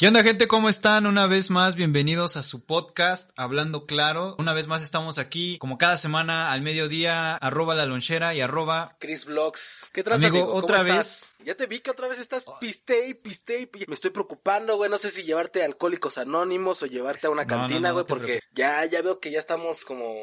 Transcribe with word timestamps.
¿Qué 0.00 0.08
onda 0.08 0.22
gente? 0.22 0.48
¿Cómo 0.48 0.70
están? 0.70 1.04
Una 1.04 1.26
vez 1.26 1.50
más, 1.50 1.74
bienvenidos 1.74 2.38
a 2.38 2.42
su 2.42 2.64
podcast 2.64 3.32
Hablando 3.36 3.84
Claro. 3.84 4.34
Una 4.38 4.54
vez 4.54 4.66
más 4.66 4.82
estamos 4.82 5.18
aquí, 5.18 5.58
como 5.58 5.76
cada 5.76 5.98
semana, 5.98 6.52
al 6.52 6.62
mediodía, 6.62 7.36
arroba 7.36 7.74
la 7.74 7.84
lonchera 7.84 8.32
y 8.32 8.40
arroba... 8.40 8.96
Chris 8.98 9.26
Vlogs. 9.26 9.90
¿Qué 9.92 10.02
traes, 10.02 10.24
Amigo, 10.24 10.36
amigo? 10.38 10.46
¿Cómo 10.52 10.64
otra 10.64 10.80
estás? 10.80 11.34
vez. 11.36 11.46
Ya 11.46 11.54
te 11.54 11.66
vi 11.66 11.80
que 11.80 11.90
otra 11.90 12.08
vez 12.08 12.18
estás 12.18 12.46
piste 12.62 13.08
y 13.08 13.12
piste 13.12 13.60
y 13.60 13.68
Me 13.88 13.94
estoy 13.94 14.10
preocupando, 14.10 14.78
güey. 14.78 14.88
No 14.88 14.96
sé 14.96 15.10
si 15.10 15.22
llevarte 15.22 15.60
a 15.60 15.66
Alcohólicos 15.66 16.16
Anónimos 16.16 16.82
o 16.82 16.86
llevarte 16.86 17.26
a 17.26 17.30
una 17.30 17.44
No, 17.44 17.54
no, 17.54 17.60
cantina, 17.60 17.88
no, 17.90 17.94
güey, 17.96 18.06
porque 18.06 18.40
ya, 18.52 18.82
ya 18.86 19.02
veo 19.02 19.20
que 19.20 19.30
ya 19.30 19.38
estamos 19.38 19.84
como 19.84 20.14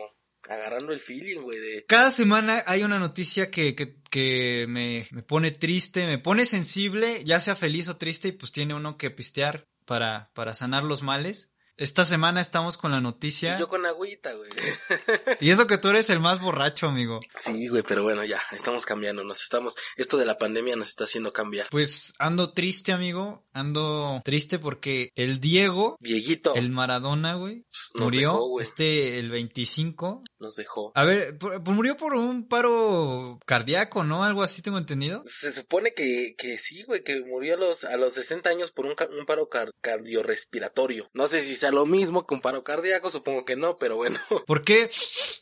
agarrando 0.49 0.93
el 0.93 0.99
feeling, 0.99 1.41
güey, 1.41 1.59
de... 1.59 1.85
Cada 1.85 2.11
semana 2.11 2.63
hay 2.65 2.83
una 2.83 2.99
noticia 2.99 3.51
que, 3.51 3.75
que, 3.75 3.97
que 4.09 4.65
me, 4.67 5.07
me 5.11 5.23
pone 5.23 5.51
triste, 5.51 6.05
me 6.05 6.19
pone 6.19 6.45
sensible, 6.45 7.23
ya 7.25 7.39
sea 7.39 7.55
feliz 7.55 7.87
o 7.89 7.97
triste, 7.97 8.29
y 8.29 8.31
pues 8.33 8.51
tiene 8.51 8.73
uno 8.73 8.97
que 8.97 9.11
pistear 9.11 9.67
para, 9.85 10.31
para 10.33 10.53
sanar 10.53 10.83
los 10.83 11.03
males. 11.03 11.49
Esta 11.77 12.03
semana 12.05 12.41
estamos 12.41 12.75
con 12.77 12.91
la 12.91 12.99
noticia. 13.01 13.55
Y 13.55 13.59
yo 13.59 13.67
con 13.67 13.85
agüita, 13.85 14.33
güey. 14.33 14.49
Y 15.39 15.51
eso 15.51 15.67
que 15.67 15.77
tú 15.77 15.89
eres 15.89 16.09
el 16.09 16.19
más 16.19 16.41
borracho, 16.41 16.87
amigo. 16.87 17.19
Sí, 17.39 17.67
güey, 17.67 17.83
pero 17.83 18.03
bueno, 18.03 18.23
ya, 18.25 18.41
estamos 18.51 18.85
cambiando, 18.85 19.23
nos 19.23 19.41
estamos... 19.43 19.75
Esto 19.95 20.17
de 20.17 20.25
la 20.25 20.37
pandemia 20.37 20.75
nos 20.75 20.87
está 20.89 21.03
haciendo 21.03 21.31
cambiar. 21.33 21.67
Pues 21.69 22.13
ando 22.19 22.53
triste, 22.53 22.91
amigo. 22.91 23.45
Ando 23.53 24.21
triste 24.23 24.59
porque 24.59 25.11
el 25.15 25.39
Diego, 25.39 25.97
Vieguito, 25.99 26.53
el 26.55 26.69
Maradona, 26.69 27.35
güey, 27.35 27.65
nos 27.95 28.03
murió 28.03 28.31
dejó, 28.33 28.47
güey. 28.49 28.63
este 28.65 29.19
el 29.19 29.29
25. 29.31 30.23
nos 30.39 30.55
dejó. 30.55 30.91
A 30.95 31.03
ver, 31.05 31.37
murió 31.65 31.97
por 31.97 32.13
un 32.13 32.47
paro 32.47 33.39
cardíaco, 33.45 34.03
¿no? 34.03 34.23
Algo 34.23 34.43
así 34.43 34.61
tengo 34.61 34.77
entendido. 34.77 35.23
Se 35.27 35.51
supone 35.51 35.93
que, 35.95 36.35
que 36.37 36.57
sí, 36.59 36.83
güey, 36.83 37.03
que 37.03 37.21
murió 37.25 37.55
a 37.55 37.57
los, 37.57 37.83
a 37.83 37.97
los 37.97 38.13
60 38.13 38.47
años 38.49 38.71
por 38.71 38.85
un 38.85 38.95
paro 39.25 39.49
car- 39.49 39.71
cardiorrespiratorio. 39.81 41.09
No 41.13 41.27
sé 41.27 41.43
si 41.43 41.55
sea 41.67 41.71
lo 41.71 41.85
mismo 41.85 42.25
que 42.25 42.33
un 42.33 42.41
paro 42.41 42.63
cardíaco, 42.63 43.11
supongo 43.11 43.43
que 43.43 43.55
no, 43.55 43.77
pero 43.77 43.97
bueno. 43.97 44.19
¿Por 44.47 44.63
qué? 44.63 44.89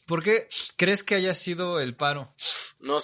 ¿Por 0.08 0.24
qué 0.24 0.48
crees 0.76 1.04
que 1.04 1.16
haya 1.16 1.34
sido 1.34 1.80
el 1.80 1.96
paro? 1.96 2.34
No, 2.80 3.00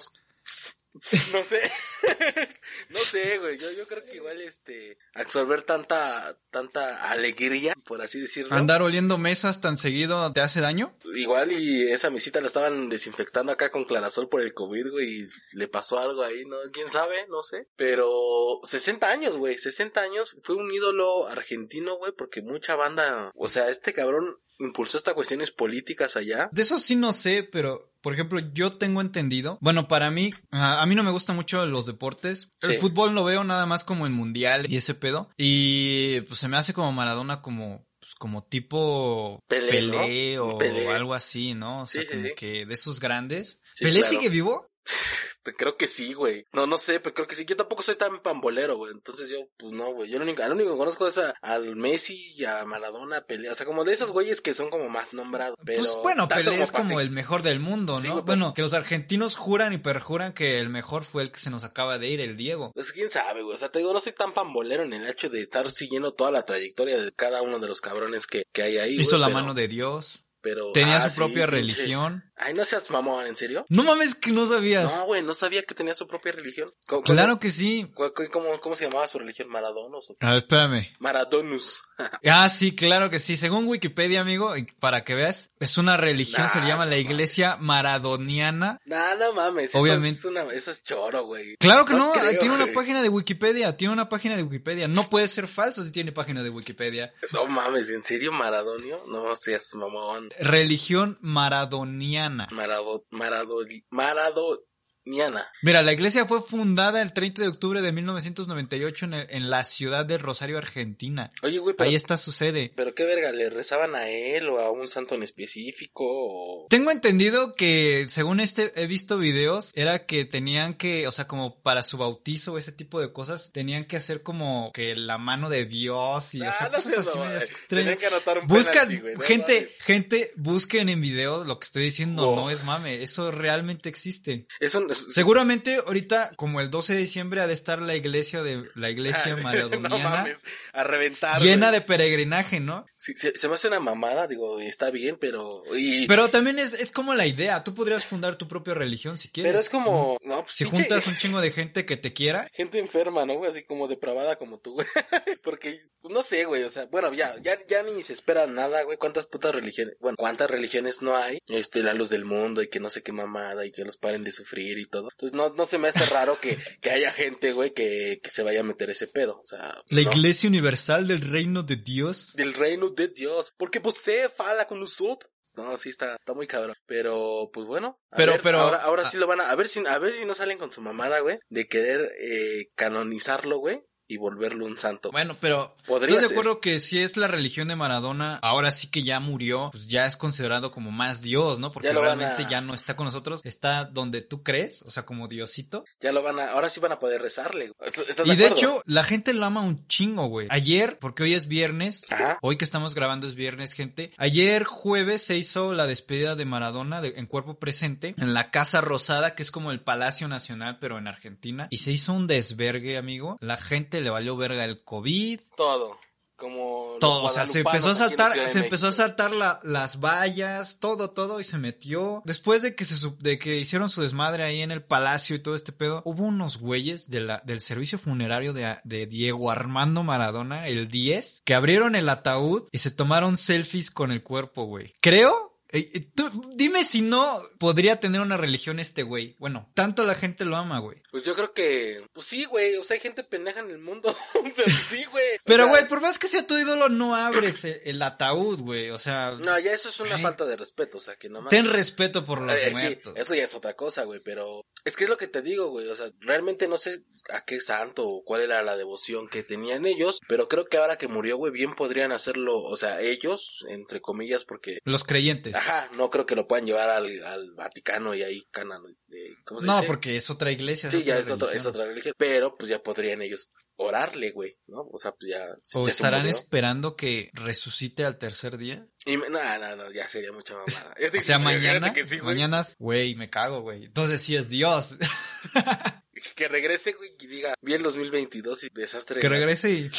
no 1.34 1.44
sé. 1.44 1.62
no 2.90 3.00
sé, 3.00 3.38
güey. 3.38 3.58
Yo, 3.58 3.72
yo 3.72 3.88
creo 3.88 4.04
que 4.04 4.18
igual, 4.18 4.42
este, 4.42 4.98
absorber 5.14 5.64
tanta, 5.64 6.38
tanta 6.50 7.10
alegría, 7.10 7.74
por 7.86 8.02
así 8.02 8.20
decirlo. 8.20 8.56
¿Andar 8.56 8.82
oliendo 8.82 9.18
mesas 9.18 9.62
tan 9.62 9.78
seguido 9.78 10.32
te 10.34 10.42
hace 10.42 10.60
daño? 10.60 10.94
Igual 11.16 11.54
y 11.54 11.90
esa 11.92 12.10
mesita 12.10 12.42
la 12.42 12.48
estaban 12.48 12.90
desinfectando 12.90 13.52
acá 13.52 13.72
con 13.72 13.86
clarasol 13.86 14.28
por 14.28 14.42
el 14.42 14.54
COVID, 14.54 14.92
güey, 14.92 15.22
y 15.22 15.30
le 15.54 15.68
pasó 15.68 16.00
algo 16.00 16.24
ahí, 16.24 16.46
¿no? 16.46 16.58
¿Quién 16.74 16.92
sabe? 16.92 17.26
No 17.30 17.44
sé. 17.44 17.68
Pero 17.76 18.60
60 18.64 19.10
años, 19.10 19.38
güey, 19.38 19.58
60 19.58 20.02
años, 20.02 20.36
fue 20.44 20.56
un 20.56 20.72
ídolo 20.72 21.28
argentino, 21.28 21.96
güey, 21.96 22.12
porque 22.12 22.42
mucha 22.42 22.76
banda, 22.76 23.32
o 23.36 23.48
sea, 23.48 23.70
este 23.70 23.94
cabrón 23.94 24.38
impulsó 24.62 24.98
estas 24.98 25.14
cuestiones 25.14 25.52
políticas 25.52 26.16
allá. 26.16 26.50
De 26.52 26.62
eso 26.62 26.80
sí 26.80 26.96
no 26.96 27.14
sé, 27.14 27.44
pero 27.44 27.92
por 28.02 28.14
ejemplo, 28.14 28.40
yo 28.54 28.72
tengo 28.72 29.00
entendido. 29.02 29.58
Bueno, 29.62 29.88
para 29.88 30.10
mí, 30.10 30.34
a, 30.50 30.84
mí 30.88 30.96
no 30.96 31.04
me 31.04 31.12
gustan 31.12 31.36
mucho 31.36 31.66
los 31.68 31.86
deportes. 31.86 32.50
El 32.62 32.72
Sí. 32.72 32.78
fútbol 32.78 33.14
lo 33.14 33.24
veo 33.24 33.44
nada 33.44 33.66
más 33.68 33.84
como 33.84 34.08
en 34.08 34.14
mundial 34.14 34.66
y 34.72 34.78
ese 34.78 34.96
pedo. 34.96 35.30
Y 35.38 36.22
pues 36.22 36.40
se 36.40 36.48
me 36.48 36.58
hace 36.58 36.74
como 36.74 36.92
Maradona 36.92 37.42
como 37.44 37.86
pues, 38.00 38.16
como 38.16 38.44
tipo 38.46 39.40
Pelé, 39.48 40.36
¿no? 40.38 40.46
o 40.46 40.58
Pelé. 40.58 40.90
algo 40.90 41.14
así, 41.14 41.54
¿no? 41.54 41.84
O 41.84 41.88
sea, 41.88 42.02
Sí, 42.02 42.08
como 42.08 42.24
sí. 42.24 42.34
que 42.36 42.66
de 42.66 42.74
esos 42.74 43.00
grandes. 43.00 43.60
¿Pelé 43.80 44.00
claro. 44.00 44.10
sigue 44.16 44.30
vivo? 44.30 44.66
Creo 45.58 45.78
que 45.78 45.88
sí, 45.88 46.14
güey. 46.14 46.46
No, 46.54 46.68
no 46.68 46.78
sé, 46.78 47.00
pero 47.00 47.14
creo 47.16 47.28
que 47.28 47.36
sí. 47.36 47.46
Yo 47.46 47.56
tampoco 47.56 47.84
soy 47.84 47.96
tan 47.96 48.22
pambolero, 48.22 48.78
güey. 48.78 48.92
Entonces 48.92 49.30
yo, 49.30 49.38
pues 49.58 49.74
no, 49.74 49.92
güey. 49.94 50.10
Yo 50.10 50.18
lo 50.20 50.24
único, 50.26 50.44
al 50.44 50.52
único 50.54 50.72
que 50.72 50.78
conozco 50.78 51.08
es 51.08 51.18
a- 51.18 51.34
al 51.42 51.76
Messi 51.76 52.34
y 52.36 52.46
a 52.46 52.64
Maradona, 52.66 53.18
a 53.18 53.22
Pelé. 53.26 53.50
O 53.50 53.56
sea, 53.56 53.66
como 53.66 53.84
de 53.84 53.94
esos 53.94 54.12
güeyes 54.12 54.42
que 54.42 54.54
son 54.54 54.70
como 54.70 54.90
más 54.90 55.14
nombrados. 55.14 55.58
Pero 55.66 55.80
pues 55.80 55.98
bueno, 56.04 56.28
Pelé 56.28 56.62
es 56.62 56.72
como 56.72 57.00
el 57.00 57.10
mejor 57.12 57.42
del 57.44 57.60
mundo, 57.60 58.00
Sí, 58.00 58.08
¿no? 58.08 58.14
güey, 58.14 58.26
bueno, 58.26 58.54
que 58.54 58.62
los 58.62 58.74
argentinos 58.74 59.36
juran 59.36 59.74
y 59.74 59.78
perjuran 59.78 60.34
que 60.34 60.60
el 60.60 60.70
mejor 60.70 61.04
fue 61.06 61.24
el 61.24 61.32
que 61.32 61.40
se 61.40 61.50
nos 61.50 61.64
acaba 61.64 61.98
de 61.98 62.08
ir, 62.08 62.22
el 62.22 62.38
Diego. 62.38 62.72
Pues 62.74 62.92
quién 62.92 63.10
sabe, 63.10 63.42
güey. 63.42 63.56
O 63.56 63.58
sea, 63.58 63.70
te 63.70 63.80
digo, 63.80 63.94
no 63.94 64.00
soy 64.00 64.14
tan 64.14 64.34
pambolero 64.34 64.84
en 64.84 64.94
el 64.94 65.08
hecho 65.08 65.30
de 65.30 65.42
estar 65.42 65.72
siguiendo 65.72 66.14
toda 66.14 66.32
la 66.32 66.46
trayectoria 66.46 67.02
de 67.02 67.12
cada 67.14 67.42
uno 67.42 67.60
de 67.60 67.68
los 67.68 67.82
cabrones 67.82 68.28
que, 68.28 68.44
que 68.54 68.62
hay 68.64 68.78
ahí. 68.78 68.94
Hizo 69.00 69.12
güey, 69.12 69.22
la 69.22 69.28
pero- 69.28 69.40
mano 69.40 69.54
de 69.54 69.68
Dios. 69.68 70.24
Pero, 70.42 70.72
Tenía 70.72 70.98
ah, 70.98 71.04
su 71.10 71.12
sí, 71.12 71.18
propia 71.18 71.46
pinche- 71.46 71.50
religión. 71.52 72.24
Ay, 72.36 72.56
no 72.56 72.66
seas 72.66 72.90
mamón, 72.90 73.28
¿en 73.28 73.36
serio? 73.36 73.66
No 73.70 73.84
mames 73.84 74.16
que 74.16 74.32
no 74.32 74.48
sabías. 74.48 74.96
No, 74.98 75.06
güey, 75.06 75.22
no 75.22 75.36
sabía 75.36 75.62
que 75.62 75.76
tenía 75.76 75.94
su 75.94 76.08
propia 76.08 76.32
religión. 76.32 76.74
¿Cómo, 76.88 77.04
claro 77.04 77.38
que 77.40 77.52
sí. 77.52 77.88
¿Cómo, 77.94 78.12
cómo, 78.32 78.60
cómo 78.60 78.76
se 78.76 78.86
llamaba 78.86 79.08
su 79.08 79.20
religión? 79.20 79.48
¿Maradonos? 79.50 80.10
o- 80.10 80.16
A 80.20 80.30
ver, 80.32 80.38
espérame. 80.40 80.88
Maradonus. 81.00 81.84
Ah, 82.26 82.50
sí, 82.50 82.76
claro 82.76 83.12
que 83.12 83.20
sí. 83.20 83.38
Según 83.38 83.68
Wikipedia, 83.68 84.22
amigo, 84.22 84.52
para 84.80 85.04
que 85.04 85.14
veas, 85.14 85.52
es 85.60 85.78
una 85.78 85.98
religión, 85.98 86.50
se 86.50 86.60
Nah, 86.60 86.68
llama 86.68 86.86
la 86.86 86.96
no 86.96 86.98
Iglesia 86.98 87.58
Maradoniana. 88.02 88.80
Nah, 88.86 89.14
no 89.16 89.34
mames. 89.34 89.70
eso 89.70 89.78
Obviamente. 89.80 90.18
es 90.20 90.26
una- 90.26 90.42
eso 90.52 90.72
es 90.72 90.84
choro, 90.84 91.26
güey. 91.26 91.56
Claro 91.58 91.86
que 91.86 91.94
no, 91.94 92.12
creo, 92.14 92.40
tiene 92.40 92.56
una 92.56 92.64
güey. 92.64 92.76
página 92.76 93.04
de 93.04 93.10
Wikipedia, 93.10 93.78
tiene 93.78 93.94
una 93.94 94.10
página 94.10 94.36
de 94.36 94.42
Wikipedia. 94.44 94.88
No 94.88 95.04
puede 95.10 95.28
ser 95.28 95.48
falso 95.48 95.84
si 95.84 95.92
tiene 95.92 96.12
página 96.12 96.42
de 96.42 96.50
Wikipedia. 96.50 97.14
No 97.34 97.46
mames, 97.46 97.90
¿en 97.90 98.02
serio 98.02 98.32
Maradonio? 98.32 99.04
No 99.08 99.36
seas 99.36 99.74
mamón. 99.76 100.31
Religión 100.40 101.18
maradoniana. 101.22 102.48
Marado, 102.52 103.06
marado, 103.12 104.64
maradoniana. 105.06 105.48
Mira, 105.62 105.82
la 105.82 105.94
iglesia 105.94 106.26
fue 106.26 106.42
fundada 106.42 107.02
el 107.02 107.14
30 107.14 107.42
de 107.44 107.48
octubre 107.48 107.82
de 107.82 107.92
1998 107.92 109.06
en, 109.06 109.14
el- 109.14 109.28
en 109.30 109.50
la 109.50 109.64
ciudad 109.64 110.06
de 110.06 110.18
Rosario, 110.18 110.58
Argentina. 110.58 111.30
Oye, 111.44 111.60
güey, 111.60 111.76
pero, 111.76 111.90
Ahí 111.90 111.96
está 111.96 112.18
su 112.18 112.32
sede. 112.32 112.72
pero 112.76 112.94
qué 112.96 113.04
verga, 113.06 113.32
¿le 113.32 113.50
rezaban 113.50 113.96
a 113.96 114.08
él 114.10 114.50
o 114.50 114.60
a 114.60 114.72
un 114.72 114.88
santo 114.88 115.16
en 115.16 115.24
específico? 115.24 116.04
O... 116.06 116.68
Tengo 116.70 116.92
entendido 116.92 117.54
que, 117.54 118.06
según 118.08 118.40
este, 118.40 118.72
he 118.82 118.88
visto 118.88 119.18
videos, 119.18 119.72
era 119.76 120.06
que 120.06 120.26
tenían 120.26 120.74
que, 120.74 121.08
o 121.08 121.12
sea, 121.12 121.28
como 121.28 121.62
para 121.62 121.84
su 121.84 121.98
bautizo 121.98 122.54
o 122.54 122.58
ese 122.58 122.72
tipo 122.72 123.00
de 123.00 123.12
cosas, 123.12 123.52
tenían 123.52 123.86
que 123.86 123.98
hacer 123.98 124.24
como 124.24 124.72
que 124.74 124.96
la 124.96 125.18
mano 125.18 125.50
de 125.50 125.66
Dios 125.66 126.34
y, 126.36 126.42
o 126.42 126.50
Ah, 126.50 126.54
sea, 126.54 126.70
no 126.70 126.76
cosas 126.76 126.98
así 127.00 127.10
mamón, 127.10 127.28
medias 127.28 127.50
extrañas. 127.50 127.68
Tenían 127.68 127.98
que 127.98 128.06
anotar 128.08 128.40
un 128.40 128.48
Buscan, 128.48 128.88
penalti, 128.88 128.98
güey, 129.02 129.16
no 129.16 129.22
gente, 129.22 129.56
mames. 129.56 129.72
gente, 129.84 130.32
busquen 130.36 130.90
en 130.90 131.02
videos 131.02 131.48
lo 131.48 131.60
que 131.60 131.66
estoy 131.66 131.84
diciendo, 131.84 132.26
Wow. 132.28 132.36
no 132.36 132.50
es 132.52 132.64
mame, 132.64 133.02
eso 133.02 133.32
realmente 133.32 133.90
existe. 133.90 134.46
Eso 134.60 134.80
es- 134.90 134.91
Seguramente 134.94 135.78
ahorita, 135.86 136.32
como 136.36 136.62
el 136.62 136.70
12 136.70 136.94
de 136.94 137.00
diciembre, 137.00 137.42
ha 137.42 137.48
de 137.48 137.54
estar 137.54 137.82
la 137.82 137.96
iglesia 137.96 138.44
de, 138.44 138.70
la 138.76 138.90
iglesia 138.90 139.36
no 139.36 139.44
maradoniana 139.44 139.98
mames, 139.98 140.38
a 140.74 140.84
reventar. 140.84 141.42
llena 141.42 141.68
güey. 141.68 141.80
de 141.80 141.86
peregrinaje, 141.86 142.60
¿no? 142.60 142.86
Sí, 143.02 143.14
se, 143.18 143.36
se 143.36 143.48
me 143.48 143.56
hace 143.56 143.68
una 143.68 143.80
mamada, 143.80 144.28
digo, 144.28 144.60
está 144.60 144.92
bien, 144.92 145.18
pero... 145.20 145.64
Y, 145.76 146.06
Pero 146.06 146.30
también 146.30 146.60
es, 146.60 146.74
es 146.74 146.92
como 146.92 147.16
la 147.16 147.26
idea, 147.26 147.64
tú 147.64 147.74
podrías 147.74 148.06
fundar 148.06 148.38
tu 148.38 148.48
propia 148.48 148.76
religión 148.76 149.18
si 149.18 149.30
quieres. 149.30 149.50
pero 149.52 149.60
es 149.60 149.70
como... 149.70 150.18
No, 150.24 150.44
pues, 150.44 150.54
Si 150.56 150.66
pinche- 150.66 150.70
juntas 150.88 151.08
un 151.08 151.18
chingo 151.18 151.42
de 151.42 151.50
gente 151.52 151.84
que 151.88 151.98
te 151.98 152.14
quiera, 152.14 152.48
gente 152.54 152.78
enferma, 152.78 153.26
¿no, 153.26 153.34
güey? 153.38 153.50
Así 153.50 153.64
como 153.64 153.88
depravada 153.88 154.36
como 154.36 154.60
tú, 154.60 154.74
güey. 154.74 154.86
Porque, 155.44 155.82
pues, 156.02 156.14
no 156.14 156.22
sé, 156.22 156.46
güey, 156.46 156.62
o 156.62 156.70
sea, 156.70 156.86
bueno, 156.92 157.12
ya, 157.12 157.34
ya, 157.42 157.58
ya 157.68 157.82
ni 157.82 158.04
se 158.04 158.14
espera 158.14 158.46
nada, 158.46 158.84
güey. 158.84 158.98
¿Cuántas 158.98 159.26
putas 159.26 159.56
religiones, 159.56 159.96
bueno, 160.00 160.16
cuántas 160.18 160.52
religiones 160.52 161.02
no 161.02 161.16
hay? 161.18 161.40
Este, 161.48 161.82
la 161.82 161.96
luz 161.96 162.10
del 162.10 162.24
mundo 162.26 162.62
y 162.62 162.68
que 162.70 162.80
no 162.80 162.92
sé 162.92 163.02
qué 163.02 163.14
mamada 163.14 163.66
y 163.66 163.72
que 163.72 163.84
los 163.84 163.98
paren 163.98 164.24
de 164.24 164.32
sufrir 164.32 164.78
y 164.78 164.86
todo. 164.86 165.10
Entonces, 165.12 165.36
no, 165.36 165.50
no 165.56 165.66
se 165.66 165.80
me 165.80 165.88
hace 165.88 166.06
raro 166.06 166.38
que, 166.40 166.60
que 166.82 166.92
haya 166.92 167.12
gente, 167.12 167.52
güey, 167.54 167.74
que, 167.74 168.20
que 168.22 168.30
se 168.30 168.44
vaya 168.44 168.60
a 168.60 168.64
meter 168.64 168.92
ese 168.92 169.08
pedo, 169.08 169.40
o 169.42 169.46
sea. 169.48 169.76
la 169.90 170.02
no. 170.04 170.10
iglesia 170.12 170.48
universal 170.48 171.08
del 171.08 171.22
reino 171.22 171.64
de 171.64 171.78
Dios. 171.78 172.34
Del 172.36 172.54
reino 172.54 172.91
de 172.96 173.08
Dios, 173.10 173.54
porque 173.58 173.80
você 173.80 174.30
fala 174.30 174.68
con 174.68 174.80
nosotros. 174.80 175.32
No, 175.54 175.76
sí 175.76 175.90
está, 175.90 176.16
está 176.16 176.34
muy 176.34 176.48
cabrón. 176.48 176.76
Pero, 176.86 177.50
pues 177.54 177.68
bueno. 177.68 178.00
Pero- 178.16 178.32
ver, 178.34 178.42
pero- 178.42 178.60
Ahora, 178.60 178.78
ahora 178.84 179.04
ah. 179.06 179.10
sí 179.10 179.18
lo 179.18 179.28
van 179.28 179.42
a, 179.42 179.52
a 179.52 179.56
ver 179.56 179.68
si, 179.68 179.86
a 179.86 179.98
ver 179.98 180.14
si 180.14 180.26
no 180.26 180.34
salen 180.34 180.58
con 180.58 180.72
su 180.72 180.82
mamada, 180.82 181.20
güey, 181.20 181.40
de 181.50 181.68
querer, 181.68 182.14
eh, 182.20 182.70
canonizarlo, 182.76 183.58
güey, 183.58 183.84
y 184.14 184.18
volverlo 184.18 184.66
un 184.66 184.78
santo. 184.78 185.12
Bueno, 185.12 185.36
pero 185.40 185.76
Podría 185.88 186.08
¿estás 186.10 186.22
de 186.24 186.28
ser. 186.30 186.38
acuerdo 186.38 186.60
que 186.60 186.80
si 186.80 187.00
es 187.00 187.18
la 187.18 187.28
religión 187.28 187.68
de 187.68 187.76
Maradona, 187.76 188.40
ahora 188.42 188.72
sí 188.72 188.90
que 188.90 189.04
ya 189.04 189.20
murió, 189.20 189.70
pues 189.72 189.88
ya 189.88 190.06
es 190.06 190.18
considerado 190.18 190.72
como 190.72 190.92
más 190.92 191.22
Dios, 191.22 191.60
¿no? 191.60 191.72
Porque 191.72 191.88
Ya 191.90 191.94
realmente 191.94 192.44
a- 192.44 192.50
ya 192.50 192.62
no 192.62 192.74
está 192.74 192.96
con 192.96 193.06
nosotros, 193.06 193.42
está 193.44 193.86
donde 193.86 194.22
tú 194.22 194.44
crees, 194.44 194.82
o 194.84 194.92
sea, 194.92 195.04
como 195.06 195.28
Diosito. 195.28 195.86
Ya 196.02 196.12
lo 196.12 196.22
van 196.24 196.40
a, 196.40 196.52
ahora 196.52 196.70
sí 196.70 196.80
van 196.80 196.92
a 196.92 197.00
poder 197.00 197.22
rezarle. 197.22 197.70
güey. 197.70 197.90
¿Estás- 197.90 198.26
Y 198.28 198.36
de 198.36 198.48
hecho, 198.48 198.82
la 198.86 199.04
gente 199.04 199.34
lo 199.34 199.46
ama 199.46 199.62
un 199.62 199.88
chingo, 199.88 200.28
güey. 200.28 200.48
Ayer, 200.50 201.00
porque 201.00 201.24
hoy 201.24 201.34
es 201.34 201.48
viernes, 201.48 202.02
Ajá. 202.10 202.38
Hoy 202.42 202.58
que 202.58 202.66
estamos 202.66 202.96
grabando 202.96 203.28
es 203.28 203.36
viernes, 203.36 203.74
gente. 203.74 204.12
Ayer 204.18 204.64
jueves 204.66 205.22
se 205.24 205.38
hizo 205.38 205.74
la 205.74 205.88
despedida 205.88 206.36
de 206.36 206.46
Maradona 206.46 207.02
de- 207.02 207.14
en 207.16 207.26
cuerpo 207.28 207.58
presente 207.60 208.14
en 208.18 208.34
la 208.34 208.52
Casa 208.52 208.82
Rosada, 208.82 209.36
que 209.36 209.44
es 209.44 209.52
como 209.52 209.72
el 209.72 209.80
Palacio 209.82 210.28
Nacional, 210.28 210.78
pero 210.82 210.98
en 210.98 211.08
Argentina. 211.08 211.68
Y 211.70 211.78
se 211.78 211.92
hizo 211.92 212.14
un 212.14 212.28
desvergue, 212.28 212.98
amigo. 212.98 213.38
La 213.40 213.58
gente 213.58 214.01
le 214.02 214.10
valió 214.10 214.36
verga 214.36 214.66
el 214.66 214.84
COVID. 214.84 215.40
Todo. 215.56 215.98
como 216.36 216.96
todo, 217.00 217.26
o 217.26 217.30
sea, 217.30 217.46
se 217.46 217.60
empezó 217.60 217.90
a 217.90 217.96
saltar, 217.96 218.34
se 218.50 218.60
empezó 218.64 218.88
a 218.88 218.92
saltar 218.92 219.32
la- 219.32 219.60
las 219.62 220.00
vallas, 220.00 220.80
todo, 220.80 221.12
todo, 221.12 221.40
y 221.40 221.44
se 221.44 221.60
metió. 221.60 222.24
Después 222.26 222.64
de 222.64 222.74
que 222.74 222.84
se 222.84 222.96
de 223.20 223.38
que 223.38 223.58
hicieron 223.60 223.92
su 223.92 224.02
desmadre 224.02 224.42
ahí 224.44 224.62
en 224.64 224.72
el 224.72 224.82
palacio 224.84 225.36
y 225.36 225.40
todo 225.44 225.54
este 225.54 225.72
pedo, 225.72 226.02
hubo 226.04 226.24
unos 226.24 226.58
güeyes 226.58 227.12
de 227.12 227.20
la, 227.20 227.44
del 227.46 227.60
servicio 227.60 228.00
funerario 228.00 228.54
de, 228.54 228.80
de 228.84 229.06
Diego 229.06 229.52
Armando 229.52 230.02
Maradona, 230.02 230.68
el 230.68 230.88
10, 230.90 231.44
que 231.46 231.54
abrieron 231.54 231.96
el 231.96 232.10
ataúd 232.10 232.64
y 232.72 232.80
se 232.80 232.90
tomaron 232.90 233.38
selfies 233.38 233.92
con 233.92 234.12
el 234.12 234.24
cuerpo, 234.24 234.64
güey. 234.66 234.94
Creo 235.00 235.51
eh, 235.72 236.10
tú, 236.16 236.30
dime 236.56 236.84
si 236.84 237.02
no 237.02 237.42
podría 237.60 238.00
tener 238.00 238.22
una 238.22 238.38
religión 238.38 238.80
este 238.80 239.04
güey. 239.04 239.36
Bueno, 239.40 239.70
tanto 239.74 240.04
la 240.06 240.16
gente 240.16 240.46
lo 240.46 240.56
ama, 240.58 240.80
güey. 240.80 241.02
Pues 241.12 241.24
yo 241.24 241.36
creo 241.36 241.54
que, 241.54 242.04
pues 242.14 242.28
sí, 242.28 242.46
güey, 242.46 242.76
o 242.78 242.84
sea, 242.84 242.96
hay 242.96 243.02
gente 243.02 243.24
pendeja 243.24 243.62
en 243.62 243.70
el 243.72 243.80
mundo. 243.80 244.10
o 244.34 244.54
sea, 244.54 244.66
sí, 244.66 245.04
güey. 245.06 245.40
Pero, 245.46 245.64
sea, 245.66 245.72
güey, 245.72 245.88
por 245.88 246.02
más 246.02 246.20
que 246.20 246.28
sea 246.28 246.46
tu 246.46 246.58
ídolo, 246.58 246.90
no 246.90 247.16
abres 247.16 247.64
el, 247.66 247.80
el 247.84 248.02
ataúd, 248.02 248.60
güey. 248.60 248.90
O 248.90 248.98
sea, 248.98 249.32
No, 249.44 249.58
ya 249.60 249.72
eso 249.74 249.90
es 249.90 250.00
una 250.00 250.18
falta 250.18 250.46
de 250.46 250.58
respeto, 250.58 250.98
o 250.98 251.02
sea, 251.02 251.16
que 251.16 251.30
nomás... 251.30 251.50
ten 251.50 251.70
respeto 251.70 252.26
por 252.26 252.42
los 252.42 252.56
Eh, 252.56 252.66
sí, 252.66 252.72
muertos. 252.72 253.14
eso 253.16 253.34
ya 253.36 253.44
es 253.46 253.56
otra 253.56 253.74
cosa, 253.76 254.04
güey, 254.04 254.20
pero 254.20 254.66
es 254.86 254.96
que 254.96 255.04
es 255.06 255.10
lo 255.10 255.18
que 255.18 255.28
te 255.28 255.42
digo, 255.42 255.70
güey, 255.70 255.88
o 255.88 255.96
sea, 255.96 256.12
realmente 256.20 256.68
no 256.68 256.78
sé 256.78 257.00
a 257.30 257.46
qué 257.46 257.62
santo 257.62 258.08
o 258.08 258.24
cuál 258.24 258.42
era 258.42 258.64
la 258.64 258.76
devoción 258.76 259.28
que 259.30 259.44
tenían 259.44 259.86
ellos, 259.86 260.20
pero 260.28 260.48
creo 260.48 260.66
que 260.66 260.78
ahora 260.78 260.98
que 260.98 261.08
murió, 261.08 261.38
güey, 261.38 261.52
bien 261.54 261.76
podrían 261.76 262.12
hacerlo, 262.12 262.58
o 262.60 262.76
sea, 262.78 263.00
ellos, 263.02 263.66
entre 263.70 264.02
comillas, 264.02 264.44
porque, 264.44 264.80
Los 264.84 265.04
creyentes. 265.04 265.54
ajá, 265.56 265.90
no 265.96 266.10
creo 266.10 266.26
que 266.26 266.36
lo 266.36 266.48
puedan 266.48 266.66
llevar 266.66 266.90
al, 266.90 267.24
al 267.24 267.52
Vaticano 267.52 268.16
y 268.16 268.24
ahí 268.24 268.44
canan, 268.52 268.82
de, 269.08 269.36
¿cómo 269.46 269.62
se 269.62 269.68
No, 269.68 269.76
dice? 269.78 269.88
porque 269.88 270.16
es 270.16 270.30
otra 270.30 270.52
iglesia. 270.52 270.90
Sí, 270.90 271.04
ya 271.04 271.14
otra 271.16 271.24
es, 271.26 271.32
otro- 271.32 271.52
es 271.52 271.66
otra 271.66 271.86
religión, 271.86 272.14
pero 272.18 272.56
pues 272.58 272.70
ya 272.70 272.82
podrían 272.82 273.22
ellos 273.22 273.52
orarle, 273.82 274.32
güey, 274.32 274.58
¿no? 274.68 274.82
O 274.92 274.98
sea, 274.98 275.12
pues 275.12 275.32
ya... 275.32 275.46
O 275.74 275.86
ya 275.86 275.92
estarán 275.92 276.28
esperando 276.28 276.96
que 276.96 277.30
resucite 277.34 278.04
al 278.06 278.18
tercer 278.18 278.58
día. 278.58 278.86
Y 279.06 279.18
me- 279.18 279.30
no, 279.30 279.40
no, 279.60 279.76
no, 279.76 279.92
ya 279.92 280.08
sería 280.08 280.32
mucha 280.32 280.56
mamada. 280.56 280.94
O 281.18 281.22
sea, 281.22 281.40
mañana, 281.40 281.80
Fíjate 281.88 282.02
que 282.02 282.08
sí, 282.08 282.20
güey. 282.20 282.36
mañanas, 282.36 282.76
güey, 282.80 283.16
me 283.16 283.30
cago, 283.30 283.62
güey. 283.62 283.86
Entonces 283.86 284.22
sí 284.22 284.36
es 284.36 284.50
Dios. 284.50 284.98
Que 286.36 286.48
regrese, 286.48 286.94
güey, 286.94 287.16
y 287.20 287.26
diga, 287.28 287.56
vi 287.62 287.74
el 287.74 287.82
2022 287.82 288.66
y 288.66 288.68
desastre. 288.72 289.20
que 289.20 289.30
regrese 289.30 289.72
y... 289.72 289.92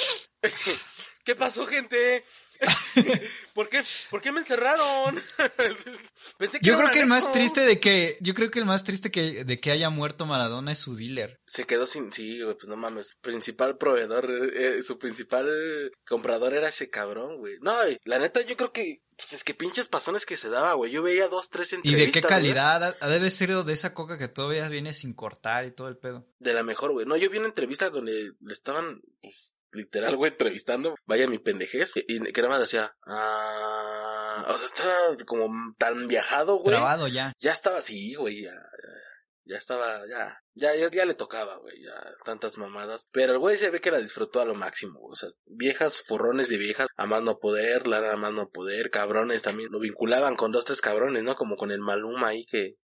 ¿Qué 1.24 1.34
pasó, 1.34 1.66
gente? 1.66 2.24
¿Por 3.54 3.68
qué, 3.68 3.82
¿Por 4.10 4.20
qué 4.20 4.32
me 4.32 4.40
encerraron? 4.40 5.22
Pensé 6.38 6.58
que 6.58 6.66
Yo 6.66 6.76
creo 6.78 6.90
que 6.90 7.00
el 7.00 7.06
más 7.06 7.30
triste 7.32 7.60
de 7.60 7.78
que, 7.80 8.16
yo 8.20 8.34
creo 8.34 8.50
que 8.50 8.58
el 8.58 8.64
más 8.64 8.84
triste 8.84 9.10
que, 9.10 9.44
de 9.44 9.60
que 9.60 9.70
haya 9.70 9.90
muerto 9.90 10.26
Maradona 10.26 10.72
es 10.72 10.78
su 10.78 10.96
dealer. 10.96 11.40
Se 11.46 11.64
quedó 11.64 11.86
sin, 11.86 12.12
sí, 12.12 12.40
güey, 12.42 12.56
pues 12.56 12.68
no 12.68 12.76
mames. 12.76 13.14
Principal 13.20 13.76
proveedor, 13.76 14.30
eh, 14.30 14.78
eh, 14.78 14.82
su 14.82 14.98
principal 14.98 15.92
comprador 16.06 16.54
era 16.54 16.68
ese 16.68 16.88
cabrón, 16.88 17.38
güey. 17.38 17.56
No, 17.60 17.72
y 17.88 17.98
la 18.04 18.18
neta, 18.18 18.40
yo 18.40 18.56
creo 18.56 18.72
que, 18.72 19.02
pues 19.16 19.34
es 19.34 19.44
que 19.44 19.54
pinches 19.54 19.88
pasones 19.88 20.24
que 20.24 20.36
se 20.36 20.48
daba, 20.48 20.72
güey. 20.74 20.90
Yo 20.90 21.02
veía 21.02 21.28
dos, 21.28 21.50
tres 21.50 21.72
¿Y 21.72 21.76
entrevistas. 21.76 22.06
de 22.06 22.20
qué 22.20 22.26
calidad? 22.26 22.98
Debe 23.00 23.30
ser 23.30 23.52
de 23.52 23.72
esa 23.72 23.92
coca 23.92 24.16
que 24.16 24.28
todavía 24.28 24.68
viene 24.68 24.94
sin 24.94 25.12
cortar 25.12 25.66
y 25.66 25.72
todo 25.72 25.88
el 25.88 25.98
pedo. 25.98 26.26
de 26.38 26.54
la 26.54 26.62
mejor, 26.62 26.92
güey. 26.92 27.06
No, 27.06 27.16
yo 27.16 27.28
vi 27.28 27.38
una 27.38 27.48
entrevista 27.48 27.90
donde 27.90 28.32
le 28.40 28.52
estaban, 28.52 29.02
pues, 29.20 29.54
literal, 29.72 30.16
güey, 30.16 30.32
entrevistando. 30.32 30.94
Vaya 31.06 31.26
mi 31.26 31.38
pendejez. 31.38 31.92
Y 31.96 32.20
que 32.32 32.42
nada 32.42 32.54
más 32.54 32.60
decía, 32.60 32.94
ah, 33.06 34.46
o 34.48 34.58
sea, 34.58 34.66
estaba 34.66 35.16
como 35.26 35.48
tan 35.78 36.06
viajado, 36.08 36.56
güey. 36.56 36.76
Trabado 36.76 37.08
ya. 37.08 37.32
Ya 37.38 37.52
estaba 37.52 37.78
así, 37.78 38.14
güey, 38.14 38.42
ya, 38.42 38.54
ya, 39.44 39.56
estaba, 39.56 40.06
ya, 40.08 40.38
ya, 40.54 40.74
ya, 40.74 40.90
ya 40.90 41.04
le 41.04 41.14
tocaba, 41.14 41.56
güey, 41.56 41.82
ya, 41.82 41.92
tantas 42.24 42.58
mamadas. 42.58 43.08
Pero 43.12 43.32
el 43.32 43.38
güey 43.38 43.56
se 43.56 43.70
ve 43.70 43.80
que 43.80 43.90
la 43.90 43.98
disfrutó 43.98 44.40
a 44.40 44.44
lo 44.44 44.54
máximo, 44.54 45.00
o 45.02 45.16
sea, 45.16 45.30
viejas, 45.46 46.02
forrones 46.02 46.48
de 46.48 46.58
viejas, 46.58 46.88
a 46.96 47.06
más 47.06 47.22
no 47.22 47.38
poder, 47.38 47.86
lana 47.86 48.12
a 48.12 48.16
más 48.16 48.32
no 48.32 48.48
poder, 48.50 48.90
cabrones 48.90 49.42
también, 49.42 49.70
lo 49.72 49.80
vinculaban 49.80 50.36
con 50.36 50.52
dos, 50.52 50.64
tres 50.64 50.80
cabrones, 50.80 51.22
¿no? 51.22 51.34
Como 51.34 51.56
con 51.56 51.70
el 51.70 51.80
Maluma 51.80 52.28
ahí 52.28 52.44
que, 52.46 52.76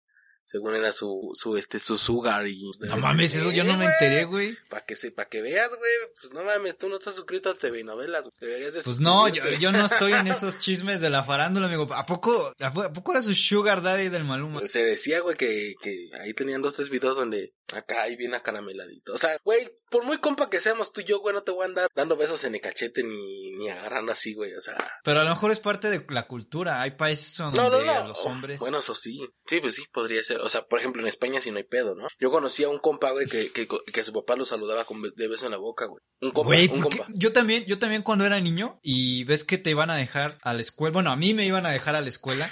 según 0.46 0.74
era 0.76 0.92
su, 0.92 1.32
su, 1.34 1.56
este, 1.56 1.80
su 1.80 1.98
sugar 1.98 2.46
y... 2.46 2.62
No 2.80 2.96
mames, 2.98 3.34
eso 3.36 3.50
yo 3.50 3.64
no 3.64 3.76
me 3.76 3.86
enteré, 3.86 4.24
güey. 4.24 4.56
Para 4.70 4.84
que 4.86 4.94
se, 4.96 5.10
para 5.10 5.28
que 5.28 5.42
veas, 5.42 5.68
güey, 5.68 5.90
pues 6.20 6.32
no 6.32 6.44
mames, 6.44 6.78
tú 6.78 6.88
no 6.88 6.98
estás 6.98 7.16
suscrito 7.16 7.50
a 7.50 7.54
TV 7.54 7.82
novelas, 7.82 8.28
deberías 8.40 8.72
de 8.74 8.82
Pues 8.82 9.00
no, 9.00 9.28
yo, 9.28 9.42
yo 9.58 9.72
no 9.72 9.84
estoy 9.84 10.12
en 10.12 10.26
esos 10.28 10.58
chismes 10.58 11.00
de 11.00 11.10
la 11.10 11.24
farándula, 11.24 11.66
amigo. 11.66 11.92
¿A 11.92 12.06
poco, 12.06 12.52
a, 12.60 12.72
po- 12.72 12.82
a 12.82 12.92
poco 12.92 13.12
era 13.12 13.22
su 13.22 13.34
sugar 13.34 13.82
daddy 13.82 14.08
del 14.08 14.22
Maluma? 14.24 14.66
Se 14.66 14.84
decía, 14.84 15.20
güey, 15.20 15.36
que, 15.36 15.74
que 15.82 16.10
ahí 16.20 16.32
tenían 16.32 16.62
dos, 16.62 16.74
tres 16.76 16.90
videos 16.90 17.16
donde 17.16 17.52
acá 17.74 18.02
ahí 18.02 18.16
bien 18.16 18.34
acarameladito. 18.34 19.12
O 19.14 19.18
sea, 19.18 19.36
güey, 19.44 19.68
por 19.90 20.04
muy 20.04 20.18
compa 20.18 20.48
que 20.50 20.60
seamos 20.60 20.92
tú 20.92 21.00
y 21.00 21.04
yo, 21.04 21.20
güey, 21.20 21.34
no 21.34 21.42
te 21.42 21.50
voy 21.52 21.62
a 21.62 21.66
andar 21.66 21.88
dando 21.94 22.16
besos 22.16 22.44
en 22.44 22.54
el 22.54 22.60
cachete 22.60 23.02
ni, 23.02 23.50
ni 23.56 23.68
agarrando 23.68 24.12
así, 24.12 24.34
güey. 24.34 24.54
O 24.54 24.60
sea, 24.60 24.76
Pero 25.04 25.20
a 25.20 25.24
lo 25.24 25.30
mejor 25.30 25.50
es 25.50 25.60
parte 25.60 25.90
de 25.90 26.04
la 26.10 26.26
cultura. 26.26 26.82
Hay 26.82 26.92
países 26.92 27.36
donde 27.36 27.58
no, 27.58 27.68
no, 27.70 27.82
no. 27.82 28.08
los 28.08 28.24
hombres... 28.26 28.60
Bueno, 28.60 28.78
eso 28.78 28.94
sí. 28.94 29.18
Sí, 29.48 29.60
pues 29.60 29.74
sí, 29.74 29.84
podría 29.92 30.22
ser. 30.22 30.40
O 30.40 30.48
sea, 30.48 30.62
por 30.66 30.78
ejemplo, 30.78 31.02
en 31.02 31.08
España 31.08 31.40
sí 31.40 31.50
no 31.50 31.58
hay 31.58 31.64
pedo, 31.64 31.94
¿no? 31.94 32.06
Yo 32.18 32.30
conocí 32.30 32.64
a 32.64 32.68
un 32.68 32.78
compa, 32.78 33.10
güey, 33.10 33.26
que, 33.26 33.50
que, 33.52 33.66
que 33.66 34.04
su 34.04 34.12
papá 34.12 34.36
lo 34.36 34.44
saludaba 34.44 34.84
con 34.84 35.02
be- 35.02 35.12
de 35.16 35.28
beso 35.28 35.46
en 35.46 35.52
la 35.52 35.58
boca, 35.58 35.86
güey. 35.86 36.00
Un 36.20 36.30
compa, 36.30 36.46
Güey, 36.48 36.68
un 36.68 36.80
compa. 36.82 37.06
yo 37.14 37.32
también, 37.32 37.64
yo 37.66 37.78
también 37.78 38.02
cuando 38.02 38.24
era 38.24 38.40
niño 38.40 38.78
y 38.82 39.24
ves 39.24 39.44
que 39.44 39.58
te 39.58 39.70
iban 39.70 39.90
a 39.90 39.96
dejar 39.96 40.38
a 40.42 40.54
la 40.54 40.60
escuela, 40.60 40.92
bueno, 40.92 41.10
a 41.10 41.16
mí 41.16 41.34
me 41.34 41.44
iban 41.46 41.66
a 41.66 41.70
dejar 41.70 41.94
a 41.96 42.00
la 42.00 42.08
escuela, 42.08 42.48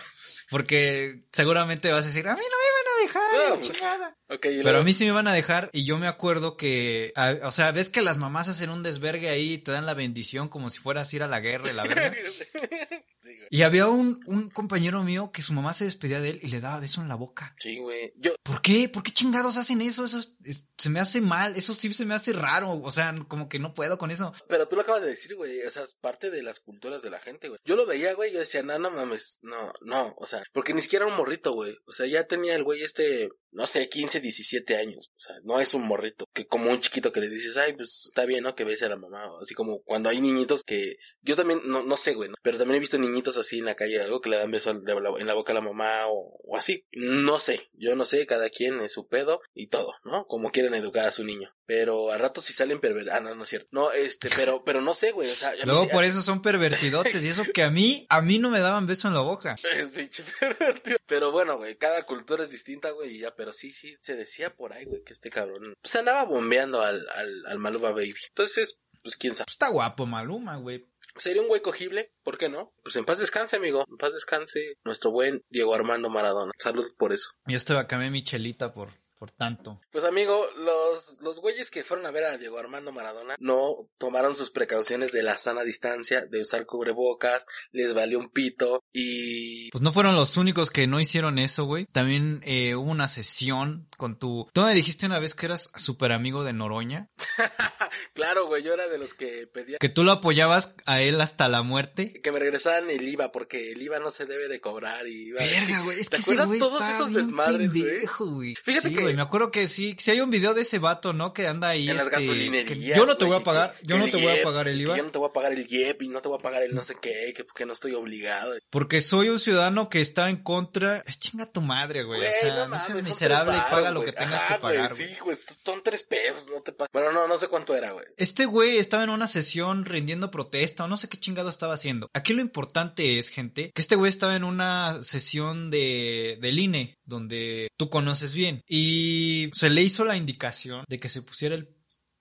porque 0.50 1.24
seguramente 1.32 1.90
vas 1.92 2.04
a 2.04 2.08
decir, 2.08 2.26
a 2.28 2.34
mí 2.34 2.42
no 2.42 2.56
me 2.58 2.63
dejar, 3.06 3.22
No, 3.32 3.38
la 3.50 3.54
pues, 3.56 3.60
chingada". 3.72 4.16
Ok, 4.28 4.44
y 4.46 4.48
Pero 4.48 4.62
luego- 4.62 4.78
a 4.80 4.84
mí 4.84 4.92
sí 4.94 5.04
me 5.04 5.10
iban 5.10 5.28
a 5.28 5.32
dejar 5.32 5.70
y 5.72 5.84
yo 5.84 5.98
me 5.98 6.06
acuerdo 6.06 6.56
que, 6.56 7.12
a- 7.16 7.36
o 7.42 7.50
sea, 7.52 7.70
ves 7.72 7.88
que 7.88 8.02
las 8.02 8.16
mamás 8.16 8.48
hacen 8.48 8.70
un 8.70 8.82
desvergue 8.82 9.28
ahí 9.28 9.52
y 9.54 9.58
te 9.58 9.72
dan 9.72 9.86
la 9.86 9.94
bendición 9.94 10.48
como 10.48 10.70
si 10.70 10.80
fueras 10.80 11.12
a 11.12 11.16
ir 11.16 11.22
a 11.22 11.28
la 11.28 11.40
guerra 11.40 11.70
y 11.70 11.72
la 11.74 11.84
verga. 11.84 12.12
sí, 13.24 13.36
güey. 13.36 13.48
Y 13.50 13.62
había 13.62 13.88
un, 13.88 14.20
un 14.26 14.50
compañero 14.50 15.02
mío 15.02 15.30
que 15.32 15.42
su 15.42 15.52
mamá 15.52 15.72
se 15.72 15.84
despedía 15.86 16.20
de 16.20 16.30
él 16.30 16.40
y 16.42 16.48
le 16.48 16.60
daba 16.60 16.80
beso 16.80 17.00
en 17.00 17.08
la 17.08 17.14
boca. 17.16 17.54
Sí, 17.60 17.78
güey. 17.78 18.12
Yo, 18.16 18.34
¿Por 18.42 18.60
qué? 18.62 18.88
¿Por 18.88 19.02
qué 19.02 19.10
chingados 19.12 19.56
hacen 19.56 19.80
eso? 19.80 20.04
Eso 20.04 20.18
es- 20.18 20.34
es- 20.44 20.66
se 20.78 20.90
me 20.90 21.00
hace 21.00 21.20
mal, 21.20 21.56
eso 21.56 21.74
sí 21.74 21.92
se 21.94 22.04
me 22.04 22.14
hace 22.14 22.32
raro, 22.32 22.72
o 22.82 22.90
sea, 22.90 23.14
como 23.28 23.48
que 23.48 23.58
no 23.58 23.74
puedo 23.74 23.96
con 23.98 24.10
eso. 24.10 24.32
Pero 24.48 24.68
tú 24.68 24.76
lo 24.76 24.82
acabas 24.82 25.02
de 25.02 25.08
decir, 25.08 25.34
güey, 25.34 25.62
o 25.62 25.70
sea, 25.70 25.82
es 25.84 25.94
parte 25.94 26.30
de 26.30 26.42
las 26.42 26.60
culturas 26.60 27.00
de 27.02 27.10
la 27.10 27.20
gente, 27.20 27.48
güey. 27.48 27.58
Yo 27.64 27.74
lo 27.76 27.86
veía, 27.86 28.12
güey, 28.14 28.32
yo 28.32 28.40
decía, 28.40 28.62
no, 28.62 28.78
no 28.78 28.90
mames, 28.90 29.38
no, 29.42 29.72
no, 29.82 30.14
o 30.18 30.26
sea, 30.26 30.42
porque 30.52 30.74
ni 30.74 30.80
siquiera 30.82 31.04
era 31.06 31.12
un 31.14 31.18
morrito, 31.18 31.52
güey. 31.52 31.76
O 31.86 31.92
sea, 31.92 32.06
ya 32.06 32.24
tenía 32.26 32.54
el 32.54 32.64
güey 32.64 32.82
este, 32.82 33.30
no 33.54 33.66
sé, 33.66 33.88
15, 33.88 34.20
17 34.20 34.76
años. 34.76 35.10
O 35.16 35.20
sea, 35.20 35.36
no 35.44 35.60
es 35.60 35.74
un 35.74 35.86
morrito, 35.86 36.26
que 36.34 36.46
como 36.46 36.70
un 36.70 36.80
chiquito 36.80 37.12
que 37.12 37.20
le 37.20 37.28
dices, 37.28 37.56
ay, 37.56 37.72
pues 37.72 38.02
está 38.06 38.26
bien, 38.26 38.42
¿no? 38.42 38.54
Que 38.54 38.64
bese 38.64 38.84
a 38.84 38.88
la 38.88 38.96
mamá. 38.96 39.32
o 39.32 39.40
Así 39.40 39.54
como 39.54 39.80
cuando 39.82 40.08
hay 40.08 40.20
niñitos 40.20 40.64
que, 40.64 40.96
yo 41.22 41.36
también, 41.36 41.60
no, 41.64 41.82
no 41.82 41.96
sé, 41.96 42.14
güey. 42.14 42.30
Pero 42.42 42.58
también 42.58 42.76
he 42.76 42.80
visto 42.80 42.98
niñitos 42.98 43.38
así 43.38 43.58
en 43.58 43.66
la 43.66 43.74
calle, 43.74 44.00
algo 44.00 44.20
que 44.20 44.30
le 44.30 44.36
dan 44.36 44.50
beso 44.50 44.70
en 44.70 45.26
la 45.26 45.34
boca 45.34 45.52
a 45.52 45.54
la 45.54 45.60
mamá 45.60 46.08
o, 46.08 46.36
o 46.42 46.56
así. 46.56 46.84
No 46.92 47.38
sé, 47.38 47.70
yo 47.72 47.94
no 47.94 48.04
sé, 48.04 48.26
cada 48.26 48.50
quien 48.50 48.80
es 48.80 48.92
su 48.92 49.06
pedo 49.06 49.40
y 49.54 49.68
todo, 49.68 49.92
¿no? 50.04 50.26
Como 50.26 50.50
quieren 50.50 50.74
educar 50.74 51.06
a 51.06 51.12
su 51.12 51.24
niño. 51.24 51.54
Pero 51.66 52.10
a 52.12 52.18
rato 52.18 52.42
si 52.42 52.52
salen 52.52 52.80
perver... 52.80 53.10
Ah, 53.10 53.20
no, 53.20 53.34
no 53.34 53.44
es 53.44 53.48
cierto. 53.48 53.68
No, 53.72 53.90
este, 53.92 54.28
pero, 54.36 54.62
pero 54.66 54.80
no 54.80 54.94
sé, 54.94 55.12
güey, 55.12 55.30
o 55.30 55.34
sea... 55.34 55.50
a 55.50 55.64
Luego 55.66 55.82
sí- 55.84 55.88
por 55.92 56.04
eso 56.04 56.22
son 56.22 56.42
pervertidotes 56.42 57.22
y 57.22 57.28
eso 57.28 57.44
que 57.52 57.62
a 57.62 57.70
mí, 57.70 58.06
a 58.08 58.20
mí 58.22 58.38
no 58.38 58.50
me 58.50 58.60
daban 58.60 58.86
beso 58.86 59.08
en 59.08 59.14
la 59.14 59.20
boca. 59.20 59.56
Es 59.74 59.92
pinche 59.92 60.22
pervertido. 60.38 60.98
Pero 61.06 61.32
bueno, 61.32 61.56
güey, 61.56 61.76
cada 61.76 62.02
cultura 62.04 62.44
es 62.44 62.50
distinta, 62.50 62.90
güey, 62.90 63.16
y 63.16 63.20
ya, 63.20 63.34
pero 63.34 63.52
sí, 63.52 63.70
sí, 63.70 63.96
se 64.00 64.14
decía 64.16 64.54
por 64.54 64.72
ahí, 64.72 64.84
güey, 64.84 65.02
que 65.02 65.12
este 65.12 65.30
cabrón 65.30 65.74
se 65.82 65.98
andaba 65.98 66.24
bombeando 66.24 66.82
al, 66.82 67.06
al, 67.14 67.44
al 67.46 67.58
Maluma 67.58 67.90
Baby. 67.90 68.14
Entonces, 68.28 68.76
pues 69.02 69.16
quién 69.16 69.34
sabe. 69.34 69.46
Está 69.50 69.68
guapo 69.68 70.06
Maluma, 70.06 70.56
güey. 70.56 70.86
Sería 71.16 71.42
un 71.42 71.48
güey 71.48 71.62
cogible, 71.62 72.12
¿por 72.24 72.38
qué 72.38 72.48
no? 72.48 72.74
Pues 72.82 72.96
en 72.96 73.04
paz 73.04 73.18
descanse, 73.18 73.54
amigo. 73.56 73.84
En 73.88 73.96
paz 73.98 74.12
descanse 74.12 74.74
nuestro 74.84 75.12
buen 75.12 75.42
Diego 75.48 75.72
Armando 75.74 76.10
Maradona. 76.10 76.50
Salud 76.58 76.92
por 76.98 77.12
eso. 77.12 77.30
Yo 77.46 77.56
estaba 77.56 77.86
cambié 77.86 78.10
mi 78.10 78.24
chelita 78.24 78.72
por, 78.74 78.90
por 79.18 79.30
tanto. 79.30 79.80
Pues 79.90 80.04
amigo, 80.04 80.44
los, 80.58 81.18
los 81.22 81.40
güeyes 81.40 81.70
que 81.70 81.84
fueron 81.84 82.06
a 82.06 82.10
ver 82.10 82.24
a 82.24 82.36
Diego 82.38 82.58
Armando 82.58 82.92
Maradona 82.92 83.36
no 83.38 83.88
tomaron 83.98 84.34
sus 84.36 84.50
precauciones 84.50 85.12
de 85.12 85.22
la 85.22 85.38
sana 85.38 85.62
distancia, 85.62 86.26
de 86.26 86.42
usar 86.42 86.66
cubrebocas, 86.66 87.46
les 87.72 87.94
valió 87.94 88.18
un 88.18 88.30
pito 88.30 88.82
y 88.92 89.70
Pues 89.70 89.82
no 89.82 89.92
fueron 89.92 90.14
los 90.16 90.36
únicos 90.36 90.70
que 90.70 90.86
no 90.86 91.00
hicieron 91.00 91.38
eso, 91.38 91.64
güey. 91.64 91.86
También 91.86 92.40
eh, 92.44 92.74
hubo 92.74 92.90
una 92.90 93.08
sesión 93.08 93.86
con 93.96 94.18
tu... 94.18 94.48
Tú 94.52 94.62
me 94.62 94.74
dijiste 94.74 95.06
una 95.06 95.18
vez 95.18 95.34
que 95.34 95.46
eras 95.46 95.70
súper 95.76 96.12
amigo 96.12 96.44
de 96.44 96.52
Noroña. 96.52 97.08
claro, 98.14 98.46
güey, 98.46 98.62
yo 98.62 98.74
era 98.74 98.88
de 98.88 98.98
los 98.98 99.14
que 99.14 99.46
pedía 99.46 99.78
Que 99.78 99.88
tú 99.88 100.04
lo 100.04 100.12
apoyabas 100.12 100.74
a 100.86 101.00
él 101.00 101.20
hasta 101.20 101.48
la 101.48 101.62
muerte. 101.62 102.12
que 102.22 102.32
me 102.32 102.38
regresaran 102.38 102.90
el 102.90 103.06
IVA 103.08 103.32
porque 103.32 103.72
el 103.72 103.82
IVA 103.82 103.98
no 104.00 104.10
se 104.10 104.26
debe 104.26 104.48
de 104.48 104.60
cobrar 104.60 105.06
y 105.06 105.30
Verga, 105.32 105.82
güey. 105.82 105.98
Es 106.00 106.08
¿Te 106.08 106.16
que 106.16 106.22
ese 106.22 106.30
acuerdas 106.32 106.46
güey 106.48 106.58
todos 106.60 106.80
está 106.80 106.94
esos 106.94 107.08
bien 107.10 107.20
desmadres, 107.26 107.72
güey? 107.72 107.82
pendejo, 107.84 108.26
güey. 108.26 108.54
Fíjate 108.62 108.88
Sí, 108.88 108.94
que 108.94 109.03
güey. 109.04 109.16
Me 109.16 109.22
acuerdo 109.22 109.50
que 109.50 109.68
sí, 109.68 109.96
si 109.98 110.10
hay 110.10 110.20
un 110.20 110.30
video 110.30 110.54
de 110.54 110.62
ese 110.62 110.78
vato, 110.78 111.12
¿no? 111.12 111.32
Que 111.32 111.46
anda 111.46 111.68
ahí. 111.68 111.88
En 111.88 111.96
las 111.96 112.06
este, 112.06 112.20
gasolinerías. 112.20 112.64
que 112.64 112.78
yo 112.80 113.06
no 113.06 113.16
te 113.16 113.24
voy 113.24 113.36
a 113.36 113.38
que- 113.38 113.44
pagar, 113.44 113.74
yo 113.82 113.96
que 113.96 114.00
no 114.00 114.10
te 114.10 114.16
voy 114.22 114.38
a 114.38 114.42
pagar 114.42 114.68
el 114.68 114.76
que 114.76 114.82
IVA. 114.82 114.96
Yo 114.96 115.02
no 115.04 115.10
te 115.10 115.18
voy 115.18 115.28
a 115.28 115.32
pagar 115.32 115.52
el 115.52 115.66
IEP 115.70 116.02
y 116.02 116.08
no 116.08 116.20
te 116.20 116.28
voy 116.28 116.38
a 116.38 116.42
pagar 116.42 116.62
el 116.62 116.74
no 116.74 116.84
sé 116.84 116.96
qué, 117.00 117.32
que 117.36 117.44
porque 117.44 117.66
no 117.66 117.72
estoy 117.72 117.94
obligado. 117.94 118.54
Porque 118.70 119.00
soy 119.00 119.28
un 119.28 119.40
ciudadano 119.40 119.88
que 119.88 120.00
está 120.00 120.30
en 120.30 120.36
contra. 120.36 120.98
Es 121.06 121.18
chinga 121.18 121.46
tu 121.46 121.60
madre, 121.60 122.04
güey. 122.04 122.20
Güey, 122.20 122.30
o 122.30 122.40
sea, 122.40 122.66
no, 122.66 122.80
seas 122.80 123.02
miserable 123.02 123.56
y 123.56 123.70
paga 123.70 123.90
lo 123.90 124.04
que 124.04 124.12
tengas 124.12 124.42
Ajá, 124.42 124.54
que 124.56 124.60
pagar, 124.60 124.94
güey. 124.94 125.08
Sí, 125.08 125.14
güey, 125.22 125.36
son 125.64 125.82
tres 125.82 126.02
pesos, 126.02 126.48
no 126.54 126.60
te. 126.62 126.74
Bueno, 126.92 127.12
no, 127.12 127.26
no 127.28 127.38
sé 127.38 127.48
cuánto 127.48 127.74
era, 127.74 127.92
güey. 127.92 128.06
Este 128.16 128.46
güey 128.46 128.78
estaba 128.78 129.04
en 129.04 129.10
una 129.10 129.26
sesión 129.26 129.84
rindiendo 129.84 130.30
protesta 130.30 130.84
o 130.84 130.88
no 130.88 130.96
sé 130.96 131.08
qué 131.08 131.18
chingado 131.18 131.48
estaba 131.48 131.74
haciendo. 131.74 132.08
Aquí 132.14 132.32
lo 132.32 132.40
importante 132.40 133.18
es, 133.18 133.28
gente, 133.28 133.70
que 133.74 133.80
este 133.82 133.96
güey 133.96 134.08
estaba 134.08 134.36
en 134.36 134.44
una 134.44 135.02
sesión 135.02 135.70
de 135.70 136.38
del 136.40 136.58
INE, 136.58 136.96
donde 137.04 137.68
tú 137.76 137.90
conoces 137.90 138.34
bien. 138.34 138.62
Y 138.68 139.50
se 139.52 139.70
le 139.70 139.82
hizo 139.82 140.04
la 140.04 140.16
indicación 140.16 140.84
de 140.88 140.98
que 140.98 141.08
se 141.08 141.22
pusiera 141.22 141.54
el 141.54 141.68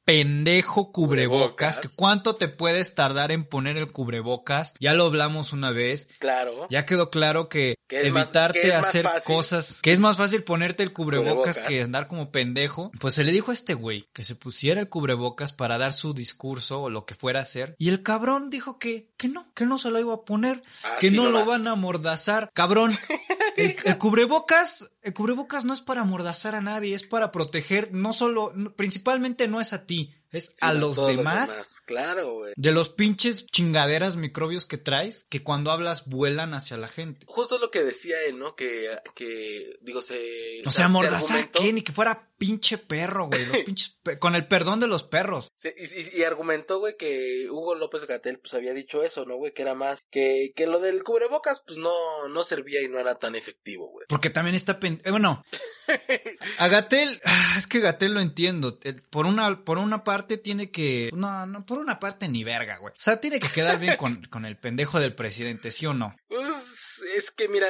pendejo 0.05 0.91
cubrebocas. 0.91 1.77
Cubrebocas. 1.77 1.79
Que 1.79 1.88
¿Cuánto 1.95 2.36
te 2.36 2.48
puedes 2.48 2.95
tardar 2.95 3.31
en 3.31 3.45
poner 3.45 3.77
el 3.77 3.91
cubrebocas? 3.91 4.74
Ya 4.79 4.93
lo 4.93 5.05
hablamos 5.05 5.53
una 5.53 5.72
vez. 5.72 6.07
Claro. 6.19 6.67
Ya 6.69 6.86
quedó 6.86 7.10
claro 7.10 7.50
que, 7.50 7.75
evitarte 7.89 8.69
más 8.69 8.86
hacer 8.88 9.07
cosas, 9.25 9.79
que 9.81 9.91
es 9.91 10.00
más 10.00 10.17
fácil 10.17 10.43
ponerte 10.43 10.83
el 10.83 10.93
cubrebocas, 10.93 11.55
Cubrebocas. 11.55 11.60
que 11.60 11.81
andar 11.81 12.07
como 12.07 12.31
pendejo. 12.31 12.91
Pues 13.00 13.13
se 13.13 13.24
le 13.24 13.31
dijo 13.31 13.51
a 13.51 13.53
este 13.53 13.74
güey 13.74 14.07
que 14.13 14.24
se 14.24 14.36
pusiera 14.36 14.81
el 14.81 14.89
cubrebocas 14.89 15.53
para 15.53 15.77
dar 15.77 15.93
su 15.93 16.13
discurso 16.13 16.81
o 16.81 16.89
lo 16.89 17.05
que 17.05 17.15
fuera 17.15 17.39
a 17.39 17.43
hacer. 17.43 17.75
Y 17.77 17.89
el 17.89 18.03
cabrón 18.03 18.50
dijo 18.50 18.79
que, 18.79 19.10
que 19.17 19.27
no, 19.27 19.51
que 19.53 19.65
no 19.65 19.77
se 19.77 19.89
lo 19.89 20.00
iba 20.00 20.13
a 20.13 20.22
poner, 20.22 20.63
que 21.00 21.12
no 21.12 21.29
lo 21.29 21.45
van 21.45 21.67
a 21.67 21.72
amordazar. 21.72 22.50
Cabrón, 22.53 22.91
el, 23.57 23.75
el 23.83 23.98
cubrebocas, 23.98 24.89
el 25.03 25.13
cubrebocas 25.13 25.65
no 25.65 25.74
es 25.74 25.81
para 25.81 26.01
amordazar 26.01 26.55
a 26.55 26.62
nadie, 26.62 26.95
es 26.95 27.03
para 27.03 27.31
proteger, 27.31 27.93
no 27.93 28.13
solo, 28.13 28.53
principalmente 28.75 29.48
no 29.48 29.62
es 29.62 29.74
a 29.74 29.86
ti, 29.86 30.13
es 30.34 30.56
a 30.62 30.74
los 30.74 30.96
todos 30.98 31.10
demás. 31.16 31.82
Claro, 31.86 32.34
güey. 32.34 32.54
De 32.58 32.72
los 32.72 32.90
pinches 32.90 33.46
chingaderas 33.48 34.16
microbios 34.18 34.66
que 34.66 34.78
traes, 34.78 35.25
que 35.30 35.44
cuando 35.44 35.72
hablas 35.72 36.08
vuelan 36.08 36.54
hacia 36.54 36.75
la 36.78 36.88
gente. 36.90 37.25
Justo 37.28 37.58
lo 37.60 37.72
que 37.72 37.84
decía 37.84 38.22
él, 38.28 38.40
¿no? 38.40 38.56
Que, 38.56 38.90
que 39.16 39.78
digo, 39.82 40.02
se... 40.02 40.62
O 40.66 40.70
se- 40.70 40.78
sea, 40.78 40.88
se 40.88 41.74
ni 41.74 41.82
que 41.82 41.92
fuera 41.94 42.30
pinche 42.38 42.78
perro, 42.78 43.28
güey. 43.28 43.46
Los 43.46 43.58
pinches 43.66 43.98
pe- 44.04 44.20
con 44.20 44.36
el 44.36 44.48
perdón 44.48 44.80
de 44.80 44.88
los 44.88 45.04
perros. 45.04 45.52
se- 45.56 45.75
y, 45.78 45.84
y- 46.18 46.20
y 46.22 46.24
argumentó, 46.24 46.80
güey, 46.80 46.96
que 46.98 47.48
Hugo 47.50 47.75
López 47.75 48.06
Gatel, 48.08 48.40
pues, 48.40 48.54
había 48.54 48.74
dicho 48.74 49.04
eso, 49.04 49.25
¿no, 49.25 49.36
güey? 49.36 49.54
Que 49.54 49.62
era 49.63 49.75
más... 49.75 50.00
Que, 50.10 50.52
que 50.56 50.68
lo 50.68 50.80
del 50.80 51.04
cubrebocas, 51.04 51.62
pues, 51.68 51.78
no, 51.78 52.28
no 52.30 52.44
servía 52.44 52.82
y 52.82 52.88
no 52.88 53.00
era 53.00 53.16
tan 53.16 53.36
efectivo, 53.36 53.88
güey. 53.90 54.06
Porque 54.10 54.30
también 54.30 54.56
está 54.56 54.80
pen... 54.80 55.02
eh, 55.04 55.12
bueno, 55.12 55.44
a 56.58 56.68
Gatel, 56.70 57.20
ah, 57.25 57.56
es 57.58 57.68
que 57.68 57.80
Gatel 57.82 58.13
lo 58.13 58.20
entiendo. 58.22 58.80
Eh, 58.84 58.96
Por 59.10 59.25
una, 59.25 59.63
por 59.66 59.78
una 59.78 60.04
parte 60.04 60.23
tiene 60.38 60.72
que. 60.72 61.10
No, 61.13 61.46
no, 61.46 61.65
por 61.65 61.80
una 61.80 62.00
parte 62.00 62.27
ni 62.30 62.44
verga, 62.44 62.77
güey. 62.77 62.92
O 62.94 63.00
sea, 63.00 63.20
tiene 63.20 63.39
que 63.39 63.50
quedar 63.50 63.80
bien 63.80 63.96
con, 63.98 64.24
con 64.32 64.46
el 64.46 64.58
pendejo 64.58 65.00
del 65.00 65.15
presidente, 65.15 65.72
¿sí 65.72 65.86
o 65.86 65.94
no? 65.94 66.15
Pues, 66.27 67.01
es 67.15 67.32
que, 67.32 67.48
mira, 67.50 67.68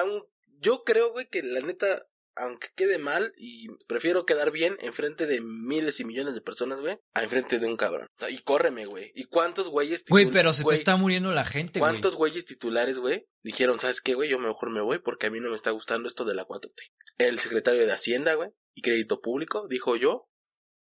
aun- 0.00 0.24
yo 0.60 0.84
creo, 0.84 1.12
güey, 1.12 1.28
que 1.28 1.42
la 1.42 1.60
neta... 1.60 2.06
Aunque 2.34 2.68
quede 2.74 2.96
mal, 2.96 3.34
y 3.36 3.68
prefiero 3.86 4.24
quedar 4.24 4.52
bien 4.52 4.78
enfrente 4.80 5.26
de 5.26 5.42
miles 5.42 6.00
y 6.00 6.06
millones 6.06 6.32
de 6.34 6.40
personas, 6.40 6.80
güey, 6.80 6.96
a 7.12 7.22
enfrente 7.22 7.58
de 7.58 7.66
un 7.66 7.76
cabrón. 7.76 8.06
O 8.16 8.20
sea, 8.20 8.30
y 8.30 8.38
córreme, 8.38 8.86
güey. 8.86 9.12
¿Y 9.14 9.24
cuántos 9.24 9.68
güeyes... 9.68 10.02
Güey, 10.08 10.30
pero 10.30 10.54
se 10.54 10.64
te 10.64 10.72
está 10.72 10.96
muriendo 10.96 11.30
la 11.32 11.44
gente, 11.44 11.78
güey. 11.78 11.90
¿Cuántos 11.92 12.16
güeyes 12.16 12.46
titulares, 12.46 12.96
güey, 12.96 13.26
dijeron, 13.42 13.78
¿sabes 13.78 14.00
qué, 14.00 14.14
güey? 14.14 14.30
Yo 14.30 14.38
mejor 14.38 14.70
me 14.70 14.80
voy 14.80 14.98
porque 14.98 15.26
a 15.26 15.30
mí 15.30 15.40
no 15.40 15.50
me 15.50 15.56
está 15.56 15.72
gustando 15.72 16.08
esto 16.08 16.24
de 16.24 16.34
la 16.34 16.46
4T. 16.46 16.72
El 17.18 17.38
secretario 17.38 17.84
de 17.84 17.92
Hacienda, 17.92 18.32
güey, 18.32 18.48
y 18.74 18.80
Crédito 18.80 19.20
Público, 19.20 19.66
dijo 19.68 19.96
yo, 19.96 20.30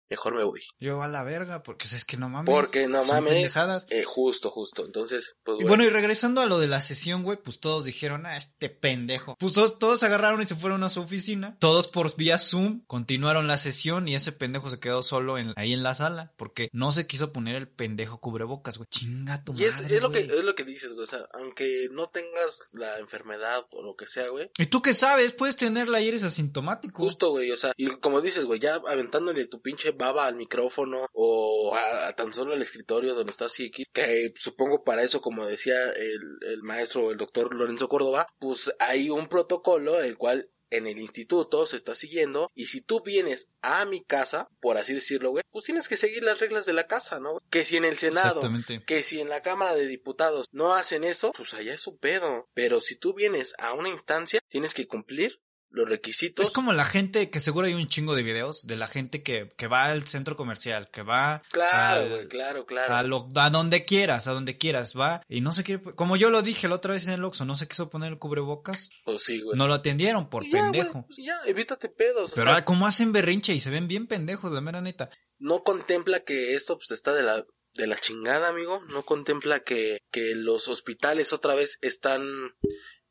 mejor 0.09 0.35
me 0.35 0.43
voy. 0.43 0.61
Yo 0.79 1.01
a 1.01 1.07
la 1.07 1.23
verga, 1.23 1.63
porque 1.63 1.85
es 1.85 2.05
que 2.05 2.17
no 2.17 2.29
mames. 2.29 2.53
Porque 2.53 2.87
no 2.87 3.03
mames. 3.03 3.55
Eh, 3.89 4.03
justo, 4.03 4.51
justo. 4.51 4.85
Entonces, 4.85 5.35
pues, 5.43 5.59
Y 5.61 5.65
bueno, 5.65 5.83
y 5.83 5.89
regresando 5.89 6.41
a 6.41 6.45
lo 6.45 6.59
de 6.59 6.67
la 6.67 6.81
sesión, 6.81 7.23
güey, 7.23 7.37
pues 7.37 7.59
todos 7.59 7.85
dijeron, 7.85 8.25
ah, 8.25 8.35
este 8.35 8.69
pendejo. 8.69 9.35
Pues 9.39 9.53
todos, 9.53 9.79
todos 9.79 10.03
agarraron 10.03 10.41
y 10.41 10.45
se 10.45 10.55
fueron 10.55 10.83
a 10.83 10.89
su 10.89 11.01
oficina. 11.01 11.57
Todos 11.59 11.87
por 11.87 12.15
vía 12.15 12.37
Zoom 12.37 12.83
continuaron 12.85 13.47
la 13.47 13.57
sesión 13.57 14.07
y 14.07 14.15
ese 14.15 14.31
pendejo 14.31 14.69
se 14.69 14.79
quedó 14.79 15.03
solo 15.03 15.37
en, 15.37 15.53
ahí 15.55 15.73
en 15.73 15.83
la 15.83 15.95
sala 15.95 16.33
porque 16.37 16.69
no 16.71 16.91
se 16.91 17.07
quiso 17.07 17.33
poner 17.33 17.55
el 17.55 17.67
pendejo 17.67 18.19
cubrebocas, 18.19 18.77
güey. 18.77 18.87
Chinga 18.89 19.43
tu 19.43 19.53
y 19.55 19.65
es, 19.65 19.73
madre, 19.73 19.95
es 19.95 20.01
lo 20.01 20.11
que, 20.11 20.19
es 20.19 20.43
lo 20.43 20.55
que 20.55 20.63
dices, 20.63 20.93
güey. 20.93 21.03
O 21.03 21.07
sea, 21.07 21.27
aunque 21.33 21.89
no 21.91 22.07
tengas 22.07 22.69
la 22.73 22.99
enfermedad 22.99 23.65
o 23.71 23.81
lo 23.83 23.95
que 23.95 24.07
sea, 24.07 24.29
güey. 24.29 24.49
¿Y 24.57 24.67
tú 24.67 24.81
qué 24.81 24.93
sabes? 24.93 25.33
Puedes 25.33 25.57
tenerla 25.57 26.01
y 26.01 26.07
eres 26.07 26.23
asintomático. 26.23 27.03
Justo, 27.03 27.31
güey, 27.31 27.51
o 27.51 27.57
sea, 27.57 27.73
y 27.75 27.87
como 27.97 28.21
dices, 28.21 28.45
güey, 28.45 28.59
ya 28.59 28.75
aventándole 28.87 29.45
tu 29.47 29.61
pinche 29.61 29.91
baba 29.97 30.25
al 30.25 30.35
micrófono 30.35 31.07
o 31.13 31.75
a, 31.75 32.07
a 32.07 32.15
tan 32.15 32.33
solo 32.33 32.53
al 32.53 32.61
escritorio 32.61 33.15
donde 33.15 33.33
así 33.45 33.67
aquí, 33.67 33.85
que 33.91 34.33
supongo 34.35 34.83
para 34.83 35.03
eso, 35.03 35.21
como 35.21 35.45
decía 35.45 35.77
el, 35.91 36.19
el 36.49 36.63
maestro, 36.63 37.11
el 37.11 37.17
doctor 37.17 37.53
Lorenzo 37.53 37.87
Córdoba, 37.87 38.27
pues 38.39 38.73
hay 38.79 39.09
un 39.09 39.27
protocolo 39.27 40.01
el 40.01 40.17
cual 40.17 40.49
en 40.69 40.87
el 40.87 40.99
instituto 40.99 41.65
se 41.65 41.77
está 41.77 41.95
siguiendo 41.95 42.51
y 42.53 42.65
si 42.65 42.81
tú 42.81 43.01
vienes 43.01 43.51
a 43.61 43.85
mi 43.85 44.03
casa, 44.03 44.49
por 44.59 44.77
así 44.77 44.93
decirlo, 44.93 45.31
güey, 45.31 45.43
pues 45.49 45.65
tienes 45.65 45.87
que 45.87 45.97
seguir 45.97 46.23
las 46.23 46.39
reglas 46.39 46.65
de 46.65 46.73
la 46.73 46.87
casa, 46.87 47.19
¿no? 47.19 47.39
Que 47.49 47.65
si 47.65 47.77
en 47.77 47.85
el 47.85 47.97
Senado 47.97 48.41
que 48.85 49.03
si 49.03 49.21
en 49.21 49.29
la 49.29 49.41
Cámara 49.41 49.75
de 49.75 49.87
Diputados 49.87 50.47
no 50.51 50.73
hacen 50.73 51.03
eso, 51.03 51.31
pues 51.35 51.53
allá 51.53 51.73
es 51.73 51.87
un 51.87 51.97
pedo. 51.97 52.49
Pero 52.53 52.81
si 52.81 52.95
tú 52.95 53.13
vienes 53.13 53.53
a 53.57 53.73
una 53.73 53.89
instancia, 53.89 54.41
tienes 54.49 54.73
que 54.73 54.87
cumplir 54.87 55.39
los 55.69 55.87
requisitos. 55.87 56.45
Es 56.45 56.51
como 56.51 56.71
la 56.73 56.85
gente, 56.85 57.29
que 57.29 57.39
seguro 57.39 57.67
hay 57.67 57.73
un 57.73 57.87
chingo 57.87 58.15
de 58.15 58.23
videos 58.23 58.65
de 58.65 58.75
la 58.77 58.87
gente 58.87 59.21
que, 59.21 59.49
que 59.57 59.67
va 59.67 59.85
al 59.85 60.07
centro 60.07 60.35
comercial, 60.37 60.89
que 60.91 61.03
va 61.03 61.41
Claro, 61.51 62.01
al- 62.03 62.09
güey, 62.09 62.27
claro, 62.27 62.65
claro. 62.65 62.95
A, 62.95 63.03
lo- 63.03 63.27
a 63.35 63.49
donde 63.49 63.85
quieras, 63.85 64.27
a 64.27 64.33
donde 64.33 64.57
quieras, 64.57 64.93
va. 64.97 65.21
Y 65.27 65.41
no 65.41 65.53
se 65.53 65.63
quiere, 65.63 65.83
como 65.95 66.15
yo 66.17 66.29
lo 66.29 66.41
dije 66.41 66.67
la 66.67 66.75
otra 66.75 66.93
vez 66.93 67.05
en 67.05 67.13
el 67.13 67.23
Oxxo, 67.23 67.45
no 67.45 67.55
se 67.55 67.67
quiso 67.67 67.89
poner 67.89 68.11
el 68.13 68.17
cubrebocas. 68.19 68.89
Pues 69.05 69.23
sí, 69.23 69.41
güey. 69.41 69.57
No 69.57 69.67
lo 69.67 69.73
atendieron 69.75 70.29
por 70.29 70.45
ya, 70.45 70.51
pendejo. 70.63 70.91
güey, 70.93 71.05
pues 71.07 71.17
ya, 71.17 71.35
evítate 71.45 71.89
pedos. 71.89 72.31
o 72.31 72.35
Pero 72.35 72.51
sea, 72.51 72.57
ah, 72.59 72.65
como 72.65 72.87
hacen 72.87 73.11
berrinche 73.11 73.53
y 73.53 73.59
se 73.59 73.69
ven 73.69 73.87
bien 73.87 74.07
pendejos, 74.07 74.51
la 74.51 74.61
mera 74.61 74.81
neta. 74.81 75.09
no 75.39 75.63
contempla 75.63 76.21
que 76.21 76.55
esto 76.55 76.77
pues 76.77 76.91
está 76.91 77.13
de 77.13 77.23
la 77.23 77.45
de 77.73 77.85
la 77.85 77.97
chingada, 77.97 78.47
amigo. 78.49 78.81
No 78.89 79.03
contempla 79.03 79.59
que, 79.59 79.99
que 80.11 80.33
los 80.33 80.67
hospitales 80.67 81.31
otra 81.31 81.53
vez 81.53 81.77
están 81.81 82.25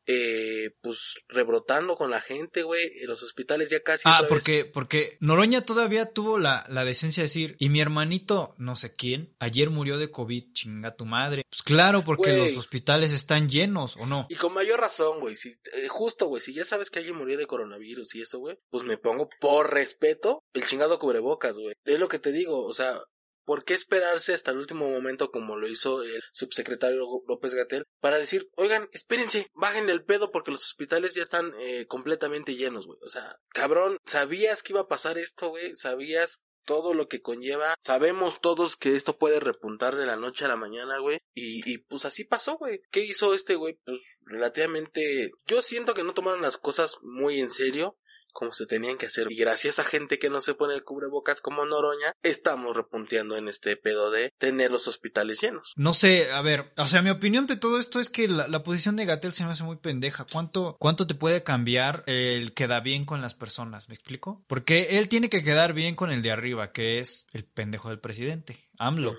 eh, 0.07 0.71
pues 0.81 1.15
rebrotando 1.29 1.97
con 1.97 2.11
la 2.11 2.21
gente, 2.21 2.63
güey. 2.63 2.91
Los 3.05 3.23
hospitales 3.23 3.71
ya 3.71 3.81
casi 3.81 4.03
Ah, 4.05 4.15
otra 4.15 4.23
vez- 4.23 4.29
porque, 4.31 4.65
porque 4.65 5.17
Noroña 5.21 5.63
todavía 5.63 6.13
tuvo 6.13 6.39
la, 6.39 6.65
la 6.69 6.85
decencia 6.85 7.23
de 7.23 7.27
decir, 7.29 7.57
y 7.59 7.69
mi 7.69 7.81
hermanito, 7.81 8.55
no 8.59 8.77
sé 8.77 8.95
quién, 8.95 9.35
ayer 9.39 9.71
murió 9.71 9.99
de 9.99 10.11
COVID, 10.11 10.53
chinga 10.53 10.95
tu 10.97 11.05
madre. 11.07 11.43
Pues 11.51 11.63
claro, 11.63 12.05
porque 12.05 12.31
Güey. 12.37 12.49
los 12.51 12.57
hospitales 12.59 13.13
están 13.13 13.49
llenos, 13.49 13.97
¿o 13.97 14.07
no? 14.07 14.27
Y 14.29 14.37
con 14.37 14.53
mayor 14.55 14.81
razón, 14.81 15.21
güey. 15.21 15.37
Si, 15.37 15.51
eh, 15.51 15.89
justo, 15.89 16.27
güey. 16.27 16.41
Si 16.43 16.55
ya 16.55 16.65
sabes 16.65 16.91
que 16.91 16.99
alguien 17.01 17.17
murió 17.17 17.37
de 17.37 17.47
coronavirus 17.47 18.15
y 18.15 18.23
eso, 18.23 18.39
güey. 18.39 18.57
Pues 18.71 18.85
me 18.85 18.99
pongo 18.99 19.29
por 19.41 19.73
respeto 19.73 20.43
el 20.55 20.67
chingado 20.67 20.99
cubrebocas, 20.99 21.57
güey. 21.57 21.75
Es 21.85 21.99
lo 21.99 22.09
que 22.09 22.19
te 22.19 22.33
digo. 22.33 22.65
O 22.65 22.73
sea, 22.73 23.01
¿por 23.47 23.65
qué 23.65 23.73
esperarse 23.73 24.35
hasta 24.35 24.51
el 24.51 24.59
último 24.59 24.91
momento 24.91 25.31
como 25.31 25.57
lo 25.57 25.69
hizo 25.69 26.03
el 26.03 26.23
subsecretario 26.33 27.07
López 27.27 27.55
Gatel 27.55 27.85
para 28.01 28.19
decir, 28.19 28.51
oigan, 28.57 28.89
espérense, 28.93 29.49
bajen 29.55 29.89
el 29.89 30.05
pedo 30.05 30.31
porque 30.31 30.51
los 30.51 30.65
hospitales 30.65 31.15
ya 31.15 31.23
están 31.23 31.55
eh, 31.61 31.87
completamente 31.87 32.57
llenos, 32.57 32.87
güey? 32.87 32.99
O 33.03 33.09
sea, 33.09 33.39
cabrón, 33.49 33.99
¿sabías 34.05 34.63
que 34.63 34.75
iba 34.75 34.83
a 34.83 34.89
pasar 34.89 35.17
esto, 35.17 35.49
güey? 35.49 35.75
¿Sabías 35.77 36.43
todo 36.67 36.95
lo 36.95 37.09
que 37.09 37.23
conlleva. 37.23 37.75
Sabemos 37.81 38.41
todos 38.41 38.77
que 38.77 38.97
esto 38.97 39.17
puede 39.17 39.41
repuntar 39.41 39.95
de 39.95 40.05
la 40.05 40.17
noche 40.17 40.45
a 40.45 40.49
la 40.49 40.57
mañana, 40.57 40.99
güey. 40.99 41.21
Y, 41.33 41.63
y 41.71 41.79
pues 41.79 42.05
así 42.05 42.25
pasó, 42.25 42.59
güey. 42.59 42.83
¿Qué 42.91 43.05
hizo 43.05 43.33
este 43.33 43.55
güey? 43.55 43.79
Pues 43.85 44.01
relativamente... 44.25 45.31
Yo 45.47 45.63
siento 45.63 45.95
que 45.95 46.03
no 46.03 46.13
tomaron 46.13 46.43
las 46.43 46.59
cosas 46.59 46.97
muy 47.03 47.41
en 47.41 47.51
serio 47.51 47.97
como 48.37 48.53
se 48.53 48.67
tenían 48.67 48.99
que 48.99 49.07
hacer. 49.07 49.33
Y 49.33 49.37
gracias 49.37 49.79
a 49.79 49.85
gente 49.85 50.19
que 50.19 50.29
no 50.29 50.43
se 50.43 50.55
pone 50.55 50.75
el 50.75 50.85
cubrebocas 50.85 51.41
como 51.41 51.65
Noroña, 51.65 52.13
estamos 52.23 52.77
repunteando 52.77 53.37
en 53.37 53.49
este 53.49 53.77
pedo 53.77 54.11
de 54.11 54.31
tener 54.39 54.71
los 54.71 54.87
hospitales 54.89 55.41
llenos. 55.41 55.73
No 55.77 55.95
sé, 55.95 56.31
a 56.31 56.43
ver, 56.43 56.73
o 56.77 56.87
sea, 56.87 57.01
mi 57.01 57.09
opinión 57.09 57.47
de 57.47 57.57
todo 57.57 57.79
esto 57.79 57.99
es 57.99 58.11
que 58.11 58.29
la, 58.29 58.47
la 58.47 58.63
posición 58.63 58.95
de 58.97 59.07
Gatel 59.07 59.33
se 59.33 59.45
me 59.45 59.53
hace 59.53 59.65
muy 59.65 59.77
pendeja. 59.77 60.27
¿Cuánto, 60.31 60.77
¿Cuánto 60.79 61.07
te 61.07 61.15
puede 61.15 61.43
cambiar 61.43 62.05
el 62.07 62.53
queda 62.53 62.81
bien 62.81 63.07
con 63.07 63.23
las 63.23 63.35
personas? 63.35 63.89
¿Me 63.89 63.95
explico? 63.95 64.45
Porque 64.47 64.99
él 64.99 65.09
tiene 65.09 65.31
que 65.31 65.43
quedar 65.43 65.73
bien 65.73 65.97
con 65.97 66.11
el 66.11 66.21
de 66.21 66.31
arriba, 66.31 66.73
que 66.73 66.99
es 66.99 67.27
el 67.33 67.47
pendejo 67.47 67.89
del 67.89 68.01
presidente, 68.01 68.69
AMLO. 68.79 69.17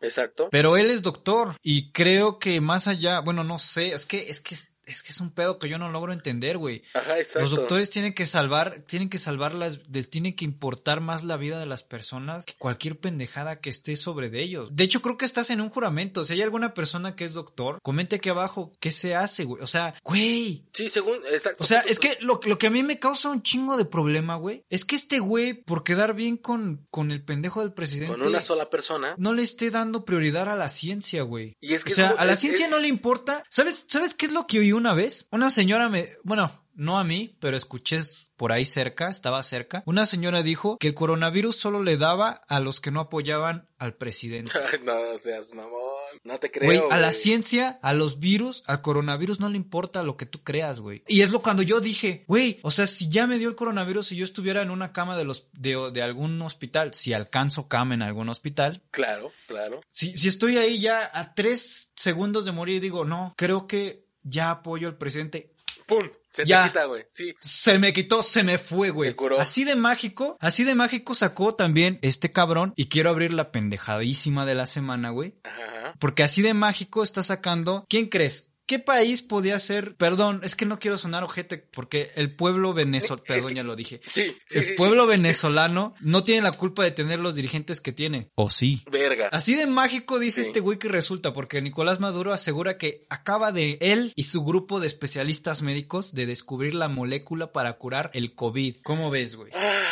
Exacto. 0.00 0.48
Pero 0.50 0.76
él 0.76 0.90
es 0.90 1.02
doctor 1.02 1.56
y 1.62 1.92
creo 1.92 2.38
que 2.38 2.60
más 2.60 2.88
allá, 2.88 3.20
bueno, 3.20 3.44
no 3.44 3.58
sé, 3.58 3.88
es 3.88 4.04
que 4.04 4.30
es 4.30 4.40
que 4.40 4.54
es 4.54 4.71
es 4.86 5.02
que 5.02 5.10
es 5.10 5.20
un 5.20 5.30
pedo 5.30 5.58
que 5.58 5.68
yo 5.68 5.78
no 5.78 5.90
logro 5.90 6.12
entender, 6.12 6.58
güey. 6.58 6.82
Ajá, 6.94 7.18
exacto. 7.18 7.40
Los 7.40 7.50
doctores 7.52 7.90
tienen 7.90 8.14
que 8.14 8.26
salvar, 8.26 8.82
tienen 8.86 9.08
que 9.08 9.18
salvar 9.18 9.54
las, 9.54 9.90
de- 9.90 10.02
tienen 10.04 10.34
que 10.34 10.44
importar 10.44 11.00
más 11.00 11.22
la 11.24 11.36
vida 11.36 11.58
de 11.58 11.66
las 11.66 11.82
personas 11.82 12.44
que 12.44 12.54
cualquier 12.58 12.98
pendejada 12.98 13.60
que 13.60 13.70
esté 13.70 13.96
sobre 13.96 14.30
de 14.30 14.42
ellos. 14.42 14.70
De 14.72 14.84
hecho, 14.84 15.00
creo 15.02 15.16
que 15.16 15.24
estás 15.24 15.50
en 15.50 15.60
un 15.60 15.68
juramento. 15.68 16.24
Si 16.24 16.32
hay 16.34 16.42
alguna 16.42 16.74
persona 16.74 17.14
que 17.16 17.24
es 17.24 17.32
doctor, 17.32 17.78
comente 17.82 18.16
aquí 18.16 18.28
abajo 18.28 18.72
qué 18.80 18.90
se 18.90 19.14
hace, 19.14 19.44
güey. 19.44 19.62
O 19.62 19.66
sea, 19.66 19.94
güey. 20.02 20.64
Sí, 20.72 20.88
según, 20.88 21.18
exacto. 21.30 21.62
O 21.62 21.66
sea, 21.66 21.80
es 21.80 21.98
que 21.98 22.16
lo, 22.20 22.40
lo 22.44 22.58
que 22.58 22.66
a 22.66 22.70
mí 22.70 22.82
me 22.82 22.98
causa 22.98 23.28
un 23.30 23.42
chingo 23.42 23.76
de 23.76 23.84
problema, 23.84 24.36
güey, 24.36 24.64
es 24.70 24.84
que 24.84 24.96
este 24.96 25.18
güey, 25.20 25.54
por 25.54 25.84
quedar 25.84 26.14
bien 26.14 26.36
con, 26.36 26.86
con 26.90 27.10
el 27.12 27.22
pendejo 27.22 27.60
del 27.60 27.72
presidente, 27.72 28.12
Con 28.16 28.26
una 28.26 28.40
sola 28.40 28.68
persona. 28.70 29.14
no 29.18 29.32
le 29.32 29.42
esté 29.42 29.70
dando 29.70 30.04
prioridad 30.04 30.48
a 30.48 30.56
la 30.56 30.68
ciencia, 30.68 31.22
güey. 31.22 31.56
Y 31.60 31.74
es 31.74 31.84
que 31.84 31.92
o 31.92 31.96
sea, 31.96 32.10
es 32.10 32.18
a 32.18 32.24
la 32.24 32.36
ciencia 32.36 32.66
es- 32.66 32.70
no 32.70 32.78
le 32.78 32.88
importa. 32.88 33.44
¿Sabes, 33.50 33.84
¿Sabes 33.88 34.14
qué 34.14 34.26
es 34.26 34.32
lo 34.32 34.46
que 34.46 34.60
oí 34.72 34.78
una 34.78 34.94
vez? 34.94 35.26
Una 35.30 35.50
señora 35.50 35.88
me, 35.88 36.08
bueno, 36.24 36.50
no 36.74 36.98
a 36.98 37.04
mí, 37.04 37.36
pero 37.38 37.56
escuché 37.56 38.00
por 38.36 38.50
ahí 38.50 38.64
cerca, 38.64 39.08
estaba 39.10 39.42
cerca. 39.42 39.82
Una 39.86 40.06
señora 40.06 40.42
dijo 40.42 40.78
que 40.78 40.88
el 40.88 40.94
coronavirus 40.94 41.54
solo 41.56 41.82
le 41.82 41.96
daba 41.98 42.42
a 42.48 42.60
los 42.60 42.80
que 42.80 42.90
no 42.90 43.00
apoyaban 43.00 43.68
al 43.78 43.94
presidente. 43.96 44.52
Ay, 44.72 44.80
no 44.84 44.94
seas 45.18 45.52
mamón. 45.52 45.82
No 46.24 46.38
te 46.38 46.50
creo. 46.50 46.66
Güey, 46.66 46.80
a 46.90 46.98
la 46.98 47.12
ciencia, 47.12 47.78
a 47.82 47.92
los 47.92 48.18
virus, 48.20 48.62
al 48.66 48.80
coronavirus 48.80 49.40
no 49.40 49.48
le 49.50 49.56
importa 49.56 50.02
lo 50.02 50.16
que 50.16 50.24
tú 50.26 50.42
creas, 50.42 50.80
güey. 50.80 51.02
Y 51.08 51.20
es 51.22 51.30
lo 51.30 51.40
cuando 51.42 51.62
yo 51.62 51.80
dije, 51.80 52.24
güey, 52.26 52.58
o 52.62 52.70
sea, 52.70 52.86
si 52.86 53.08
ya 53.08 53.26
me 53.26 53.38
dio 53.38 53.48
el 53.48 53.56
coronavirus 53.56 54.12
y 54.12 54.16
yo 54.16 54.24
estuviera 54.24 54.62
en 54.62 54.70
una 54.70 54.92
cama 54.92 55.16
de 55.18 55.24
los 55.24 55.48
de, 55.52 55.90
de 55.92 56.02
algún 56.02 56.40
hospital, 56.42 56.94
si 56.94 57.12
alcanzo 57.12 57.68
cama 57.68 57.94
en 57.94 58.02
algún 58.02 58.28
hospital, 58.28 58.82
Claro, 58.90 59.32
claro. 59.46 59.80
si, 59.90 60.16
si 60.16 60.28
estoy 60.28 60.56
ahí 60.58 60.78
ya 60.80 61.10
a 61.12 61.34
tres 61.34 61.92
segundos 61.96 62.44
de 62.44 62.52
morir 62.52 62.76
y 62.76 62.80
digo, 62.80 63.04
no, 63.04 63.34
creo 63.36 63.66
que 63.66 64.06
ya 64.22 64.50
apoyo 64.50 64.88
al 64.88 64.96
presidente. 64.96 65.52
¡Pum! 65.86 66.08
Se 66.30 66.46
Ya. 66.46 66.62
te 66.62 66.68
quita, 66.70 66.84
güey. 66.86 67.04
Sí. 67.12 67.34
Se 67.40 67.78
me 67.78 67.92
quitó, 67.92 68.22
se 68.22 68.42
me 68.42 68.56
fue, 68.56 68.90
güey. 68.90 69.14
Así 69.38 69.64
de 69.64 69.74
mágico, 69.74 70.36
así 70.40 70.64
de 70.64 70.74
mágico 70.74 71.14
sacó 71.14 71.54
también 71.54 71.98
este 72.02 72.32
cabrón. 72.32 72.72
Y 72.76 72.88
quiero 72.88 73.10
abrir 73.10 73.34
la 73.34 73.52
pendejadísima 73.52 74.46
de 74.46 74.54
la 74.54 74.66
semana, 74.66 75.10
güey. 75.10 75.34
Ajá. 75.44 75.94
Porque 75.98 76.22
así 76.22 76.40
de 76.40 76.54
mágico 76.54 77.02
está 77.02 77.22
sacando. 77.22 77.84
¿Quién 77.88 78.08
crees? 78.08 78.48
¿Qué 78.72 78.78
país 78.78 79.20
podía 79.20 79.60
ser? 79.60 79.96
Perdón, 79.96 80.40
es 80.44 80.56
que 80.56 80.64
no 80.64 80.78
quiero 80.78 80.96
sonar 80.96 81.24
ojete 81.24 81.58
porque 81.58 82.10
el 82.14 82.34
pueblo 82.34 82.72
venezolano, 82.72 83.22
perdón, 83.26 83.48
que- 83.50 83.54
ya 83.56 83.62
lo 83.62 83.76
dije. 83.76 84.00
Sí, 84.08 84.34
sí, 84.48 84.58
el 84.60 84.64
sí, 84.64 84.70
sí. 84.70 84.76
pueblo 84.78 85.06
venezolano 85.06 85.94
no 86.00 86.24
tiene 86.24 86.40
la 86.40 86.52
culpa 86.52 86.82
de 86.82 86.90
tener 86.90 87.18
los 87.18 87.34
dirigentes 87.34 87.82
que 87.82 87.92
tiene. 87.92 88.30
¿O 88.34 88.48
sí? 88.48 88.82
Verga. 88.90 89.28
Así 89.30 89.56
de 89.56 89.66
mágico 89.66 90.18
dice 90.18 90.42
Sí. 90.42 90.48
este 90.48 90.60
güey 90.60 90.78
que 90.78 90.88
resulta, 90.88 91.34
porque 91.34 91.60
Nicolás 91.60 92.00
Maduro 92.00 92.32
asegura 92.32 92.78
que 92.78 93.02
acaba 93.10 93.52
de 93.52 93.76
él 93.82 94.14
y 94.16 94.24
su 94.24 94.42
grupo 94.42 94.80
de 94.80 94.86
especialistas 94.86 95.60
médicos 95.60 96.14
de 96.14 96.24
descubrir 96.24 96.74
la 96.74 96.88
molécula 96.88 97.52
para 97.52 97.74
curar 97.74 98.10
el 98.14 98.34
COVID. 98.34 98.76
¿Cómo 98.82 99.10
ves, 99.10 99.36
güey? 99.36 99.52
Ah, 99.54 99.82